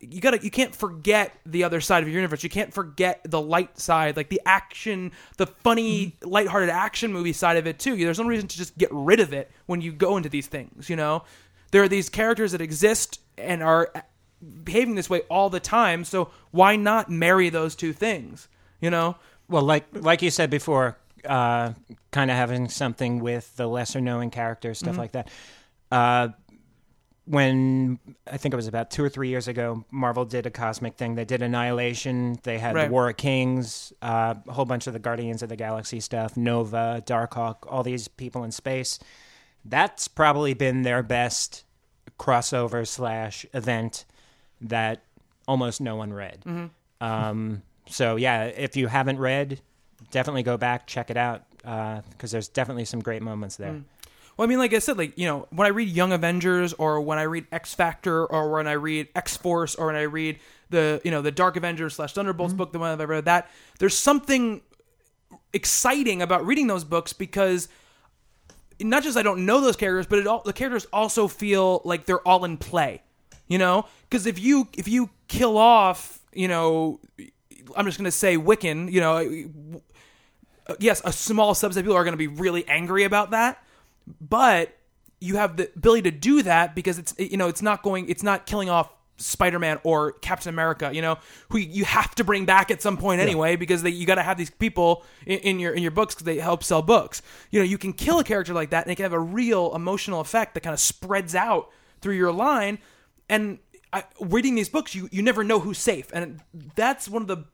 [0.00, 2.42] you gotta you can't forget the other side of your universe.
[2.42, 7.56] You can't forget the light side, like the action, the funny, lighthearted action movie side
[7.56, 7.96] of it too.
[7.96, 10.88] There's no reason to just get rid of it when you go into these things.
[10.88, 11.24] You know,
[11.72, 13.92] there are these characters that exist and are
[14.64, 16.04] behaving this way all the time.
[16.04, 18.48] So why not marry those two things?
[18.80, 19.16] You know,
[19.48, 21.72] Well, like like you said before, uh,
[22.10, 24.86] kind of having something with the lesser known characters, Mm-hmm.
[24.86, 25.28] stuff like that.
[25.90, 26.28] Uh,
[27.24, 30.96] when I think it was about two or three years ago, Marvel did a cosmic
[30.96, 31.14] thing.
[31.14, 32.36] They did Annihilation.
[32.42, 32.86] They had Right.
[32.88, 36.36] the War of Kings, uh, a whole bunch of the Guardians of the Galaxy stuff,
[36.36, 38.98] Nova, Darkhawk, all these people in space.
[39.64, 41.62] That's probably been their best
[42.18, 44.04] crossover slash event
[44.62, 45.02] that
[45.46, 46.42] almost no one read.
[46.46, 47.04] Mm-hmm.
[47.04, 49.60] Um, so yeah, if you haven't read,
[50.10, 53.72] definitely go back check it out uh, because there's definitely some great moments there.
[53.72, 53.84] Mm.
[54.36, 57.00] Well, I mean, like I said, like you know, when I read Young Avengers, or
[57.00, 60.38] when I read X Factor, or when I read X Force, or when I read
[60.70, 62.58] the you know the Dark Avengers slash Thunderbolts mm-hmm.
[62.58, 64.62] book, the one I've ever read, that there's something
[65.52, 67.68] exciting about reading those books because
[68.80, 72.06] not just I don't know those characters, but it all the characters also feel like
[72.06, 73.02] they're all in play.
[73.48, 77.00] You know, because if you if you kill off, you know,
[77.76, 79.18] I'm just gonna say Wiccan, you know,
[80.78, 83.62] yes, a small subset of people are going to be really angry about that,
[84.20, 84.76] but
[85.20, 88.22] you have the ability to do that because it's you know it's not going it's
[88.22, 91.18] not killing off Spider-Man or Captain America, you know,
[91.50, 94.22] who you have to bring back at some point anyway because they, you got to
[94.22, 97.22] have these people in, in your in your books because they help sell books.
[97.50, 99.74] You know, you can kill a character like that and it can have a real
[99.74, 101.70] emotional effect that kind of spreads out
[102.00, 102.78] through your line.
[103.32, 103.60] And
[103.94, 106.40] I, reading these books, you you never know who's safe, and
[106.74, 107.46] that's one of the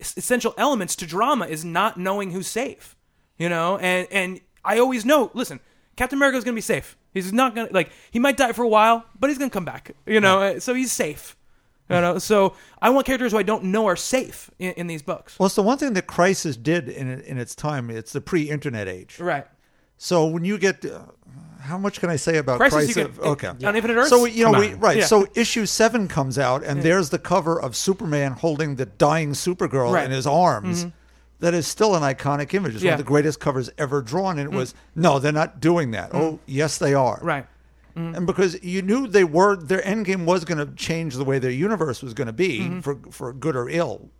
[0.00, 2.96] essential elements to drama is not knowing who's safe.
[3.36, 5.30] You know, and and I always know.
[5.34, 5.60] Listen,
[5.96, 6.96] Captain America's gonna be safe.
[7.12, 9.94] He's not gonna like he might die for a while, but he's gonna come back.
[10.06, 11.36] You know, uh, so he's safe.
[11.90, 15.02] You know, so I want characters who I don't know are safe in, in these
[15.02, 15.38] books.
[15.38, 17.90] Well, it's the one thing that Crisis did in in its time.
[17.90, 19.20] It's the pre-internet age.
[19.20, 19.46] Right.
[19.98, 21.02] So when you get, uh,
[21.62, 23.16] how much can I say about Crisis, Crisis?
[23.16, 23.48] can- okay.
[23.48, 24.10] on Infinite Earths?
[24.10, 24.98] So you know, we right.
[24.98, 25.06] Yeah.
[25.06, 29.92] So issue seven comes out, and there's the cover of Superman holding the dying Supergirl
[29.92, 30.04] Right.
[30.04, 30.84] in his arms.
[30.84, 30.96] Mm-hmm.
[31.40, 32.76] That is still an iconic image.
[32.76, 34.58] It's one of the greatest covers ever drawn, and it mm.
[34.58, 36.10] was no, they're not doing that.
[36.12, 36.20] Mm.
[36.20, 37.18] Oh, yes, they are.
[37.20, 37.46] Right.
[37.96, 38.16] Mm.
[38.16, 41.38] And because you knew they were, their end game was going to change the way
[41.40, 42.80] their universe was going to be Mm-hmm.
[42.80, 44.10] for for good or ill.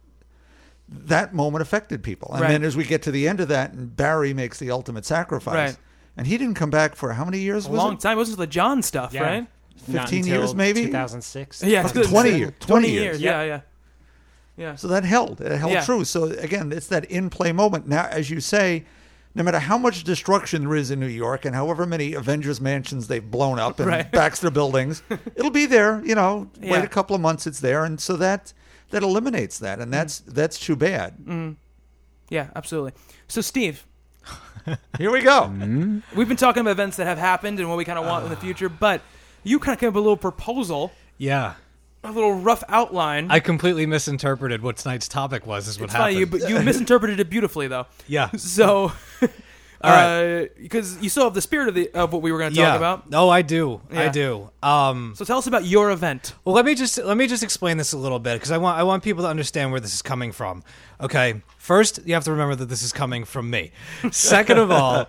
[0.88, 2.48] That moment affected people, and Right.
[2.48, 5.54] then as we get to the end of that, and Barry makes the ultimate sacrifice,
[5.54, 5.76] Right.
[6.16, 7.66] And he didn't come back for how many years?
[7.66, 8.00] A was long it?
[8.00, 8.16] time.
[8.16, 9.22] It wasn't the John stuff, Yeah.
[9.22, 9.46] right?
[9.88, 10.84] Not 15 until years, maybe?
[10.86, 11.62] 2006.
[11.62, 12.06] Yeah, it's good.
[12.06, 12.52] 20 years.
[12.60, 13.02] 20 20 years.
[13.02, 13.20] years.
[13.20, 13.60] Yeah, yeah.
[14.56, 14.76] Yeah.
[14.76, 15.40] So that held.
[15.40, 15.84] It held Yeah.
[15.84, 16.04] true.
[16.04, 17.88] So again, it's that in play moment.
[17.88, 18.84] Now, as you say,
[19.34, 23.08] no matter how much destruction there is in New York and however many Avengers mansions
[23.08, 24.12] they've blown up and Right.
[24.12, 25.02] Baxter buildings,
[25.36, 26.02] it'll be there.
[26.04, 26.82] You know, wait Yeah.
[26.82, 28.52] a couple of months, it's there, and so that
[28.90, 29.92] that eliminates that, and mm.
[29.92, 31.16] that's that's too bad.
[31.24, 31.56] Mm.
[32.28, 32.92] Yeah, absolutely.
[33.26, 33.86] So, Steve,
[34.98, 35.42] Here we go.
[35.42, 36.16] Mm-hmm.
[36.16, 38.30] we've been talking about events that have happened and what we kind of want in
[38.30, 38.40] the ah.
[38.40, 39.00] future, but
[39.42, 41.54] you kind of came up with a little proposal, Yeah.
[42.04, 43.30] a little rough outline.
[43.30, 45.68] I completely misinterpreted what tonight's topic was.
[45.68, 46.40] Is what it's funny, happened.
[46.40, 47.86] you, but you misinterpreted it beautifully, though.
[48.06, 48.30] yeah.
[48.32, 48.92] So,
[49.90, 50.50] right.
[50.60, 52.64] because you still have the spirit of the of what we were going to talk
[52.64, 52.76] yeah.
[52.76, 53.04] about.
[53.12, 53.80] Oh, I do.
[53.90, 54.50] I do.
[54.62, 56.34] Um, So tell us about your event.
[56.44, 58.78] well, let me just let me just explain this a little bit because I want
[58.78, 60.62] I want people to understand where this is coming from.
[61.00, 61.42] Okay.
[61.58, 63.72] First, you have to remember that this is coming from me.
[64.10, 65.08] Second of all,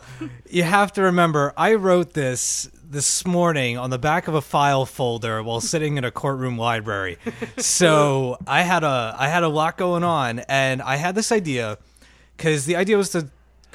[0.49, 4.85] you have to remember I wrote this this morning on the back of a file
[4.85, 7.17] folder while sitting in a courtroom library.
[7.57, 11.79] So I had a I had a lot going on, and I had this idea
[12.37, 13.29] because the idea was to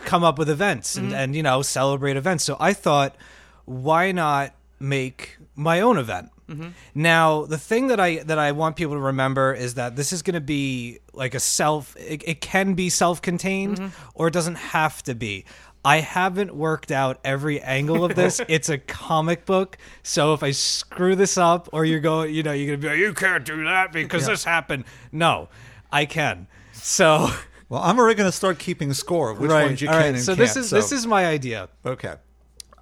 [0.05, 1.17] come up with events and, mm-hmm.
[1.17, 2.45] and you know celebrate events.
[2.45, 3.17] So I thought,
[3.65, 6.31] why not make my own event?
[6.49, 6.69] Mm-hmm.
[6.95, 10.23] Now, the thing that I that I want people to remember is that this is
[10.23, 11.95] going to be like a self.
[11.97, 14.11] It, it can be self-contained, mm-hmm.
[14.15, 15.45] or it doesn't have to be.
[15.85, 18.41] I haven't worked out every angle of this.
[18.49, 22.53] it's a comic book, so if I screw this up, or you're going, you know,
[22.53, 24.85] you're gonna be like, you can't do that because this happened.
[25.13, 25.51] No,
[25.93, 26.47] I can.
[26.73, 27.29] So
[27.69, 30.15] Well, I'm already going to start keeping score of which ones you all can right.
[30.15, 30.39] and so can't.
[30.39, 31.69] this is this is my idea.
[31.85, 32.15] okay.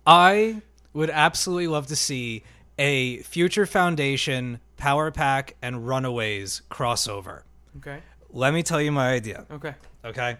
[0.07, 2.45] I would absolutely love to see
[2.79, 7.43] a Future Foundation, Power Pack, and Runaways crossover.
[7.79, 7.99] Okay.
[8.31, 9.47] Let me tell you my idea.
[9.51, 9.75] Okay.
[10.05, 10.37] Okay.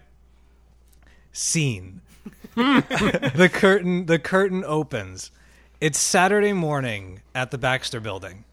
[1.33, 2.01] Scene.
[2.55, 5.31] the curtain the curtain opens.
[5.79, 8.45] It's Saturday morning at the Baxter building.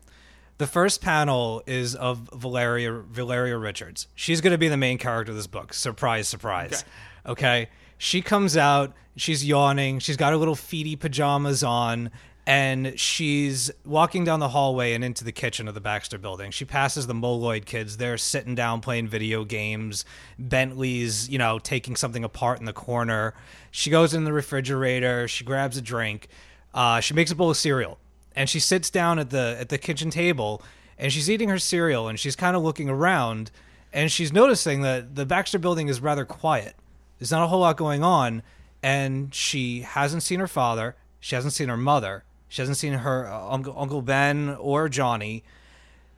[0.58, 4.06] The first panel is of Valeria Valeria Richards.
[4.14, 5.74] She's going to be the main character of this book.
[5.74, 6.84] Surprise, surprise.
[7.26, 7.68] Okay.
[7.98, 12.10] She comes out, she's yawning, she's got her little feety pajamas on,
[12.46, 16.50] and she's walking down the hallway and into the kitchen of the Baxter building.
[16.50, 17.96] She passes the Moloid kids.
[17.96, 20.04] They're sitting down playing video games.
[20.38, 23.34] Bentley's, you know, taking something apart in the corner.
[23.70, 26.28] She goes in the refrigerator, she grabs a drink,
[26.74, 27.98] uh, she makes a bowl of cereal
[28.34, 30.62] and she sits down at the at the kitchen table
[30.98, 33.50] and she's eating her cereal and she's kind of looking around
[33.92, 36.74] and she's noticing that the Baxter building is rather quiet.
[37.18, 38.42] There's not a whole lot going on
[38.82, 43.26] and she hasn't seen her father, she hasn't seen her mother, she hasn't seen her
[43.26, 45.44] uh, uncle Uncle Ben or Johnny.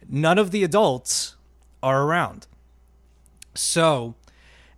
[0.09, 1.37] None of the adults
[1.83, 2.47] are around.
[3.55, 4.15] So,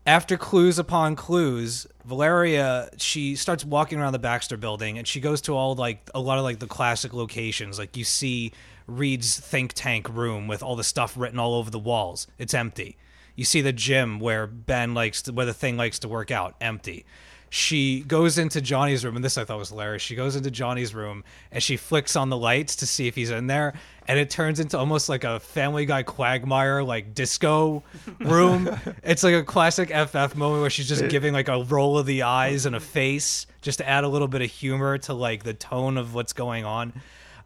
[0.06, 5.42] after clues upon clues, Valeria she starts walking around the Baxter building and she goes
[5.42, 7.78] to all like a lot of like the classic locations.
[7.78, 8.52] Like you see
[8.86, 12.26] Reed's think tank room with all the stuff written all over the walls.
[12.38, 12.96] It's empty.
[13.36, 16.54] You see the gym where Ben likes to, where the thing likes to work out,
[16.62, 17.04] empty.
[17.50, 20.02] She goes into Johnny's room, and this I thought was hilarious.
[20.02, 23.30] She goes into Johnny's room and she flicks on the lights to see if he's
[23.30, 23.74] in there,
[24.08, 27.84] and it turns into almost like a Family Guy Quagmire like disco
[28.18, 28.68] room.
[29.02, 32.22] it's like a classic FF moment where she's just giving like a roll of the
[32.22, 35.52] eyes and a face just to add a little bit of humor to like the
[35.52, 36.94] tone of what's going on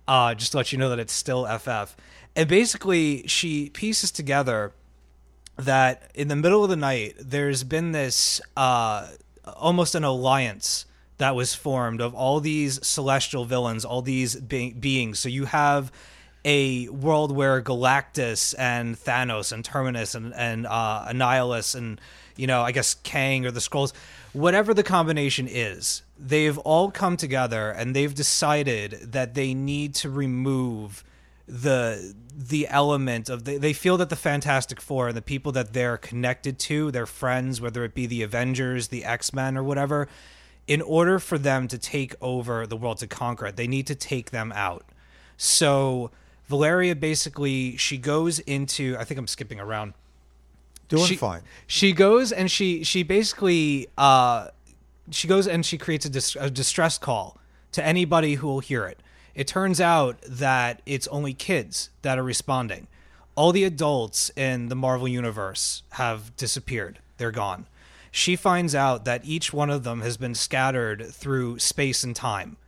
[0.07, 1.97] uh, just to let you know that it's still FF.
[2.37, 4.73] And basically, she pieces together
[5.57, 9.09] that in the middle of the night, there's been this uh,
[9.45, 10.87] almost an alliance
[11.19, 15.19] that was formed of all these celestial villains, all these be- beings.
[15.19, 15.91] So you have
[16.45, 22.01] a world where Galactus and Thanos and Terminus and, and uh, Annihilus and,
[22.37, 23.93] you know, I guess Kang or the Skrulls,
[24.33, 30.11] whatever the combination is, they've all come together and they've decided that they need to
[30.11, 31.05] remove
[31.47, 35.75] the the element of the, they feel that the Fantastic Four and the people that
[35.75, 40.09] they're connected to, their friends, whether it be the Avengers, the X Men, or whatever,
[40.67, 43.95] in order for them to take over the world to conquer it, they need to
[43.95, 44.87] take them out.
[45.37, 46.11] So
[46.53, 49.95] Valeria basically she goes into I think I'm skipping around.
[50.91, 51.41] Doing she, fine.
[51.67, 54.49] She goes and she she basically uh
[55.11, 57.39] she goes and she creates a, dis- a distress call
[57.73, 59.01] to anybody who will hear it.
[59.35, 62.87] It turns out that it's only kids that are responding.
[63.35, 66.99] All the adults in the Marvel universe have disappeared.
[67.17, 67.65] They're gone.
[68.11, 72.59] She finds out that each one of them has been scattered through space and time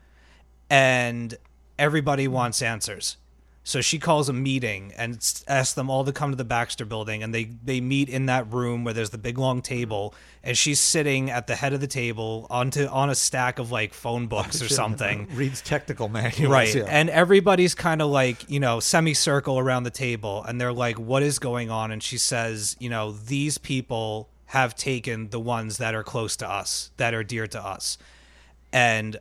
[0.71, 1.37] and
[1.79, 3.19] everybody wants answers.
[3.67, 5.15] So she calls a meeting and
[5.49, 8.53] asks them all to come to the Baxter building and they they meet in that
[8.53, 11.87] room where there's the big long table and she's sitting at the head of the
[11.87, 15.29] table onto on a stack of like phone books or something.
[15.35, 16.53] Reed's technical manuals.
[16.53, 16.75] Right.
[16.75, 16.85] yeah.
[16.87, 21.23] And everybody's kind of like, you know, semicircle around the table and they're like, what
[21.23, 21.91] is going on?
[21.91, 26.49] And she says, you know, these people have taken the ones that are close to
[26.49, 27.97] us, that are dear to us.
[28.73, 29.17] And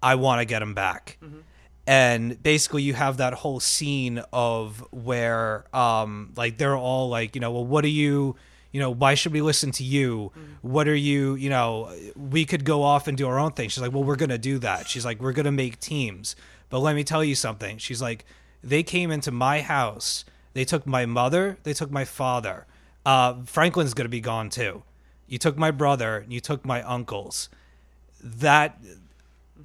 [0.00, 1.18] I want to get them back.
[1.22, 1.38] Mm-hmm.
[1.86, 7.40] And basically, you have that whole scene of where, um, like, they're all like, you
[7.40, 8.36] know, well, what are you,
[8.72, 10.32] you know, why should we listen to you?
[10.62, 13.68] What are you, you know, we could go off and do our own thing.
[13.68, 14.88] She's like, well, we're going to do that.
[14.88, 16.36] She's like, we're going to make teams.
[16.70, 17.76] But let me tell you something.
[17.76, 18.24] She's like,
[18.62, 20.24] they came into my house.
[20.54, 21.58] They took my mother.
[21.64, 22.66] They took my father.
[23.04, 24.82] Uh, Franklin's going to be gone too.
[25.28, 26.24] You took my brother.
[26.28, 27.50] You took my uncles.
[28.22, 28.78] That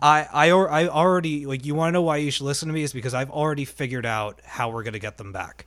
[0.01, 2.83] I I I already like you want to know why you should listen to me
[2.83, 5.65] is because I've already figured out how we're gonna get them back.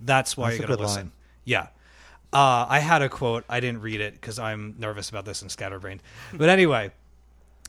[0.00, 0.96] That's why That's you're gonna listen.
[0.96, 1.12] line.
[1.44, 1.66] Yeah.
[2.32, 3.44] Uh, I had a quote.
[3.48, 6.00] I didn't read it because I'm nervous about this and scatterbrained.
[6.32, 6.92] But anyway,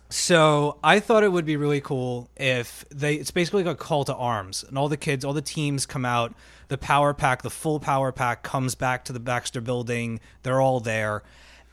[0.09, 3.15] so I thought it would be really cool if they.
[3.15, 6.05] It's basically like a call to arms, and all the kids, all the teams come
[6.05, 6.33] out.
[6.67, 10.19] The power pack, the full power pack, comes back to the Baxter Building.
[10.43, 11.23] They're all there,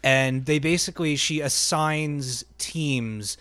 [0.02, 3.36] and they basically she assigns teams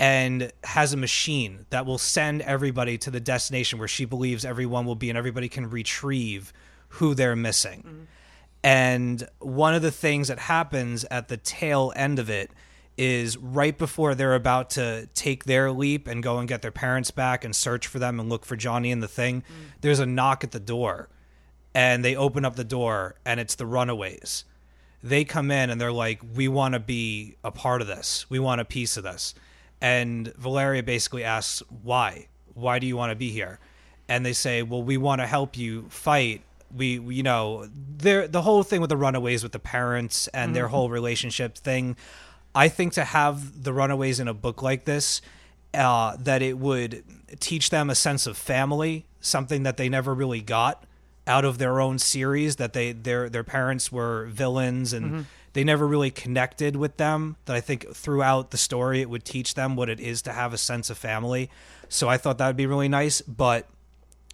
[0.00, 4.86] and has a machine that will send everybody to the destination where she believes everyone
[4.86, 6.54] will be, and everybody can retrieve
[6.88, 8.08] who they're missing.
[8.64, 12.50] And one of the things that happens at the tail end of it
[12.96, 17.10] is right before they're about to take their leap and go and get their parents
[17.10, 19.42] back and search for them and look for Johnny and the thing,
[19.82, 21.08] there's a knock at the door.
[21.74, 24.44] And they open up the door and it's the runaways.
[25.02, 28.28] They come in and they're like, We want to be a part of this.
[28.28, 29.34] We want a piece of this.
[29.80, 32.28] And Valeria basically asks, Why?
[32.54, 33.58] Why do you want to be here?
[34.08, 36.42] And they say, Well, we want to help you fight
[36.74, 40.68] we, we you know the whole thing with the runaways with the parents and their
[40.68, 41.96] whole relationship thing
[42.54, 45.20] i think to have the runaways in a book like this
[45.72, 47.04] uh, that it would
[47.38, 50.84] teach them a sense of family something that they never really got
[51.26, 55.86] out of their own series that they their their parents were villains and they never
[55.86, 59.88] really connected with them that i think throughout the story it would teach them what
[59.88, 61.50] it is to have a sense of family
[61.88, 63.68] so i thought that would be really nice but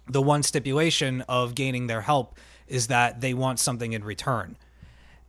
[0.09, 2.37] the one stipulation of gaining their help
[2.67, 4.57] is that they want something in return.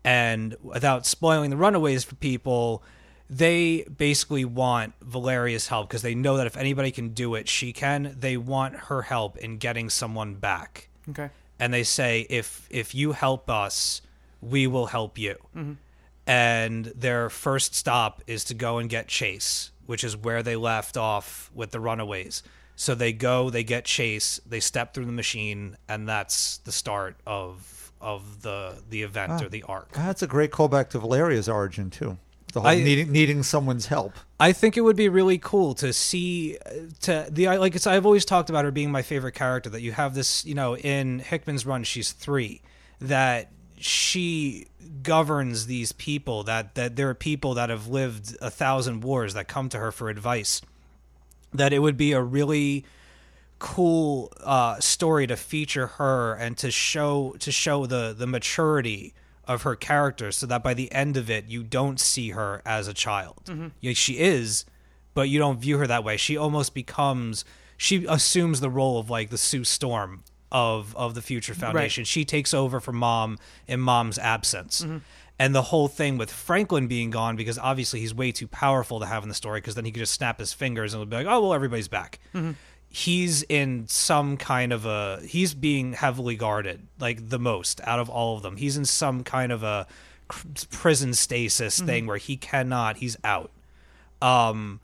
[0.04, 2.82] And without spoiling the runaways for people,
[3.28, 7.72] they basically want Valeria's help because they know that if anybody can do it, she
[7.72, 8.16] can.
[8.18, 10.88] They want her help in getting someone back.
[11.10, 11.30] Okay.
[11.58, 14.00] And they say, if if you help us,
[14.40, 15.36] we will help you.
[16.26, 20.96] And their first stop is to go and get Chase, which is where they left
[20.96, 22.42] off with the runaways.
[22.76, 27.16] So they go, they get Chase, they step through the machine, and that's the start
[27.26, 29.90] of of the the event or the arc.
[29.92, 32.18] That's a great callback to Valeria's origin too.
[32.52, 34.12] The whole I- needing needing someone's help.
[34.38, 36.70] I think it would be really cool to see uh,
[37.00, 39.80] to the I- like it's I've always talked about her being my favorite character that
[39.80, 42.60] you have this, you know, in Hickman's run she's 3
[43.00, 43.50] that
[43.80, 44.66] she
[45.02, 49.48] governs these people that that there are people that have lived a thousand wars that
[49.48, 50.60] come to her for advice
[51.52, 52.84] that it would be a really
[53.58, 59.14] cool uh, story to feature her and to show to show the the maturity
[59.46, 62.86] of her character so that by the end of it you don't see her as
[62.86, 63.42] a child.
[63.80, 64.64] Yeah, she is
[65.14, 66.16] but you don't view her that way.
[66.16, 67.44] She almost becomes
[67.76, 72.24] she assumes the role of like the sue storm of of the future foundation she
[72.24, 74.98] takes over for mom in mom's absence mm-hmm.
[75.38, 79.06] and the whole thing with Franklin being gone because obviously he's way too powerful to
[79.06, 81.16] have in the story because then he could just snap his fingers and it'll be
[81.16, 82.18] like, oh well, everybody's back.
[82.34, 82.52] Mm-hmm.
[82.90, 88.08] He's in some kind of a he's being heavily guarded, like the most out of
[88.08, 88.56] all of them.
[88.56, 89.86] He's in some kind of a
[90.70, 91.86] prison stasis mm-hmm.
[91.86, 92.96] thing where he cannot.
[92.96, 93.50] He's out.
[94.22, 94.80] Um,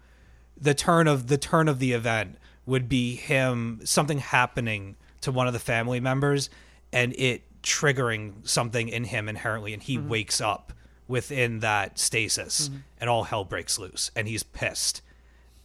[0.61, 2.37] the turn of the turn of the event
[2.67, 6.51] would be him something happening to one of the family members
[6.93, 10.09] and it triggering something in him inherently and he mm-hmm.
[10.09, 10.73] wakes up
[11.09, 12.79] within that stasis mm-hmm.
[12.99, 15.03] and all hell breaks loose and he's pissed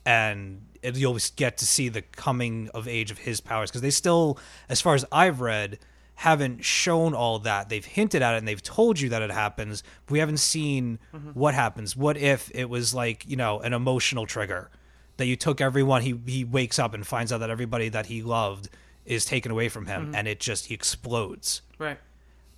[0.06, 3.90] and it, you'll get to see the coming of age of his powers because they
[3.90, 5.80] still, as far as I've read,
[6.16, 7.70] haven't shown all that.
[7.70, 9.84] They've hinted at it and they've told you that it happens.
[10.06, 11.30] But we haven't seen mm-hmm.
[11.30, 11.96] what happens.
[11.96, 14.70] What if it was like you know an emotional trigger
[15.18, 16.02] that you took everyone?
[16.02, 18.70] He he wakes up and finds out that everybody that he loved
[19.10, 21.62] is taken away from him, and it just he explodes.
[21.78, 21.98] Right.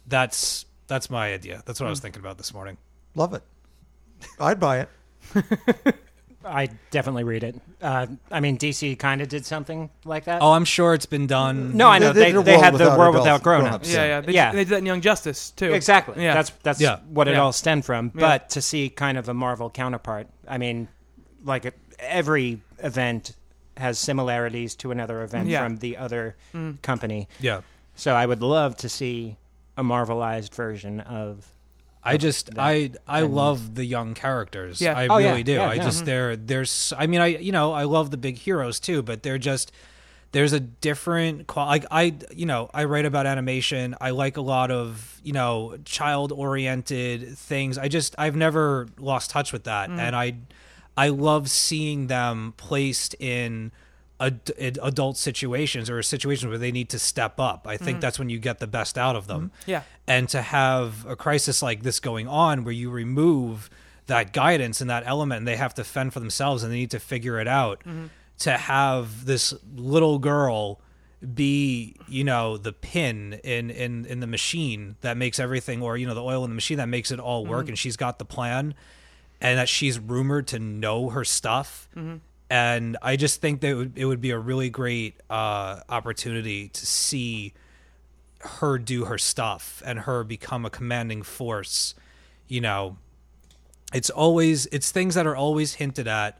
[0.06, 1.64] That's that's my idea.
[1.66, 2.78] That's what I was thinking about this morning.
[3.16, 3.42] Love it.
[4.40, 4.90] I'd buy it.
[6.44, 7.56] I definitely read it.
[7.82, 10.42] Uh, I mean, DC kind of did something like that.
[10.42, 11.78] Oh, I'm sure it's been done.
[11.78, 13.70] no, I know They they, did a they had the world adults- without grown-ups.
[13.72, 13.94] grown-ups.
[13.94, 14.22] Yeah, yeah.
[14.22, 14.52] They, Yeah.
[14.52, 15.72] they did that in Young Justice too.
[15.72, 16.24] Exactly.
[16.24, 16.34] Yeah.
[16.34, 16.98] That's that's Yeah.
[17.10, 17.42] what it Yeah.
[17.42, 18.12] all stemmed from.
[18.16, 18.22] Yeah.
[18.22, 20.88] But to see kind of a Marvel counterpart, I mean,
[21.46, 23.36] like every event
[23.82, 25.64] has similarities to another event Yeah.
[25.64, 26.82] from the other mm.
[26.82, 27.28] company.
[27.40, 27.62] Yeah.
[27.96, 29.38] So I would love to see
[29.78, 31.52] a Marvelized version of.
[32.04, 32.60] I just that.
[32.60, 34.82] I I And- love the young characters.
[34.82, 34.98] Yeah.
[34.98, 35.44] I Oh, really yeah.
[35.44, 35.52] do.
[35.54, 35.84] Yeah, I yeah.
[35.84, 36.06] just mm-hmm.
[36.06, 39.38] they're there's I mean I you know I love the big heroes too, but they're
[39.38, 39.72] just
[40.32, 43.96] there's a different qual like I you know I write about animation.
[44.02, 47.78] I like a lot of you know child oriented things.
[47.78, 50.00] I just I've never lost touch with that, mm.
[50.00, 50.36] and I
[51.02, 53.72] I love seeing them placed in.
[54.20, 57.66] Ad- ad- adult situations or situations where they need to step up.
[57.66, 58.02] I think mm.
[58.02, 59.72] that's when you get the best out of them mm-hmm.
[59.72, 59.82] Yeah.
[60.06, 63.68] and to have a crisis like this going on where you remove
[64.06, 66.92] that guidance and that element and they have to fend for themselves and they need
[66.92, 68.08] to figure it out mm-hmm.
[68.40, 70.80] to have this little girl
[71.34, 76.08] be you know the pin in in in the machine that makes everything or you
[76.08, 77.70] know the oil in the machine that makes it all work mm-hmm.
[77.70, 78.74] and she's got the plan
[79.42, 81.90] and that she's rumored to know her stuff.
[82.50, 86.68] And i just think that it would, it would be a really great uh opportunity
[86.68, 87.54] to see
[88.40, 91.96] her do her stuff and her become a commanding force
[92.48, 92.98] you know.
[93.94, 96.40] It's always it's things that are always hinted at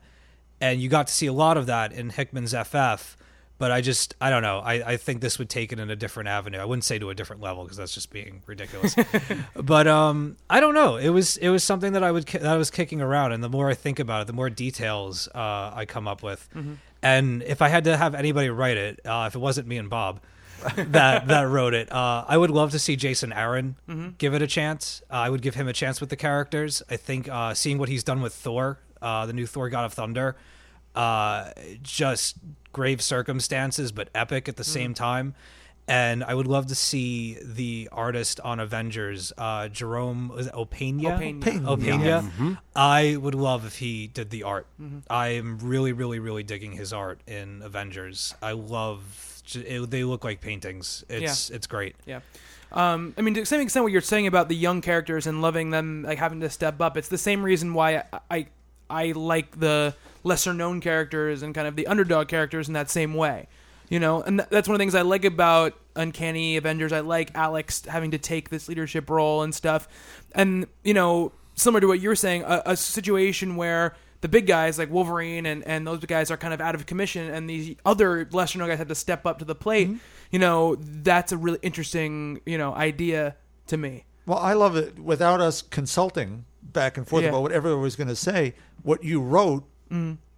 [0.62, 3.18] and you got to see a lot of that in hickman's ff
[3.62, 5.96] but i just i don't know i, I think this would take it in a
[5.96, 8.96] different avenue i wouldn't say to a different level because that's just being ridiculous
[9.56, 12.58] but um i don't know it was it was something that i would that i
[12.58, 15.86] was kicking around and the more i think about it the more details uh, i
[15.86, 16.50] come up with
[17.04, 19.90] and if i had to have anybody write it uh, if it wasn't me and
[19.90, 20.20] bob
[20.76, 21.92] that that wrote it.
[21.92, 23.76] Uh, I would love to see Jason Aaron
[24.20, 25.02] give it a chance.
[25.10, 26.84] Uh, I would give him a chance with the characters.
[26.88, 29.94] I think uh, seeing what he's done with Thor, uh, the new Thor God of
[29.94, 30.36] Thunder,
[30.94, 31.50] uh,
[31.82, 32.36] just
[32.72, 35.36] grave circumstances but epic at the same time.
[35.88, 41.18] And I would love to see the artist on Avengers, uh, Jerome was it Opena.
[41.18, 41.66] Opena.
[41.66, 42.58] Opena.
[42.76, 44.68] I would love if he did the art.
[45.10, 48.36] I am really, really, really digging his art in Avengers.
[48.42, 49.42] I love.
[49.54, 51.04] It, they look like paintings.
[51.10, 51.96] It's it's great.
[52.06, 52.22] Yeah.
[52.72, 55.42] Um, I mean, to the same extent, what you're saying about the young characters and
[55.42, 58.48] loving them, like having to step up, it's the same reason why I, I,
[58.90, 59.94] I like the
[60.24, 63.48] lesser known characters and kind of the underdog characters in that same way.
[63.90, 66.94] You know, and th- that's one of the things I like about Uncanny Avengers.
[66.94, 69.88] I like Alex having to take this leadership role and stuff.
[70.34, 74.78] And, you know, similar to what you're saying, a, a situation where the big guys
[74.78, 78.30] like Wolverine and, and those guys are kind of out of commission and these other
[78.32, 79.98] lesser known guys have to step up to the plate, mm-hmm.
[80.32, 83.36] you know, that's a really interesting, you know, idea
[83.68, 84.06] to me.
[84.26, 85.00] Well, I love it.
[85.00, 87.30] Without us consulting back and forth Yeah.
[87.30, 88.54] about what everyone was going to say,
[88.84, 89.66] what you wrote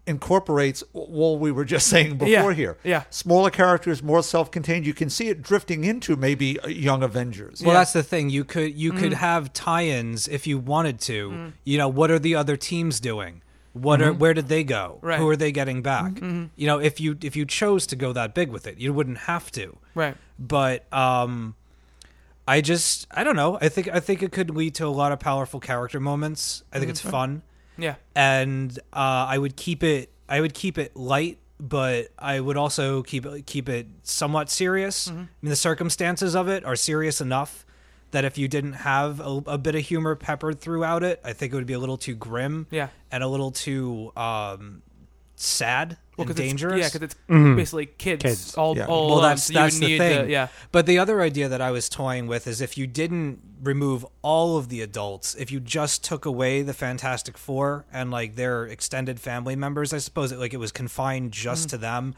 [0.06, 2.78] incorporates what we were just saying before Yeah, here.
[2.84, 3.04] yeah.
[3.10, 4.86] Smaller characters, more self-contained.
[4.86, 7.62] You can see it drifting into maybe uh, Young Avengers.
[7.62, 7.80] Well, Yeah.
[7.80, 8.30] that's the thing.
[8.30, 9.18] You could you could mm.
[9.18, 11.30] have tie-ins if you wanted to.
[11.30, 11.54] Mm.
[11.64, 13.42] You know, what are the other teams doing?
[13.74, 14.20] What are mm-hmm.
[14.20, 15.00] where did they go?
[15.02, 15.18] Right.
[15.18, 16.14] Who are they getting back?
[16.14, 16.46] Mm-hmm.
[16.56, 19.18] You know, if you if you chose to go that big with it, you wouldn't
[19.20, 19.78] have to.
[19.96, 20.16] Right.
[20.38, 21.56] But um
[22.48, 23.58] I just I don't know.
[23.62, 26.64] I think I think it could lead to a lot of powerful character moments.
[26.72, 26.92] I think mm-hmm.
[26.92, 27.42] it's fun.
[27.78, 27.96] Yeah.
[28.16, 30.12] and uh, I would keep it.
[30.30, 35.08] I would keep it light, but I would also keep it keep it somewhat serious.
[35.10, 37.66] I mean, the circumstances of it are serious enough
[38.12, 41.52] that if you didn't have a, a bit of humor peppered throughout it, I think
[41.52, 42.68] it would be a little too grim.
[42.70, 42.90] Yeah.
[43.12, 44.84] and a little too um,
[45.36, 46.80] sad Well, and 'cause it's- dangerous.
[46.80, 47.56] yeah, because it's mm-hmm.
[47.56, 48.56] basically kids, Kids.
[48.56, 48.86] all, Yeah.
[48.86, 50.26] all well, um, that's so that's the thing.
[50.26, 50.48] To, yeah.
[50.72, 54.58] But the other idea that I was toying with is if you didn't remove all
[54.58, 59.20] of the adults, if you just took away the Fantastic Four and like their extended
[59.20, 61.72] family members, I suppose it like it was confined just mm.
[61.72, 62.16] to them.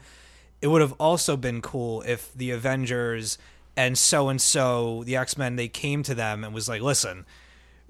[0.60, 3.38] It would have also been cool if the Avengers
[3.76, 7.26] and so and so, the X Men, they came to them and was like, "Listen,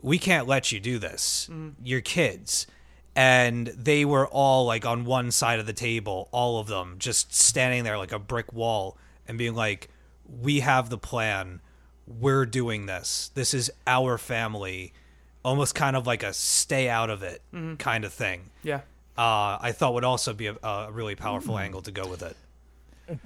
[0.01, 1.49] we can't let you do this.
[1.51, 1.75] Mm.
[1.83, 2.67] You're kids."
[3.17, 7.35] And they were all like on one side of the table, all of them just
[7.35, 9.89] standing there like a brick wall and being like,
[10.29, 11.61] We have the plan.
[12.07, 13.31] We're doing this.
[13.35, 14.93] This is our family.
[15.43, 17.77] Almost kind of like a stay out of it mm-hmm.
[17.77, 18.51] kind of thing.
[18.63, 18.81] Yeah.
[19.17, 21.63] uh, I thought would also be a, a really powerful mm.
[21.63, 22.37] angle to go with it.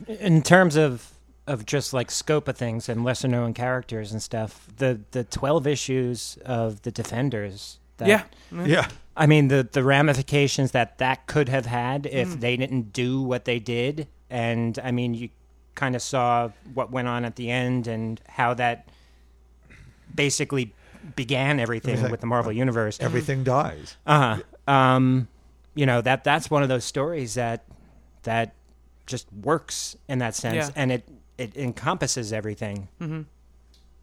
[0.07, 1.12] in terms of
[1.47, 5.67] of just like scope of things and lesser known characters and stuff, the the twelve
[5.67, 7.79] issues of the Defenders.
[7.97, 8.23] That, yeah,
[8.53, 8.67] mm-hmm.
[8.67, 8.89] Yeah.
[9.20, 13.44] I mean the the ramifications that that could have had if they didn't do what
[13.44, 15.28] they did, and I mean you
[15.74, 18.88] kind of saw what went on at the end and how that
[20.14, 20.74] basically
[21.16, 22.10] began everything Everything.
[22.10, 22.98] with the Marvel universe.
[23.01, 23.97] Everything dies.
[24.06, 24.36] Uh
[24.66, 24.72] huh.
[24.72, 25.28] Um,
[25.74, 27.64] you know that that's one of those stories that
[28.24, 28.55] that
[29.06, 30.70] just works in that sense, Yeah.
[30.76, 32.88] and it it encompasses everything.
[33.01, 33.22] Mm-hmm.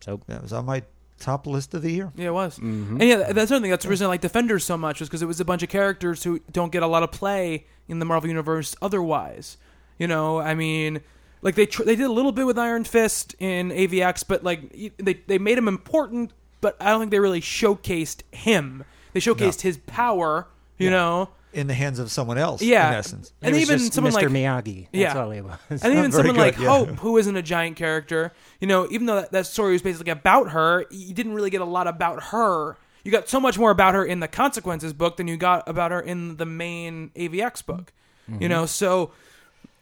[0.02, 0.84] So That was on my
[1.20, 2.12] top list of the year.
[2.16, 2.58] Yeah, it was.
[2.58, 3.02] Mm-hmm.
[3.02, 3.72] And yeah, that's another thing.
[3.72, 5.70] That's the reason I like Defenders so much, was because it was a bunch of
[5.70, 9.58] characters who don't get a lot of play in the Marvel universe otherwise.
[9.98, 11.02] You know, I mean,
[11.42, 14.72] like they tr- they did a little bit with Iron Fist in AVX, but like
[14.98, 16.32] they they made him important,
[16.62, 18.84] but I don't think they really showcased him.
[19.14, 20.48] They showcased his power.
[20.78, 22.90] You know, In the hands of someone else, yeah.
[22.90, 23.34] in essence.
[23.42, 24.16] And was even just someone Mr.
[24.16, 24.84] like Miyagi.
[24.92, 25.18] That's Yeah.
[25.20, 25.58] all he was.
[25.70, 26.68] and even someone good, like yeah.
[26.68, 28.32] Hope, who isn't a giant character,
[28.62, 31.62] you know, even though that, that story was basically about her, you didn't really get
[31.62, 32.78] a lot about her.
[33.04, 35.92] You got so much more about her in the Consequences book than you got about
[35.92, 37.92] her in the main AVX book.
[38.28, 38.48] You mm-hmm.
[38.50, 39.12] know, so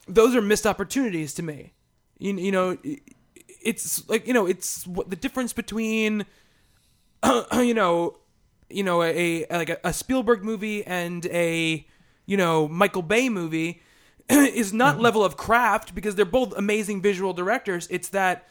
[0.08, 1.74] those are missed opportunities to me.
[2.20, 2.78] You, you know,
[3.62, 6.26] it's like you know, it's what the difference between,
[7.54, 8.18] you know,
[8.70, 11.86] you know, a, a like a, a Spielberg movie and a
[12.26, 13.82] you know Michael Bay movie
[14.30, 15.04] is not mm-hmm.
[15.04, 17.88] level of craft because they're both amazing visual directors.
[17.90, 18.48] It's that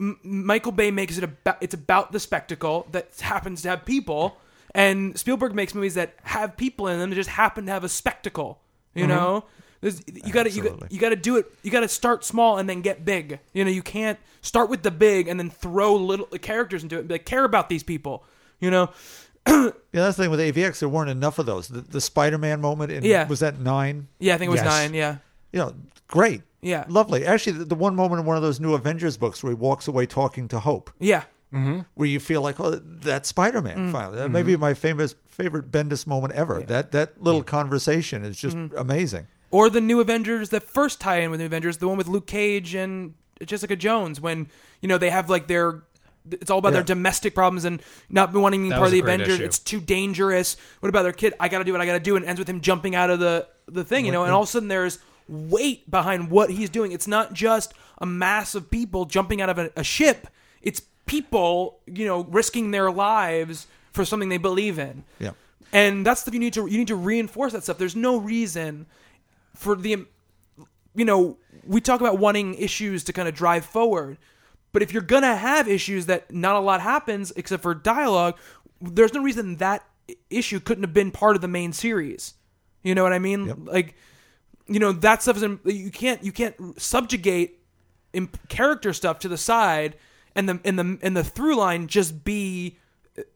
[0.00, 4.38] M- Michael Bay makes it about it's about the spectacle that happens to have people,
[4.74, 7.88] and Spielberg makes movies that have people in them that just happen to have a
[7.88, 8.60] spectacle.
[8.94, 9.10] You mm-hmm.
[9.10, 9.44] know,
[9.80, 11.46] There's, you got to you got you got to do it.
[11.62, 13.40] You got to start small and then get big.
[13.52, 17.00] You know, you can't start with the big and then throw little characters into it.
[17.00, 18.24] And be like, care about these people.
[18.60, 18.90] You know,
[19.94, 20.80] Yeah, that's the thing with AVX.
[20.80, 21.68] There weren't enough of those.
[21.68, 23.28] The, the Spider-Man moment in Yeah.
[23.28, 24.08] was that nine.
[24.18, 24.66] yeah, I think it was Yes.
[24.66, 24.94] nine.
[24.94, 25.16] Yeah,
[25.52, 25.74] You know,
[26.08, 26.42] great.
[26.62, 26.84] Yeah.
[26.88, 27.24] lovely.
[27.26, 29.86] Actually, the, the one moment in one of those new Avengers books where he walks
[29.86, 31.24] away talking to Hope, yeah,
[31.94, 33.76] where you feel like, oh, that's Spider-Man.
[33.90, 33.92] Mm.
[33.92, 36.60] Finally, that may be my famous favorite Bendis moment ever.
[36.62, 38.76] That that little conversation is just Mm-hmm.
[38.78, 39.26] amazing.
[39.52, 42.74] or the new Avengers, the first tie-in with the Avengers, the one with Luke Cage
[42.74, 43.14] and
[43.44, 44.48] Jessica Jones, when
[44.80, 45.82] you know they have like their,
[46.30, 49.34] it's all about their domestic problems and not wanting to be part of the Avengers.
[49.34, 49.44] issue.
[49.44, 50.56] It's too dangerous.
[50.80, 51.34] What about their kid?
[51.38, 52.94] I got to do what I got to do, and it ends with him jumping
[52.94, 54.24] out of the the thing, you know.
[54.24, 54.98] And all of a sudden, there's
[55.28, 56.92] weight behind what he's doing.
[56.92, 60.26] It's not just a mass of people jumping out of a, a ship.
[60.62, 65.30] It's people, you know, risking their lives for something they believe in Yeah.
[65.72, 67.78] and that's the you need to you need to reinforce that stuff.
[67.78, 68.86] There's no reason
[69.54, 70.04] for the
[70.96, 71.36] you know
[71.66, 74.18] we talk about wanting issues to kind of drive forward,
[74.74, 78.36] but if you're gonna have issues that not a lot happens except for dialogue,
[78.82, 79.82] there's no reason that
[80.28, 82.34] issue couldn't have been part of the main series.
[82.82, 83.64] You know what I mean?
[83.64, 83.94] Like
[84.66, 87.60] you know that stuff is in- you can't you can't subjugate
[88.12, 89.96] imp- character stuff to the side
[90.34, 92.76] and the and the and the through line just be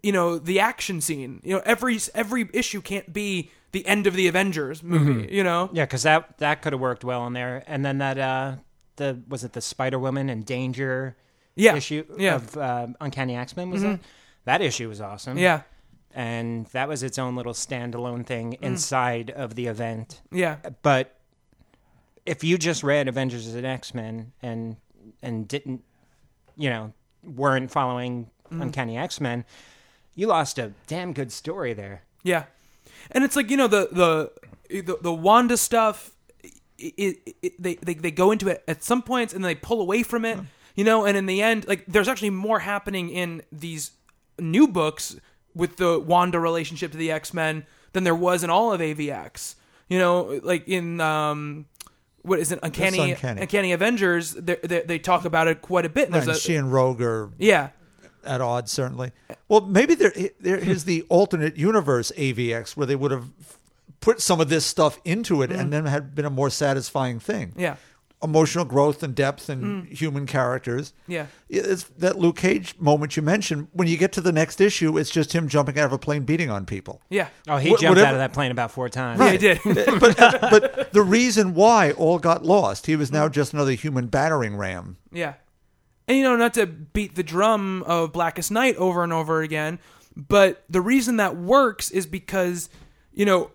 [0.02, 4.14] you know the action scene you know every every issue can't be the end of
[4.14, 7.62] the avengers movie you know Yeah, because that that could have worked well in there.
[7.66, 8.56] And then that uh,
[8.96, 11.16] the was it the Spider Woman and Danger
[11.58, 14.00] yeah issue yeah of uh, Uncanny X Men was that?
[14.44, 15.36] That issue was awesome.
[15.38, 15.62] yeah
[16.14, 18.62] and that was its own little standalone thing Mm.
[18.62, 20.22] inside of the event.
[20.32, 21.14] yeah But
[22.24, 24.76] if you just read Avengers and X Men and
[25.22, 25.82] and didn't,
[26.56, 28.62] you know, weren't following Mm.
[28.62, 29.44] Uncanny X Men,
[30.14, 32.02] you lost a damn good story there.
[32.22, 32.44] Yeah,
[33.10, 36.12] and it's like you know the the the, the Wanda stuff.
[36.78, 39.54] It, it, it, they, they they go into it at some points and then they
[39.56, 40.38] pull away from it,
[40.78, 41.04] you know.
[41.04, 43.90] And in the end, like there's actually more happening in these
[44.38, 45.16] new books
[45.54, 49.56] with the Wanda relationship to the X Men than there was in all of AVX.
[49.88, 51.66] You know, like in um,
[52.22, 53.40] what is it, Uncanny Uncanny.
[53.40, 54.32] Uncanny, Avengers?
[54.34, 56.10] They, they they talk about it quite a bit.
[56.10, 57.70] And a- she and Rogue are yeah,
[58.24, 59.12] at odds, certainly.
[59.48, 63.30] Well, maybe there there is the alternate universe AVX where they would have
[64.00, 67.52] put some of this stuff into it and then had been a more satisfying thing.
[67.56, 67.76] yeah,
[68.20, 69.96] Emotional growth and depth and mm.
[69.96, 70.92] human characters.
[71.06, 71.26] yeah.
[71.48, 73.68] It's that Luke Cage moment you mentioned.
[73.72, 76.24] When you get to the next issue, it's just him jumping out of a plane
[76.24, 77.00] beating on people.
[77.10, 77.28] Yeah.
[77.46, 79.20] Oh, he Wh- jumped whatever- out of that plane about four times.
[79.20, 79.58] Yeah, he did.
[79.64, 83.32] Uh, but uh, but the reason why all got lost, he was now mm.
[83.32, 84.96] just another human battering ram.
[85.12, 85.34] Yeah.
[86.08, 89.78] And you know, not to beat the drum of Blackest Night over and over again,
[90.16, 92.68] but the reason that works is because,
[93.12, 93.52] you know, th-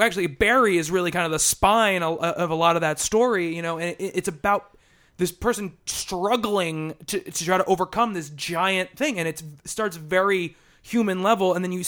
[0.00, 3.62] actually Barry is really kind of the spine of a lot of that story, you
[3.62, 4.76] know, and it's about
[5.16, 9.96] this person struggling to, to try to overcome this giant thing and it's, it starts
[9.96, 11.82] very human level and then you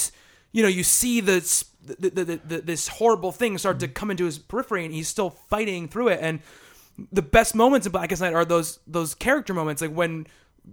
[0.53, 3.95] you know, you see this the, the, the, the, this horrible thing start to mm-hmm.
[3.95, 6.21] come into his periphery, and he's still fighting through it.
[6.23, 6.41] And
[7.13, 10.27] the best moments in Blackest Night are those those character moments, like when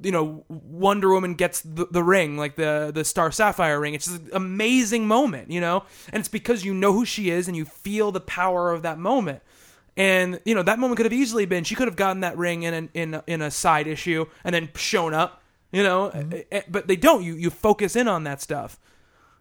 [0.03, 3.93] you know Wonder Woman gets the, the ring, like the the Star Sapphire ring.
[3.93, 7.47] It's just an amazing moment, you know, and it's because you know who she is
[7.47, 9.41] and you feel the power of that moment.
[9.95, 12.63] And you know that moment could have easily been she could have gotten that ring
[12.63, 15.41] in an, in in a side issue and then shown up,
[15.71, 17.23] you know, Eh, eh, but they don't.
[17.23, 18.79] You you focus in on that stuff.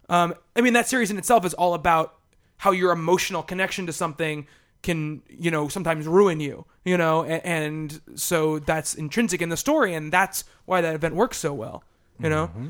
[0.09, 2.15] Um, I mean, that series in itself is all about
[2.59, 4.47] how your emotional connection to something
[4.83, 9.57] can, you know, sometimes ruin you, you know, and, and so that's intrinsic in the
[9.57, 11.83] story, and that's why that event works so well,
[12.21, 12.49] you know.
[12.49, 12.69] Mm-hmm.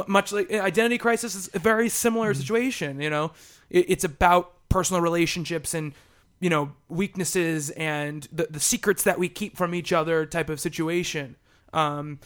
[0.00, 2.40] M- much like eh, Identity Crisis is a very similar mm-hmm.
[2.40, 3.32] situation, you know.
[3.70, 5.92] It, it's about personal relationships and
[6.40, 10.60] you know weaknesses and the the secrets that we keep from each other type of
[10.60, 11.36] situation.
[11.72, 12.20] Um,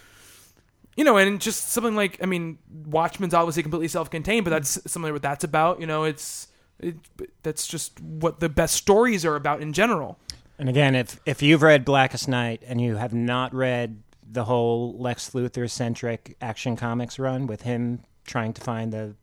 [0.96, 4.88] you know, and just something like I mean, Watchmen's obviously completely self-contained, but that's mm-hmm.
[4.88, 5.80] similar to what that's about.
[5.80, 6.48] You know, it's
[6.80, 6.96] it,
[7.42, 10.18] that's just what the best stories are about in general.
[10.58, 14.96] And again, if if you've read Blackest Night and you have not read the whole
[14.98, 19.14] Lex Luthor centric Action Comics run with him trying to find the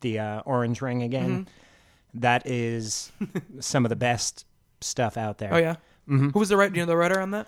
[0.00, 2.20] the uh, orange ring again, mm-hmm.
[2.20, 3.10] that is
[3.60, 4.44] some of the best
[4.80, 5.52] stuff out there.
[5.52, 5.76] Oh yeah,
[6.08, 6.30] mm-hmm.
[6.30, 6.74] who was the writer?
[6.74, 7.46] You know the writer on that?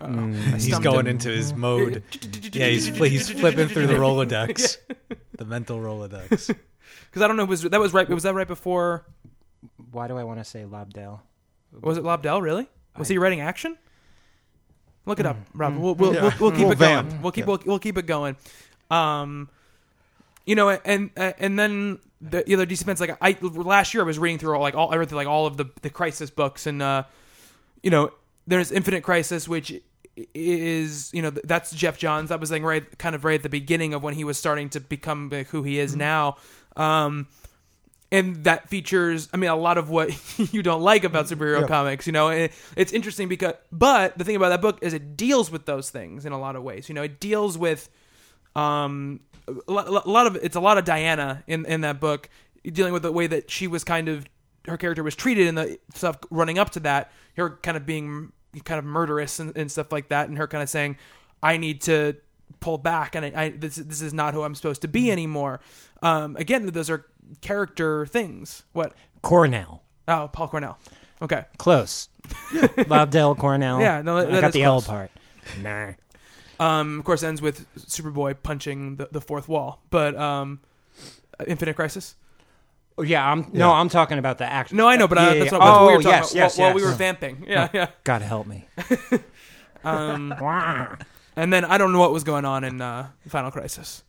[0.00, 1.08] Mm, uh, he's going him.
[1.08, 2.02] into his mode.
[2.52, 4.76] yeah, he's he's flipping through the Rolodex,
[5.36, 6.54] the mental Rolodex.
[7.10, 7.44] Because I don't know.
[7.44, 8.08] Was that was right?
[8.08, 9.04] Was that right before?
[9.90, 11.20] Why do I want to say Lobdell?
[11.80, 12.42] Was it Lobdell?
[12.42, 12.68] Really?
[12.96, 13.76] Was he writing action?
[15.06, 15.76] Look it up, Rob.
[15.76, 16.22] We'll we'll, Yeah.
[16.22, 17.22] we'll, we'll keep We'll it going.
[17.22, 17.46] We'll keep Yeah.
[17.48, 18.36] we'll, we'll keep it going.
[18.90, 19.48] Um,
[20.44, 24.18] you know, and and then the other DC fans like I last year I was
[24.18, 26.66] reading through all like all I read through like all of the the Crisis books
[26.66, 27.04] and uh,
[27.82, 28.12] you know,
[28.46, 29.80] there's Infinite Crisis which
[30.34, 32.28] is you know that's Geoff Johns.
[32.30, 34.68] That was like right kind of right at the beginning of when he was starting
[34.70, 36.36] to become like, who he is now.
[36.78, 37.26] Um,
[38.10, 40.08] and that features i mean a lot of what
[40.54, 41.66] you don't like about superhero Yeah.
[41.66, 45.14] comics you know and it's interesting because but the thing about that book is it
[45.14, 47.90] deals with those things in a lot of ways you know it deals with
[48.56, 52.30] um a lot, a lot of it's a lot of diana in in that book
[52.64, 54.24] dealing with the way that she was kind of
[54.66, 58.32] her character was treated and the stuff running up to that her kind of being
[58.64, 60.96] kind of murderous and, and stuff like that and her kind of saying
[61.42, 62.16] i need to
[62.60, 65.60] pull back and I, I this this is not who i'm supposed to be anymore
[66.02, 67.06] um again those are
[67.40, 68.92] character things what
[69.22, 69.82] Cornell.
[70.06, 70.78] oh paul cornell
[71.22, 72.08] okay Close.
[72.52, 73.80] Lobdell Cornell.
[73.80, 74.86] Yeah, no, that I got is the L close.
[74.86, 75.10] part.
[75.62, 75.92] Nah.
[76.60, 80.60] um of course ends with superboy punching the, the fourth wall but um
[81.46, 82.14] infinite crisis
[83.00, 84.76] Oh, yeah, I'm no, I'm talking about the action.
[84.76, 85.58] no i know but Yeah, uh, yeah, that's yeah.
[85.58, 87.68] what, what we Oh, were talking yes, about yes, while, while we were vamping yeah
[87.72, 88.66] yeah God help me.
[89.84, 90.32] um
[91.36, 94.02] and then i don't know what was going on in uh final crisis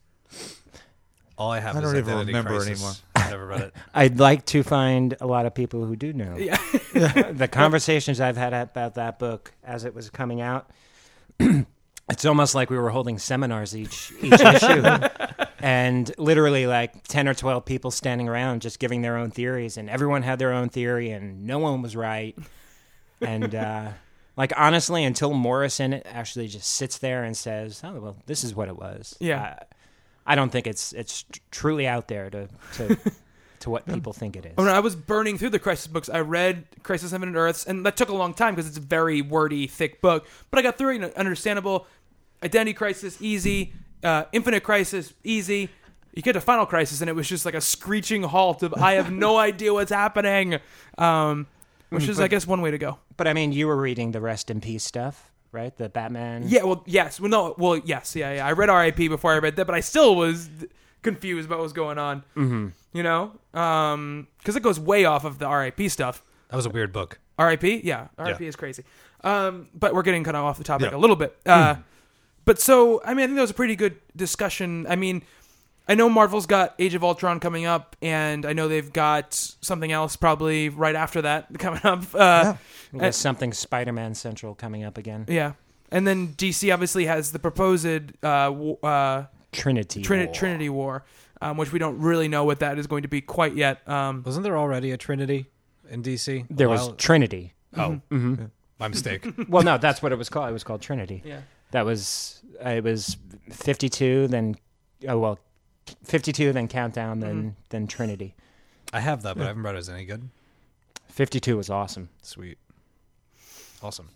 [1.39, 2.69] All I have I is don't even Identity remember Crisis.
[2.69, 2.93] anymore.
[3.15, 3.73] I never read it.
[3.93, 6.35] I'd like to find a lot of people who do know.
[6.37, 6.57] yeah
[7.31, 10.69] the conversations I've had about that book as it was coming out,
[11.39, 14.83] it's almost like we were holding seminars each each issue,
[15.59, 19.89] and literally like ten or twelve people standing around just giving their own theories, and
[19.89, 22.37] everyone had their own theory, and no one was right,
[23.21, 23.55] and.
[23.55, 23.91] uh
[24.37, 28.69] like honestly, until Morrison actually just sits there and says, "Oh well, this is what
[28.69, 29.57] it was." Yeah.
[29.59, 29.63] uh,
[30.29, 32.97] I don't think it's it's truly out there to to
[33.61, 34.53] to what people think it is.
[34.59, 36.07] Oh, no, I was burning through the Crisis books.
[36.07, 39.23] I read Crisis Infinite Earths, and that took a long time because it's a very
[39.23, 40.27] wordy, thick book.
[40.51, 41.87] But I got through it, you know, understandable.
[42.43, 43.73] Identity Crisis, easy.
[44.03, 45.69] Uh, Infinite Crisis, easy.
[46.13, 48.93] You get to Final Crisis, and it was just like a screeching halt of I
[48.93, 50.59] have no idea what's happening.
[50.97, 51.47] Um,
[51.89, 52.99] which is, I guess, one way to go.
[53.17, 55.75] But I mean, you were reading the Rest in Peace stuff, right?
[55.77, 56.43] The Batman.
[56.47, 57.19] Yeah, well, yes.
[57.19, 58.45] Well, no, well, yes, yeah, yeah.
[58.45, 59.07] I read R.I.P.
[59.07, 60.49] before I read that, but I still was
[61.01, 62.23] confused about what was going on.
[62.35, 62.67] Mm-hmm.
[62.93, 65.89] You know, because it goes way off of the R.I.P.
[65.89, 66.23] stuff.
[66.49, 67.19] That was a weird book.
[67.37, 67.81] R.I.P.
[67.83, 68.43] Yeah, R.I.P.
[68.43, 68.49] Yeah.
[68.49, 68.83] is crazy.
[69.23, 70.97] Um, but we're getting kind of off the topic Yeah.
[70.97, 71.37] a little bit.
[71.45, 71.75] Uh,
[72.45, 74.87] But so, I mean, I think that was a pretty good discussion.
[74.89, 75.21] I mean,
[75.89, 79.91] I know Marvel's got Age of Ultron coming up, and I know they've got something
[79.91, 82.03] else probably right after that coming up.
[82.13, 82.53] Uh,
[82.93, 85.25] We got something Spider-Man Central coming up again.
[85.27, 85.53] yeah.
[85.91, 87.87] And then DC obviously has the proposed
[88.23, 90.03] uh, uh, Trinity.
[90.03, 90.33] Trini- War.
[90.35, 91.03] Trinity War,
[91.41, 93.87] um, which we don't really know what that is going to be quite yet.
[93.89, 95.47] Um, Wasn't there already a Trinity
[95.89, 96.45] in DC?
[96.47, 97.53] a There was Trinity.
[97.75, 98.45] Oh, Mm-hmm.
[98.79, 99.25] my mistake.
[99.49, 100.29] Well, no, that's what it was
[105.95, 106.07] called.
[106.13, 106.45] It was called Trinity.
[106.45, 106.51] yeah.
[106.51, 107.49] That was uh, it was 52, then well, 52, then Countdown, then Mm-hmm.
[107.69, 108.35] then Trinity.
[108.93, 109.79] I have that, but I haven't read it.
[109.79, 110.29] Is it any good?
[111.09, 112.09] 52 was awesome.
[112.21, 112.57] Sweet.
[113.83, 114.09] Awesome.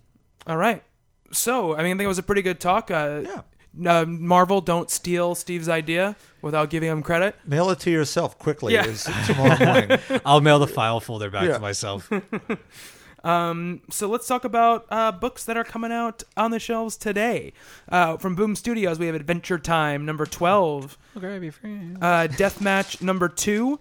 [0.48, 0.84] All right.
[1.32, 2.91] So, I mean, I think it was a pretty good talk.
[2.91, 4.02] Uh, Yeah.
[4.02, 7.36] uh, Marvel, don't steal Steve's idea without giving him credit.
[7.45, 8.74] Mail it to yourself quickly.
[8.74, 8.86] Yeah.
[8.86, 10.00] Is tomorrow morning.
[10.26, 11.54] I'll mail the file folder back Yeah.
[11.54, 12.10] to myself.
[13.24, 17.54] So let's talk about uh, books that are coming out on the shelves today.
[17.90, 21.80] Uh, from Boom Studios, we have Adventure Time number twelve, okay, be free.
[22.02, 23.80] uh, Deathmatch number two,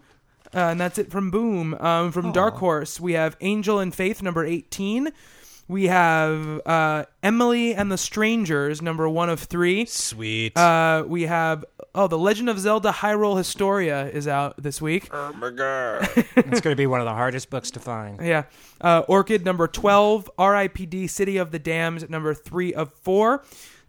[0.55, 1.75] uh, and that's it from Boom.
[1.75, 5.11] Um, from Dark Horse, we have Angel and Faith number eighteen.
[5.73, 9.87] We have uh, Emily and the Strangers number one of three.
[9.87, 10.55] Sweet.
[10.55, 15.09] Uh, we have oh, The Legend of Zelda: Hyrule Historia is out this week.
[15.11, 16.11] Oh my god!
[16.37, 18.21] It's going to be one of the hardest books to find.
[18.21, 18.45] Yeah.
[18.83, 23.43] Uh, Orchid number 12, RIPD City of the Damned number 3 of 4,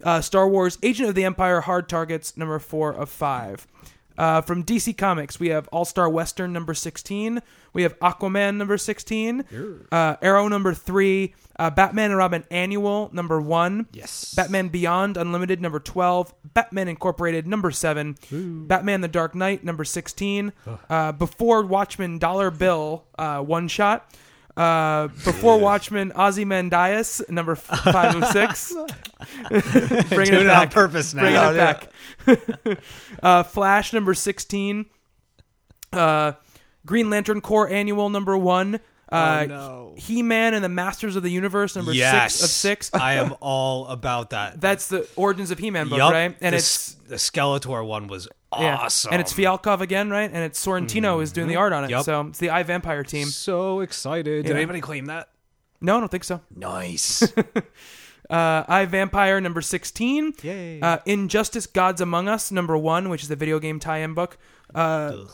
[0.06, 3.68] uh, Star Wars Agent of the Empire Hard Targets number 4 of 5.
[4.18, 7.42] Uh, from DC Comics, we have All Star Western number 16,
[7.74, 9.44] we have Aquaman number 16,
[9.92, 14.34] uh, Arrow number 3, uh, Batman and Robin Annual number 1, yes.
[14.36, 18.18] Batman Beyond Unlimited number 12, Batman Incorporated number 7,
[18.68, 20.54] Batman the Dark Knight number 16,
[20.90, 24.14] uh, Before Watchmen Dollar Bill uh, one shot,
[24.58, 28.74] uh, Before Watchmen Ozymandias number f- 5 of 6.
[30.10, 31.22] Bringing it it on purpose now.
[31.22, 31.58] Bringing Oh, it
[32.68, 32.80] back.
[33.24, 34.86] uh, Flash number 16,
[35.92, 36.34] uh,
[36.86, 38.76] Green Lantern Corps Annual number 1.
[38.76, 38.80] Uh,
[39.16, 39.94] Oh, no.
[39.96, 42.34] He-Man and the Masters of the Universe number yes.
[42.34, 42.90] six of six.
[42.96, 44.60] I am all about that.
[44.60, 46.12] That's the Origins of He-Man book, Yup.
[46.14, 46.36] right?
[46.42, 48.28] And the, it's the Skeletor one was
[48.60, 48.78] yeah.
[48.78, 49.12] awesome.
[49.14, 50.30] and it's Fialkov again, right?
[50.32, 51.90] And it's Sorrentino is doing the art on it.
[51.90, 52.06] Yup.
[52.06, 53.28] So it's the I, Vampire team.
[53.28, 54.46] So excited.
[54.46, 54.56] Did Yeah.
[54.58, 55.30] anybody claim that?
[55.82, 56.42] No, I don't think so.
[56.56, 57.24] Nice.
[58.30, 60.34] Uh, I, Vampire number sixteen.
[60.42, 60.80] Yay.
[60.82, 64.38] Uh, Injustice: Gods Among Us number one, which is the video game tie-in book.
[64.74, 65.26] Uh,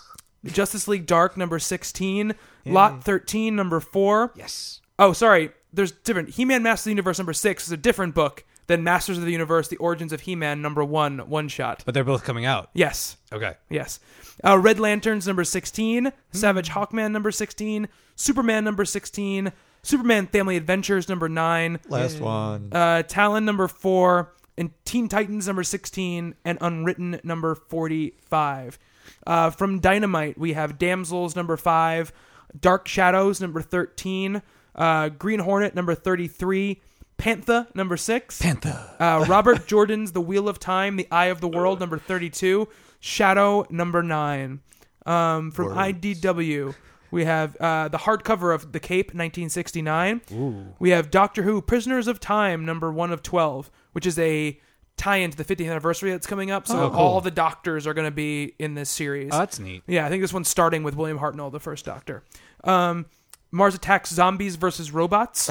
[0.44, 2.34] Justice League Dark number sixteen.
[2.66, 4.34] Lot thirteen number four.
[4.36, 4.82] yes.
[4.98, 5.52] Oh, sorry.
[5.72, 6.30] There's different.
[6.32, 9.32] He-Man Masters of the Universe number six is a different book than Masters of the
[9.34, 11.84] Universe: The Origins of He-Man number one, one shot.
[11.86, 12.70] But they're both coming out.
[12.74, 13.18] Yes.
[13.34, 13.56] Okay.
[13.70, 14.00] Yes.
[14.46, 19.52] Uh, Red Lanterns number 16, Savage Hawkman number 16, Superman number 16,
[19.84, 22.70] Superman Family Adventures number 9, Last one.
[22.72, 28.80] uh, Talon number 4, and Teen Titans number 16, and Unwritten number 45.
[29.28, 32.14] Uh, from Dynamite, we have Damsels number 5,
[32.60, 34.42] Dark Shadows number 13,
[34.76, 36.82] uh, Green Hornet number 33,
[37.20, 38.96] Panther number 6, Panther.
[39.00, 42.68] uh, Robert Jordan's The Wheel of Time, The Eye of the World, number 32.
[43.00, 44.62] Shadow, number 9.
[45.06, 46.74] Um, from IDW,
[47.12, 50.74] we have uh, the hardcover of The Cape, 1969.
[50.80, 54.60] We have Doctor Who, Prisoners of Time, number 1 of 12, which is a
[54.98, 56.68] tie into the 50th anniversary that's coming up.
[56.68, 57.00] So Oh, cool.
[57.00, 59.30] all the doctors are going to be in this series.
[59.34, 59.84] Oh, that's neat.
[59.88, 62.24] Yeah, I think this one's starting with William Hartnell, the first Doctor.
[62.66, 63.06] Um,
[63.52, 65.50] Mars Attacks Zombies versus Robots.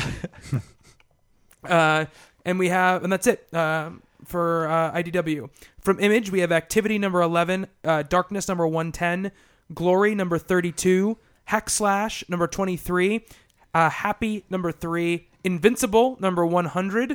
[1.69, 2.07] uh,
[2.45, 5.49] and we have, and that's it um for uh, IDW.
[5.81, 9.31] From Image, we have Activity number 11, uh, Darkness number 110,
[9.73, 11.17] Glory number 32,
[11.47, 13.25] Hack Slash number 23,
[13.75, 17.13] uh, Happy number 3, Invincible number 100,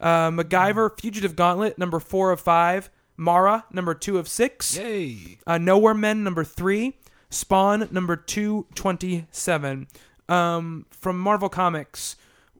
[0.00, 5.38] uh, MacGyver Fugitive Gauntlet number 4 of 5, Mara number 2 of 6, Yay.
[5.46, 6.96] uh, Nowhere Men number three,
[7.30, 9.88] Spawn number two twenty seven.
[10.28, 12.14] Um, from Marvel Comics,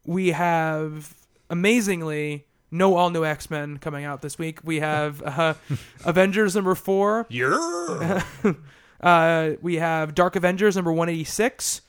[0.07, 1.15] we have
[1.53, 4.61] amazingly no all new X Men coming out this week.
[4.65, 5.55] We have uh,
[6.05, 7.27] Avengers number four.
[7.31, 8.23] Yeah.
[9.01, 11.81] Uh, we have Dark Avengers number one eighty six.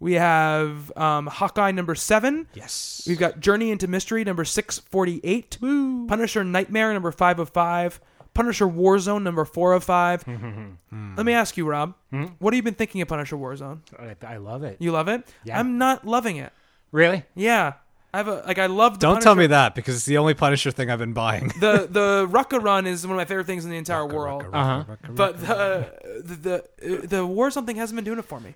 [0.00, 2.46] We have um, Hawkeye number seven.
[2.54, 3.04] yes.
[3.06, 5.58] We've got Journey into Mystery number 648.
[6.08, 8.00] Punisher Nightmare number 5 of 5.
[8.32, 10.24] Punisher Warzone number 4 of 5.
[11.16, 11.94] Let me ask you, Rob.
[12.38, 13.80] What have you been thinking of Punisher Warzone?
[13.98, 14.78] I, I love it.
[14.80, 15.22] You love it?
[15.44, 15.60] Yeah.
[15.60, 16.52] I'm not loving it.
[16.90, 17.22] Really?
[17.36, 17.74] Yeah.
[18.14, 19.24] I have a like I love the Don't Punisher.
[19.24, 21.48] tell me that because it's the only Punisher thing I've been buying.
[21.60, 24.44] The the Rucka run is one of my favorite things in the entire world.
[24.52, 24.96] Uh huh.
[25.08, 28.54] But the the the, the Warzone thing hasn't been doing it for me.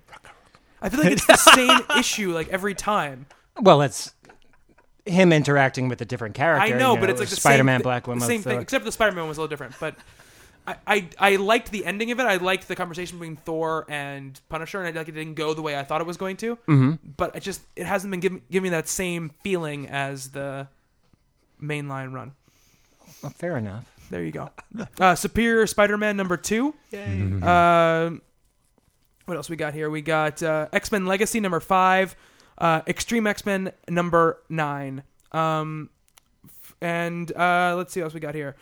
[0.79, 3.25] I feel like it's the same issue like every time.
[3.59, 4.13] Well, it's
[5.05, 6.75] him interacting with a different character.
[6.75, 8.25] I know, you but it's like the Spider-Man, same, Black the Widow.
[8.27, 8.61] same thing.
[8.61, 9.95] Except the Spider-Man was a little different, but.
[10.67, 12.23] I, I, I liked the ending of it.
[12.23, 15.61] I liked the conversation between Thor and Punisher, and I like it didn't go the
[15.61, 16.57] way I thought it was going to.
[16.57, 16.91] Mm-hmm.
[17.15, 20.67] But it just it hasn't been giving giving me that same feeling as the
[21.61, 22.33] mainline run.
[23.23, 23.89] Well, fair enough.
[24.09, 24.49] There you go.
[24.99, 26.73] Uh, Superior Spider-Man number two.
[26.91, 27.33] Yay.
[27.41, 28.11] Uh,
[29.25, 29.89] what else we got here?
[29.89, 32.15] We got uh, X-Men Legacy number five,
[32.57, 35.89] uh, Extreme X-Men number nine, um,
[36.45, 38.55] f- and uh, let's see what else we got here.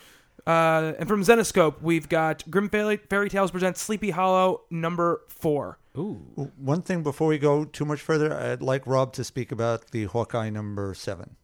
[0.48, 5.80] Uh, and from Zenescope, we've got Grim Fairy, Fairy Tales presents Sleepy Hollow number four.
[5.98, 6.52] Ooh.
[6.58, 10.06] One thing before we go too much further, I'd like Rob to speak about the
[10.06, 11.36] Hawkeye number seven.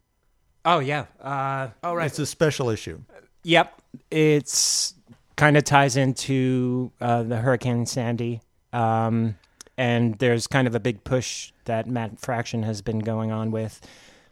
[0.64, 1.06] Oh yeah.
[1.20, 2.06] Uh, All right.
[2.06, 3.00] It's a special issue.
[3.44, 4.94] Yep, it's
[5.36, 8.40] kind of ties into uh, the Hurricane Sandy,
[8.72, 9.36] um,
[9.76, 13.80] and there's kind of a big push that Matt Fraction has been going on with,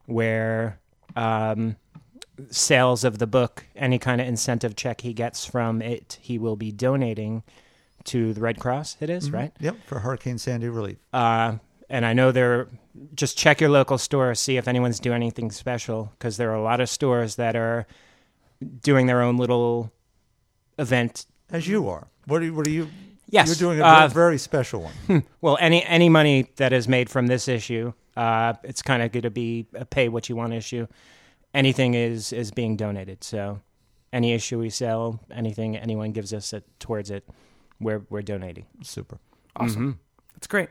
[0.07, 0.79] where
[1.17, 1.75] um,
[2.51, 6.57] sales of the book, any kind of incentive check he gets from it, he will
[6.57, 7.43] be donating
[8.05, 8.97] to the Red Cross.
[9.01, 9.53] It is, right?
[9.61, 10.99] Yep, for Hurricane Sandy relief.
[11.13, 11.57] Uh,
[11.89, 12.69] and I know they're
[13.15, 16.63] just check your local store, see if anyone's doing anything special, because there are a
[16.63, 17.87] lot of stores that are
[18.83, 19.93] doing their own little
[20.79, 21.27] event.
[21.51, 22.09] As you are.
[22.27, 22.55] What are you?
[22.55, 22.89] What are you?
[23.29, 25.25] Yes, You're doing a uh, very special one.
[25.41, 29.23] Well, any any money that is made from this issue, uh, it's kind of going
[29.23, 30.87] to be a pay what you want issue.
[31.55, 33.25] Anything is is being donated.
[33.25, 33.61] So,
[34.13, 37.29] any issue we sell, anything anyone gives us it, towards it,
[37.81, 38.67] we're we're donating.
[38.83, 39.19] Super.
[39.57, 39.99] Awesome.
[40.35, 40.69] That's great.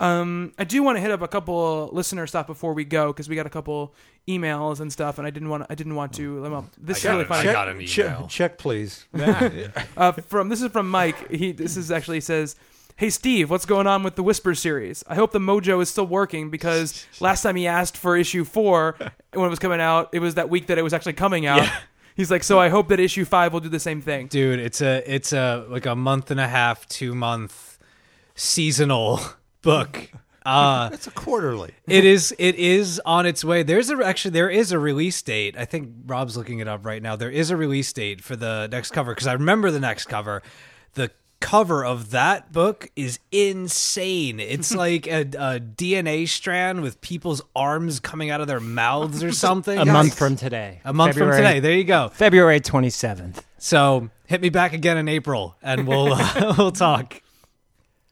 [0.00, 3.28] Um, I do want to hit up a couple listener stuff before we go because
[3.28, 3.94] we got a couple
[4.26, 6.42] emails and stuff, and I didn't want I didn't want to.
[6.42, 7.28] Well, this is got really it.
[7.28, 7.48] funny.
[7.48, 8.26] I got an Check, email.
[8.26, 9.06] check, please.
[9.96, 11.30] Uh, from this is from Mike.
[11.30, 12.56] He this is actually says,
[12.96, 15.02] "Hey Steve, what's going on with the Whisper series?
[15.08, 18.96] I hope the mojo is still working because last time he asked for issue four
[19.32, 21.68] when it was coming out, it was that week that it was actually coming out.
[22.14, 24.26] He's like, so I hope that issue five will do the same thing.
[24.26, 27.78] Dude, it's a it's a like a month and a half, two month
[28.34, 29.20] seasonal
[29.62, 30.10] book.
[30.44, 31.70] Uh It's a quarterly.
[31.86, 33.62] it is it is on its way.
[33.62, 35.56] There's a actually there is a release date.
[35.56, 37.14] I think Rob's looking it up right now.
[37.16, 40.42] There is a release date for the next cover because I remember the next cover.
[40.94, 41.10] The
[41.42, 44.40] cover of that book is insane.
[44.40, 49.32] It's like a, a DNA strand with people's arms coming out of their mouths or
[49.46, 49.78] something.
[49.78, 50.80] A month from today.
[50.84, 51.60] a month February- from today.
[51.60, 52.08] There you go.
[52.08, 53.44] February twenty seventh.
[53.58, 57.20] So hit me back again in April, and we'll uh, we'll talk.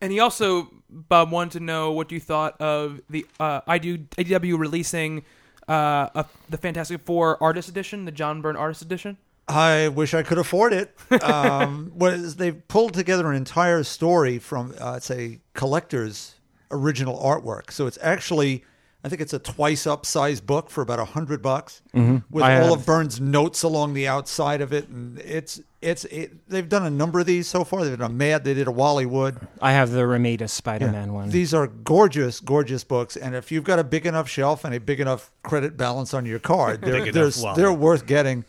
[0.02, 4.58] And he also, Bob, wanted to know what you thought of the uh, IDW, IDW
[4.58, 5.24] releasing
[5.68, 9.18] uh, a, the Fantastic Four Artist Edition, the John Byrne Artist Edition.
[9.50, 10.96] I wish I could afford it.
[11.22, 16.36] Um, what is, they've pulled together an entire story from, uh, it's a collector's
[16.70, 17.70] original artwork.
[17.72, 18.64] So it's actually,
[19.02, 21.82] I think it's a twice up size book for about a hundred bucks
[22.30, 24.88] with I all have- of Byrne's notes along the outside of it.
[24.88, 27.84] And it's, it's, it, they've done a number of these so far.
[27.84, 29.36] They've done a Mad, they did a Wally Wood.
[29.60, 31.30] I have the Romita Spider Man one.
[31.30, 34.80] These are gorgeous, gorgeous books, and if you've got a big enough shelf and a
[34.80, 37.24] big enough credit balance on your card, they're, they're,
[37.56, 38.44] they're worth getting.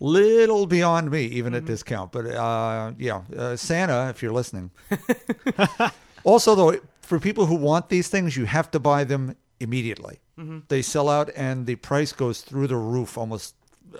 [0.00, 1.56] Little beyond me, even Mm-hmm.
[1.58, 4.70] at discount, but uh, yeah, uh, Santa, if you're listening.
[6.24, 10.20] also, though, for people who want these things, you have to buy them immediately.
[10.38, 10.58] Mm-hmm.
[10.68, 13.54] They sell out, and the price goes through the roof almost
[13.94, 13.98] uh,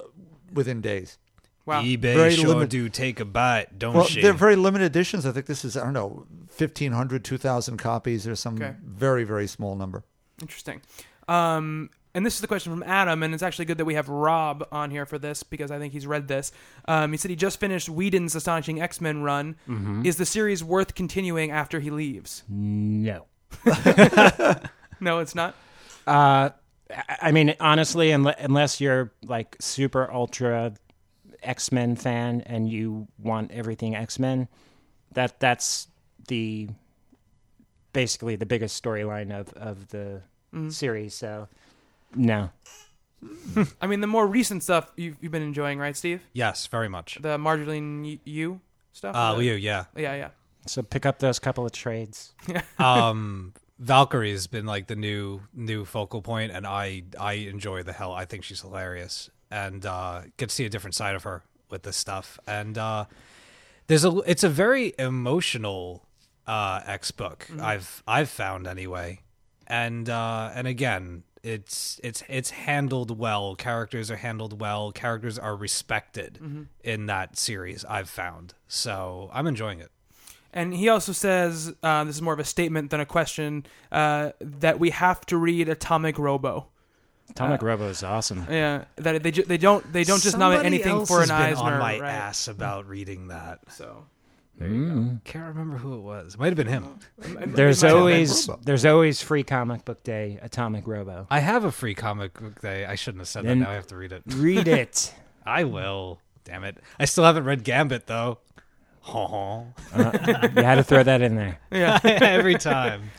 [0.52, 1.18] within days.
[1.66, 1.82] Wow.
[1.82, 4.22] eBay Very sure limit- do take a bite, don't Well, she?
[4.22, 5.26] they're very limited editions.
[5.26, 6.26] I think this is I don't know,
[6.56, 8.74] 1,500, 2,000 copies, or some Okay.
[8.84, 10.02] very very small number.
[10.40, 10.80] Interesting.
[11.26, 14.08] Um, and this is the question from Adam, and it's actually good that we have
[14.08, 16.50] Rob on here for this because I think he's read this.
[16.86, 19.56] Um, he said he just finished Whedon's Astonishing X Men run.
[20.04, 22.42] Is the series worth continuing after he leaves?
[22.48, 23.26] no.
[25.00, 25.54] No, it's not.
[26.06, 26.50] Uh,
[26.90, 30.74] I- I mean, honestly, unless you're like super ultra
[31.42, 34.48] X Men fan and you want everything X Men,
[35.12, 35.86] that that's
[36.26, 36.68] the
[37.92, 40.22] basically the biggest storyline of of the
[40.70, 41.14] series.
[41.14, 41.46] So,
[42.14, 42.50] no,
[43.80, 46.22] I mean, the more recent stuff you've, you've been enjoying, right, Steve?
[46.32, 47.18] yes, very much.
[47.20, 48.60] The Marjorie Yu
[48.92, 49.14] stuff.
[49.14, 49.84] Uh, The- Liu, yeah.
[49.96, 50.28] Yeah, yeah.
[50.66, 52.34] so pick up those couple of trades.
[52.78, 57.92] um Valkyrie has been like the new new focal point and I I enjoy the
[57.92, 58.12] hell.
[58.12, 61.82] I think she's hilarious and uh get to see a different side of her with
[61.84, 62.38] this stuff.
[62.46, 63.04] And uh
[63.86, 66.04] there's a it's a very emotional
[66.46, 67.46] uh X book.
[67.60, 69.20] I've I've found anyway.
[69.68, 73.54] And uh and again, it's it's it's handled well.
[73.54, 74.92] Characters are handled well.
[74.92, 76.38] Characters are respected
[76.82, 78.54] in that series I've found.
[78.66, 79.90] So, I'm enjoying it.
[80.52, 84.32] And he also says uh, this is more of a statement than a question uh,
[84.40, 86.68] that we have to read Atomic Robo.
[87.30, 88.46] Atomic Robo is awesome.
[88.50, 91.58] Yeah, that they ju- they don't they don't just nominate anything else for an has
[91.58, 91.74] been Eisner.
[91.74, 92.10] on my right?
[92.10, 93.60] ass about reading that.
[93.70, 94.06] So
[94.58, 96.34] Can't remember who it was.
[96.34, 96.98] It might have been him.
[97.46, 100.38] There's always there's always free comic book day.
[100.42, 101.26] Atomic Robo.
[101.30, 102.84] I have a free comic book day.
[102.84, 103.64] I shouldn't have said Then- that.
[103.66, 104.22] Now I have to read it.
[104.34, 105.14] Read it.
[105.46, 106.20] I will.
[106.44, 106.78] Damn it.
[106.98, 108.38] I still haven't read Gambit though.
[109.00, 109.62] Huh.
[109.96, 110.02] you
[110.62, 111.58] had to throw that in there.
[111.70, 113.10] Yeah, every time.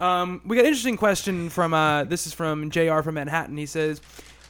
[0.00, 3.02] Um, we got an interesting question from uh, this is from Jr.
[3.02, 3.56] from Manhattan.
[3.56, 4.00] He says,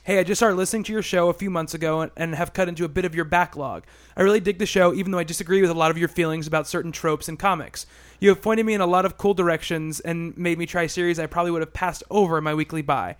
[0.04, 2.52] "Hey, I just started listening to your show a few months ago and, and have
[2.52, 3.84] cut into a bit of your backlog.
[4.16, 6.46] I really dig the show, even though I disagree with a lot of your feelings
[6.46, 7.86] about certain tropes in comics.
[8.20, 11.18] You have pointed me in a lot of cool directions and made me try series
[11.18, 13.16] I probably would have passed over in my weekly buy."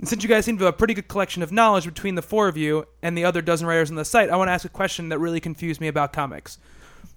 [0.00, 2.22] And since you guys seem to have a pretty good collection of knowledge between the
[2.22, 4.64] four of you and the other dozen writers on the site, I want to ask
[4.64, 6.56] a question that really confused me about comics.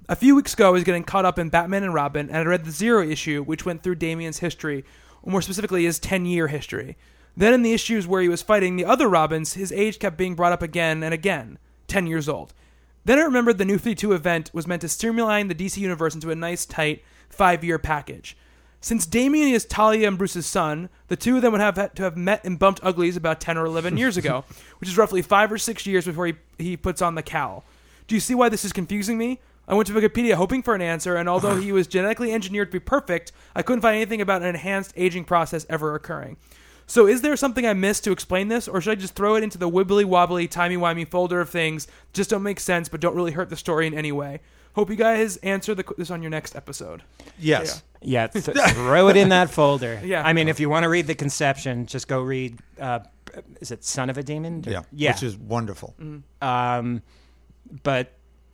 [0.09, 2.43] A few weeks ago, I was getting caught up in Batman and Robin, and I
[2.43, 4.83] read the Zero issue, which went through Damian's history,
[5.21, 6.97] or more specifically, his 10 year history.
[7.35, 10.35] Then, in the issues where he was fighting the other Robins, his age kept being
[10.35, 11.57] brought up again and again
[11.87, 12.53] 10 years old.
[13.05, 16.31] Then I remembered the New 52 event was meant to streamline the DC universe into
[16.31, 18.37] a nice, tight, five year package.
[18.79, 22.03] Since Damian is Talia and Bruce's son, the two of them would have had to
[22.03, 24.43] have met and bumped uglies about 10 or 11 years ago,
[24.79, 27.63] which is roughly five or six years before he, he puts on the cowl.
[28.07, 29.39] Do you see why this is confusing me?
[29.67, 32.79] I went to Wikipedia hoping for an answer, and although he was genetically engineered to
[32.79, 36.35] be perfect, I couldn't find anything about an enhanced aging process ever occurring.
[36.85, 39.43] So, is there something I missed to explain this, or should I just throw it
[39.43, 43.15] into the wibbly wobbly, timey wimey folder of things just don't make sense but don't
[43.15, 44.41] really hurt the story in any way?
[44.75, 47.03] Hope you guys answer the, this on your next episode.
[47.39, 47.83] Yes.
[48.01, 50.01] Yeah, th- throw it in that folder.
[50.03, 50.23] Yeah.
[50.25, 52.59] I mean, if you want to read the conception, just go read.
[52.79, 52.99] Uh,
[53.61, 54.63] is it Son of a Demon?
[54.67, 54.81] Yeah.
[54.91, 55.13] Yeah.
[55.13, 55.95] Which is wonderful.
[56.41, 57.01] um,
[57.83, 58.13] but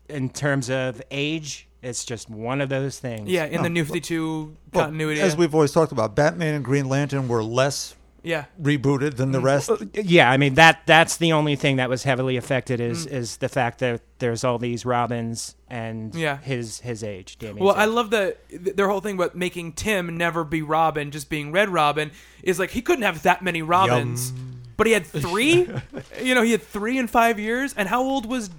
[0.10, 3.30] in terms of age, it's just one of those things.
[3.30, 5.22] Yeah, in the New 52 Well, continuity.
[5.22, 8.45] as we've always talked about, Batman and Green Lantern were less yeah.
[8.61, 9.33] rebooted than Mm.
[9.33, 9.71] the rest.
[9.93, 13.11] Yeah, I mean that that's the only thing that was heavily affected is Mm.
[13.11, 16.37] is the fact that there's all these Robins and Yeah.
[16.37, 17.37] his his age.
[17.37, 21.11] Damian's Well, I love that th- their whole thing about making Tim never be Robin,
[21.11, 22.11] just being Red Robin,
[22.43, 24.33] is like he couldn't have that many Robins,
[24.77, 25.67] but he had three.
[26.23, 27.73] you know, he had three in five years.
[27.77, 28.49] And how old was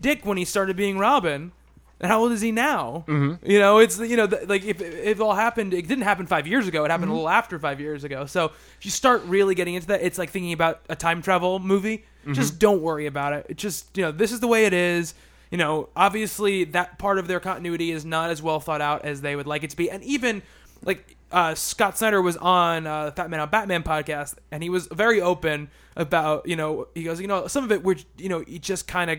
[0.00, 1.52] Dick when he started being Robin?
[2.00, 3.04] And how old is he now?
[3.08, 3.50] Mm-hmm.
[3.50, 6.26] You know, it's you know, th- like if, if it all happened, it didn't happen
[6.26, 6.84] five years ago.
[6.84, 8.26] It happened a little after five years ago.
[8.26, 8.46] So
[8.78, 12.04] if you start really getting into that, it's like thinking about a time travel movie.
[12.32, 13.46] Just don't worry about it.
[13.48, 15.14] It just you know, this is the way it is.
[15.50, 19.22] You know, obviously that part of their continuity is not as well thought out as
[19.22, 20.42] they would like it to be, and even
[20.84, 24.86] like uh, Scott Snyder was on uh, Fat Man on Batman podcast, and he was
[24.86, 28.42] very open about you know he goes you know some of it which you know
[28.46, 29.18] you just kind of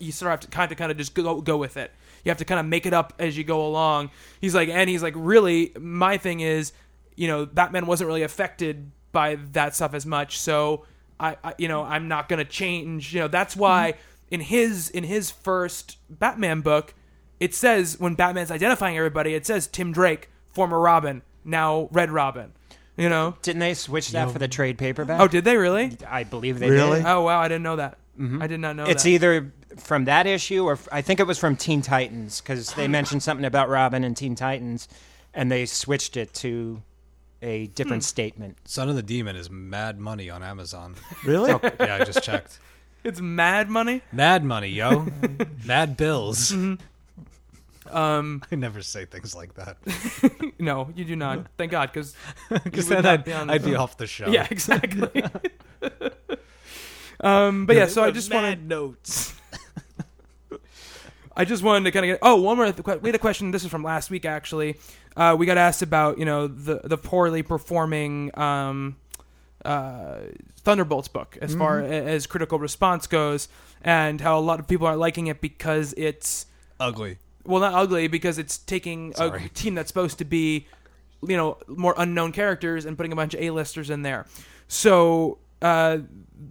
[0.00, 1.90] you sort of have to kind of kind of just go go with it.
[2.24, 4.10] You have to kind of make it up as you go along.
[4.40, 6.72] He's like, and he's like, really, my thing is,
[7.16, 10.86] you know, Batman wasn't really affected by that stuff as much, so
[11.18, 13.12] I, I you know, I'm not gonna change.
[13.12, 13.94] You know, that's why
[14.30, 16.94] in his in his first Batman book,
[17.40, 22.52] it says when Batman's identifying everybody, it says Tim Drake, former Robin, now Red Robin.
[22.96, 23.36] You know?
[23.42, 25.18] didn't they switch that for the trade paperback?
[25.20, 25.96] Oh, did they really?
[26.06, 26.98] I believe they Really?
[26.98, 27.06] did.
[27.06, 27.96] Oh wow, I didn't know that.
[28.40, 29.08] I did not know It's that.
[29.08, 32.86] either from that issue or f- I think it was from Teen Titans because they
[32.98, 34.86] mentioned something about Robin and Teen Titans,
[35.32, 36.82] and they switched it to
[37.40, 37.72] a Hmm.
[37.72, 38.58] different statement.
[38.66, 40.94] Son of the Demon is mad money on Amazon.
[41.24, 41.50] Really?
[41.80, 42.60] yeah, I just checked.
[43.04, 44.02] it's mad money.
[44.12, 45.06] Mad money, yo.
[45.66, 46.54] mad bills.
[47.90, 49.76] Um, I never say things like that
[50.58, 51.46] no, you do not.
[51.56, 52.14] Thank God, because
[52.64, 54.28] because then I'd, be I'd be off the show.
[54.28, 55.24] yeah, exactly.
[57.20, 59.34] um, but yeah, so I just wanted notes.
[61.34, 62.18] I just wanted to kind of get.
[62.20, 62.70] Oh, one more.
[62.70, 63.52] th- We had a question.
[63.52, 64.76] This is from last week, actually.
[65.16, 68.96] Uh, we got asked about you know the the poorly performing um,
[69.64, 70.18] uh,
[70.58, 73.48] Thunderbolts book as far a- as critical response goes,
[73.82, 76.44] and how a lot of people aren't liking it because it's
[76.78, 77.16] Ugly.
[77.44, 80.66] Well not ugly because it's taking a team that's supposed to be
[81.26, 84.26] you know more unknown characters and putting a bunch of a-listers in there.
[84.68, 85.98] So uh,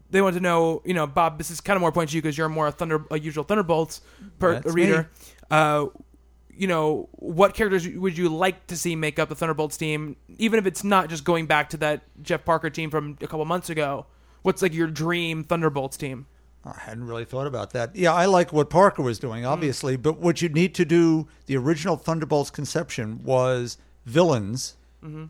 [0.10, 2.22] they want to know you know bob this is kind of more points to you
[2.22, 4.02] because you're more a thunder a usual thunderbolts
[4.40, 5.10] per That's reader.
[5.50, 5.88] Uh,
[6.54, 10.16] you know what characters would you like to see make up the thunderbolts team?
[10.38, 13.44] Even if it's not just going back to that jeff parker team from a couple
[13.46, 14.06] months ago
[14.42, 16.26] what's like your dream thunderbolts team
[16.64, 17.96] I hadn't really thought about that.
[17.96, 19.50] Yeah, I like what Parker was doing, mm.
[19.50, 25.26] obviously, but what you need to do, the original Thunderbolts conception was villains, mm-hmm.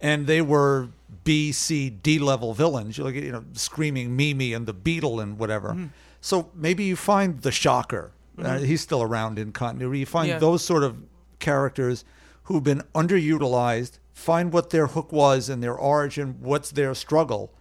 [0.00, 0.90] and they were
[1.24, 2.96] B, C, D level villains.
[2.98, 5.70] You look at, you know, Screaming Mimi and the Beetle and whatever.
[5.70, 5.86] Mm-hmm.
[6.20, 8.12] So maybe you find the Shocker.
[8.38, 8.64] Uh, mm-hmm.
[8.64, 10.00] he's still around in continuity.
[10.00, 10.38] You find Yeah.
[10.38, 10.98] those sort of
[11.38, 12.04] characters
[12.44, 17.52] who've been underutilized, find what their hook was and their origin, what's their struggle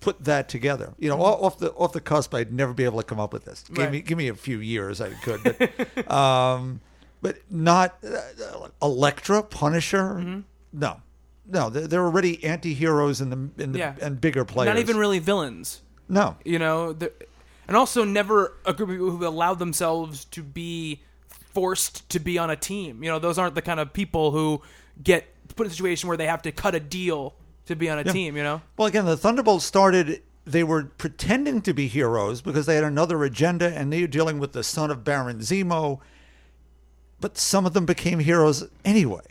[0.00, 0.94] put that together.
[0.98, 1.44] You know, Mm-hmm.
[1.44, 3.64] off the off the cusp, I'd never be able to come up with this.
[3.68, 3.92] Give Right.
[3.92, 6.80] me give me a few years, I could, but um,
[7.22, 10.42] but not uh, Elektra, Punisher.
[10.72, 11.00] No,
[11.46, 13.94] no, they're, they're already anti-heroes in the in the Yeah.
[14.00, 14.68] and bigger players.
[14.68, 16.96] not even really villains No, you know
[17.68, 21.02] and also never a group of people who allowed themselves to be
[21.52, 24.62] forced to be on a team you know those aren't the kind of people who
[25.02, 25.24] get
[25.56, 27.34] put in a situation where they have to cut a deal
[27.70, 30.22] to be on a team you know Well, again, the Thunderbolts started.
[30.44, 34.38] They were pretending to be heroes because they had another agenda, and they were dealing
[34.38, 36.00] with the son of Baron Zemo.
[37.20, 39.22] But some of them became heroes anyway.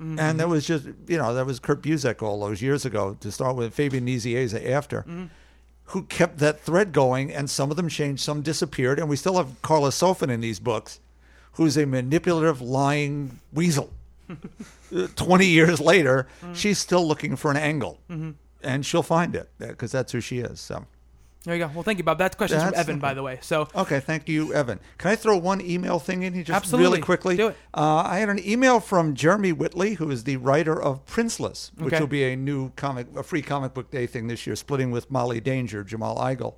[0.00, 0.18] Mm-hmm.
[0.18, 3.32] And that was just, you know, that was Kurt Busiek all those years ago to
[3.32, 5.26] start with, Fabian Nicieza after, mm-hmm.
[5.86, 7.32] who kept that thread going.
[7.32, 8.98] And some of them changed, some disappeared.
[8.98, 11.00] And we still have Karla Sofen in these books,
[11.52, 13.90] who's a manipulative, lying weasel.
[14.94, 18.00] Uh, 20 years later, she's still looking for an angle.
[18.62, 20.60] And she'll find it because that's who she is.
[20.60, 20.86] So.
[21.44, 21.70] There you go.
[21.72, 22.18] Well, thank you, Bob.
[22.18, 23.38] That's questions from That's Evan, by the way.
[23.40, 24.78] So Okay, thank you, Evan.
[24.98, 26.86] Can I throw one email thing in here just Absolutely.
[26.90, 27.36] really quickly?
[27.38, 27.56] Do it.
[27.72, 31.94] Uh, I had an email from Jeremy Whitley, who is the writer of Princeless, which
[31.94, 32.00] Okay.
[32.00, 35.10] will be a new comic, a free comic book day thing this year, splitting with
[35.10, 36.56] Molly Danger, Jamal Igle.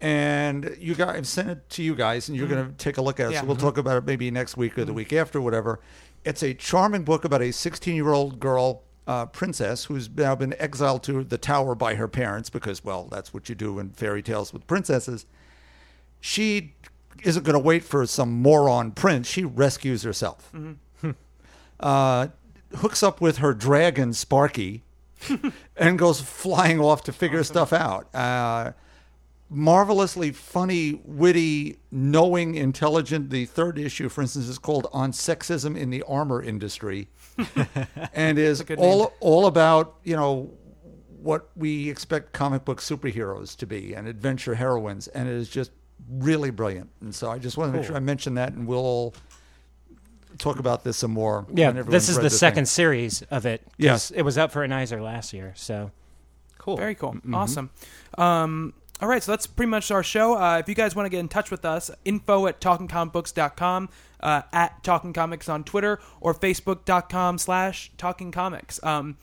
[0.00, 3.02] And you guys, I've sent it to you guys, and you're going to take a
[3.02, 3.26] look at it.
[3.26, 3.32] Mm-hmm.
[3.34, 3.38] Yeah.
[3.40, 3.46] Mm-hmm.
[3.46, 5.80] So we'll talk about it maybe next week or the week after, whatever.
[6.28, 8.82] It's a charming book about a 16 year old girl.
[9.06, 13.32] Uh, princess who's now been exiled to the tower by her parents because, well, that's
[13.32, 15.24] what you do in fairy tales with princesses
[16.20, 16.74] she
[17.22, 19.28] isn't going to wait for some moron prince.
[19.28, 20.52] She rescues herself.
[21.80, 22.28] uh,
[22.76, 24.84] hooks up with her dragon Sparky,
[25.76, 28.14] and goes flying off to figure stuff out.
[28.14, 28.72] Uh,
[29.50, 33.30] marvelously funny, witty, knowing, intelligent.
[33.30, 37.08] The third issue, for instance, is called "On Sexism in the Armor Industry,"
[38.14, 39.08] and is all name.
[39.20, 40.50] all about you know
[41.20, 45.70] what we expect comic book superheroes to be and adventure heroines, and it is just
[46.10, 46.90] really brilliant.
[47.00, 49.14] And so I just want to make sure I mention that, and we'll all
[50.38, 51.46] talk about this some more.
[51.52, 52.38] Yeah, this is read the thing.
[52.38, 53.66] second series of it.
[53.76, 54.10] Yes.
[54.10, 55.52] it was up for an Eisner last year.
[55.56, 55.90] So
[56.58, 56.76] Cool.
[56.76, 57.14] Very cool.
[57.14, 57.34] Mm-hmm.
[57.34, 57.70] Awesome.
[58.18, 60.36] Um, all right, so that's pretty much our show.
[60.36, 63.88] Uh, if you guys want to get in touch with us, info at talkingcomicbooks.com,
[64.20, 68.82] uh, at Talking Comics on Twitter, or facebook.com slash Talking Comics.
[68.82, 69.16] Um,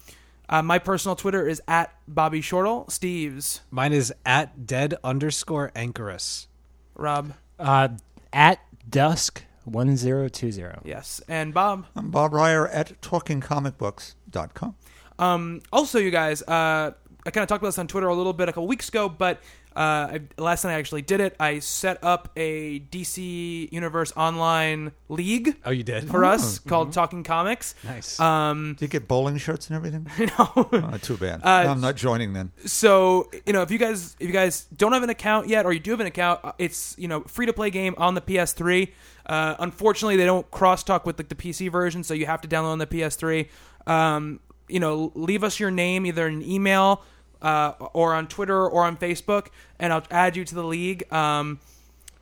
[0.47, 2.85] uh, my personal Twitter is at Bobby Shortle.
[2.89, 6.47] Steve's, Mine is at dead underscore anchoress.
[6.95, 7.89] Rob, uh,
[8.31, 10.81] at dusk one zero two zero.
[10.85, 11.87] yes, and Bob.
[11.95, 14.75] I'm Bob Reyer at talkingcomicbooks.com.
[15.17, 16.91] Um, also, you guys, uh,
[17.25, 19.09] I kind of talked about this on Twitter a little bit a couple weeks ago,
[19.09, 19.41] but
[19.75, 21.35] uh, I, last night I actually did it.
[21.39, 26.09] I set up a DC Universe online league Oh, you did?
[26.09, 27.75] for us called Talking Comics.
[27.83, 28.19] Nice.
[28.19, 30.07] Um, Did you get bowling shirts and everything?
[30.39, 30.51] no.
[30.55, 31.43] Oh, too bad.
[31.43, 32.51] I'm not joining then.
[32.65, 35.73] so you know, if you guys if you guys don't have an account yet, or
[35.73, 38.21] you do have an account, uh, it's you know free to play game on the
[38.21, 38.91] PS3.
[39.25, 42.71] Uh, unfortunately, they don't crosstalk with like the PC version, so you have to download
[42.71, 43.49] on the PS3.
[43.87, 47.03] Um, you know, leave us your name either in email
[47.45, 49.47] uh, or on Twitter or on Facebook,
[49.79, 51.11] and I'll add you to the league.
[51.13, 51.59] Um,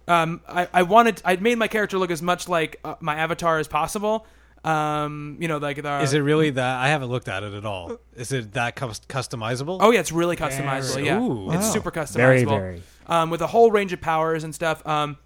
[0.08, 3.58] um, I, I wanted I made my character look as much like uh, my avatar
[3.60, 4.26] as possible.
[4.66, 6.78] Um, you know, like the Is it really that?
[6.80, 7.98] I haven't looked at it at all.
[8.16, 9.78] Is it that customizable?
[9.82, 11.06] Oh yeah, it's really customizable.
[11.06, 11.52] Yeah, Ooh.
[11.52, 11.72] it's Wow.
[11.72, 12.16] super customizable.
[12.16, 12.84] Very, very.
[13.08, 14.86] Um, with a whole range of powers and stuff.
[14.88, 15.18] Um,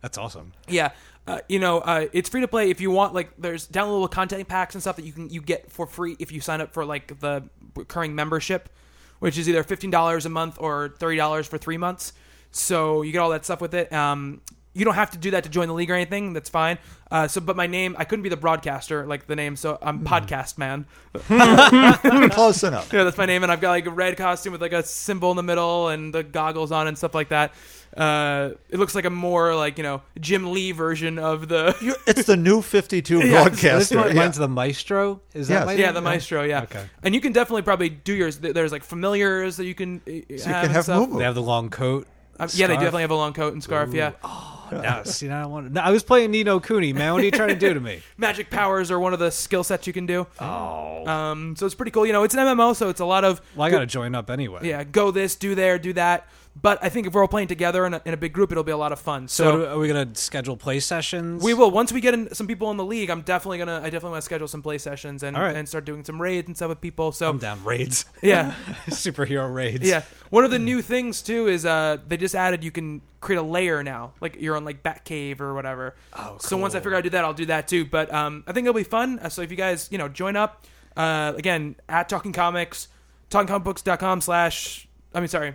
[0.00, 0.52] That's awesome.
[0.68, 0.90] yeah,
[1.26, 3.12] uh, you know, uh, it's free to play if you want.
[3.12, 6.32] Like, there's downloadable content packs and stuff that you can you get for free if
[6.32, 7.42] you sign up for like the
[7.74, 8.70] recurring membership,
[9.18, 12.12] which is either fifteen dollars a month or thirty dollars for three months.
[12.50, 13.92] So you get all that stuff with it.
[13.92, 14.40] Um,
[14.76, 16.34] you don't have to do that to join the league or anything.
[16.34, 16.76] That's fine.
[17.10, 20.04] Uh, so, but my name, I couldn't be the broadcaster like the name, so I'm
[20.04, 20.84] podcast man.
[22.30, 22.92] Close enough.
[22.92, 25.30] Yeah, that's my name, and I've got like a red costume with like a symbol
[25.30, 27.54] in the middle and the goggles on and stuff like that.
[27.96, 31.96] Uh, it looks like a more like you know Jim Lee version of the You-
[32.06, 33.24] It's the new 52 Yes.
[33.24, 33.96] This broadcaster.
[33.98, 34.22] one, Yeah.
[34.22, 35.20] mine's the Maestro.
[35.34, 35.78] Is that Yes.
[35.78, 36.62] yeah the Maestro yeah.
[36.62, 36.84] Okay.
[37.02, 38.38] And you can definitely probably do yours.
[38.38, 41.10] There's like familiars that you can uh, So you have can have stuff.
[41.16, 42.06] They have the long coat.
[42.38, 43.94] Uh, yeah, they definitely have a long coat and scarf.
[43.94, 45.72] Yeah, Oh, Now, see, now I want.
[45.72, 47.14] No, I was playing Ni no Kuni, man.
[47.14, 48.02] What are you trying to do to me?
[48.18, 50.26] magic powers are one of the skill sets you can do.
[50.38, 52.04] Oh, um, so it's pretty cool.
[52.04, 54.14] You know, it's an MMO, so it's a lot of Well, I got to join
[54.14, 54.60] up anyway.
[54.68, 56.28] yeah, go this, do there, do that.
[56.60, 58.64] But I think if we're all playing together in a, in a big group, it'll
[58.64, 59.28] be a lot of fun.
[59.28, 61.42] So, So, are we gonna schedule play sessions?
[61.42, 63.10] We will once we get in some people in the league.
[63.10, 63.76] I'm definitely gonna.
[63.78, 65.54] I definitely want to schedule some play sessions and All right.
[65.54, 67.12] and start doing some raids and stuff with people.
[67.12, 68.54] So I'm down raids, yeah,
[68.88, 69.86] superhero raids.
[69.86, 70.02] yeah.
[70.30, 73.42] One of the new things too is uh they just added you can create a
[73.42, 75.94] layer now, like you're on like Batcave or whatever.
[76.14, 76.84] Oh, So once I cool.
[76.84, 77.84] figure out how to do that, I'll do that too.
[77.84, 79.18] But um, I think it'll be fun.
[79.18, 80.64] Uh, So if you guys you know join up,
[80.96, 82.88] uh, again at Talking Comics,
[83.30, 84.88] talkingcomicbooks.com slash.
[85.14, 85.54] I mean sorry,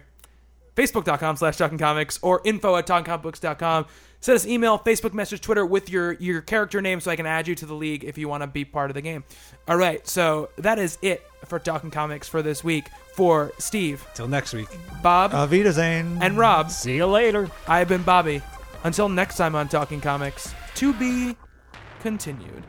[0.75, 3.85] facebook.com slash talking comics or info at talkingcomicbooks.com
[4.19, 7.47] send us email facebook message twitter with your your character name so i can add
[7.47, 9.23] you to the league if you want to be part of the game.
[9.67, 12.87] All right so that is it for talking comics for this week.
[13.13, 14.05] For steve.
[14.13, 14.69] Till next week.
[15.03, 15.31] bob.
[15.31, 16.17] Avita zane.
[16.21, 16.71] And rob.
[16.71, 17.49] See you later.
[17.67, 18.41] i've been bobby.
[18.83, 21.35] Until next time on talking comics to be
[22.01, 22.63] continued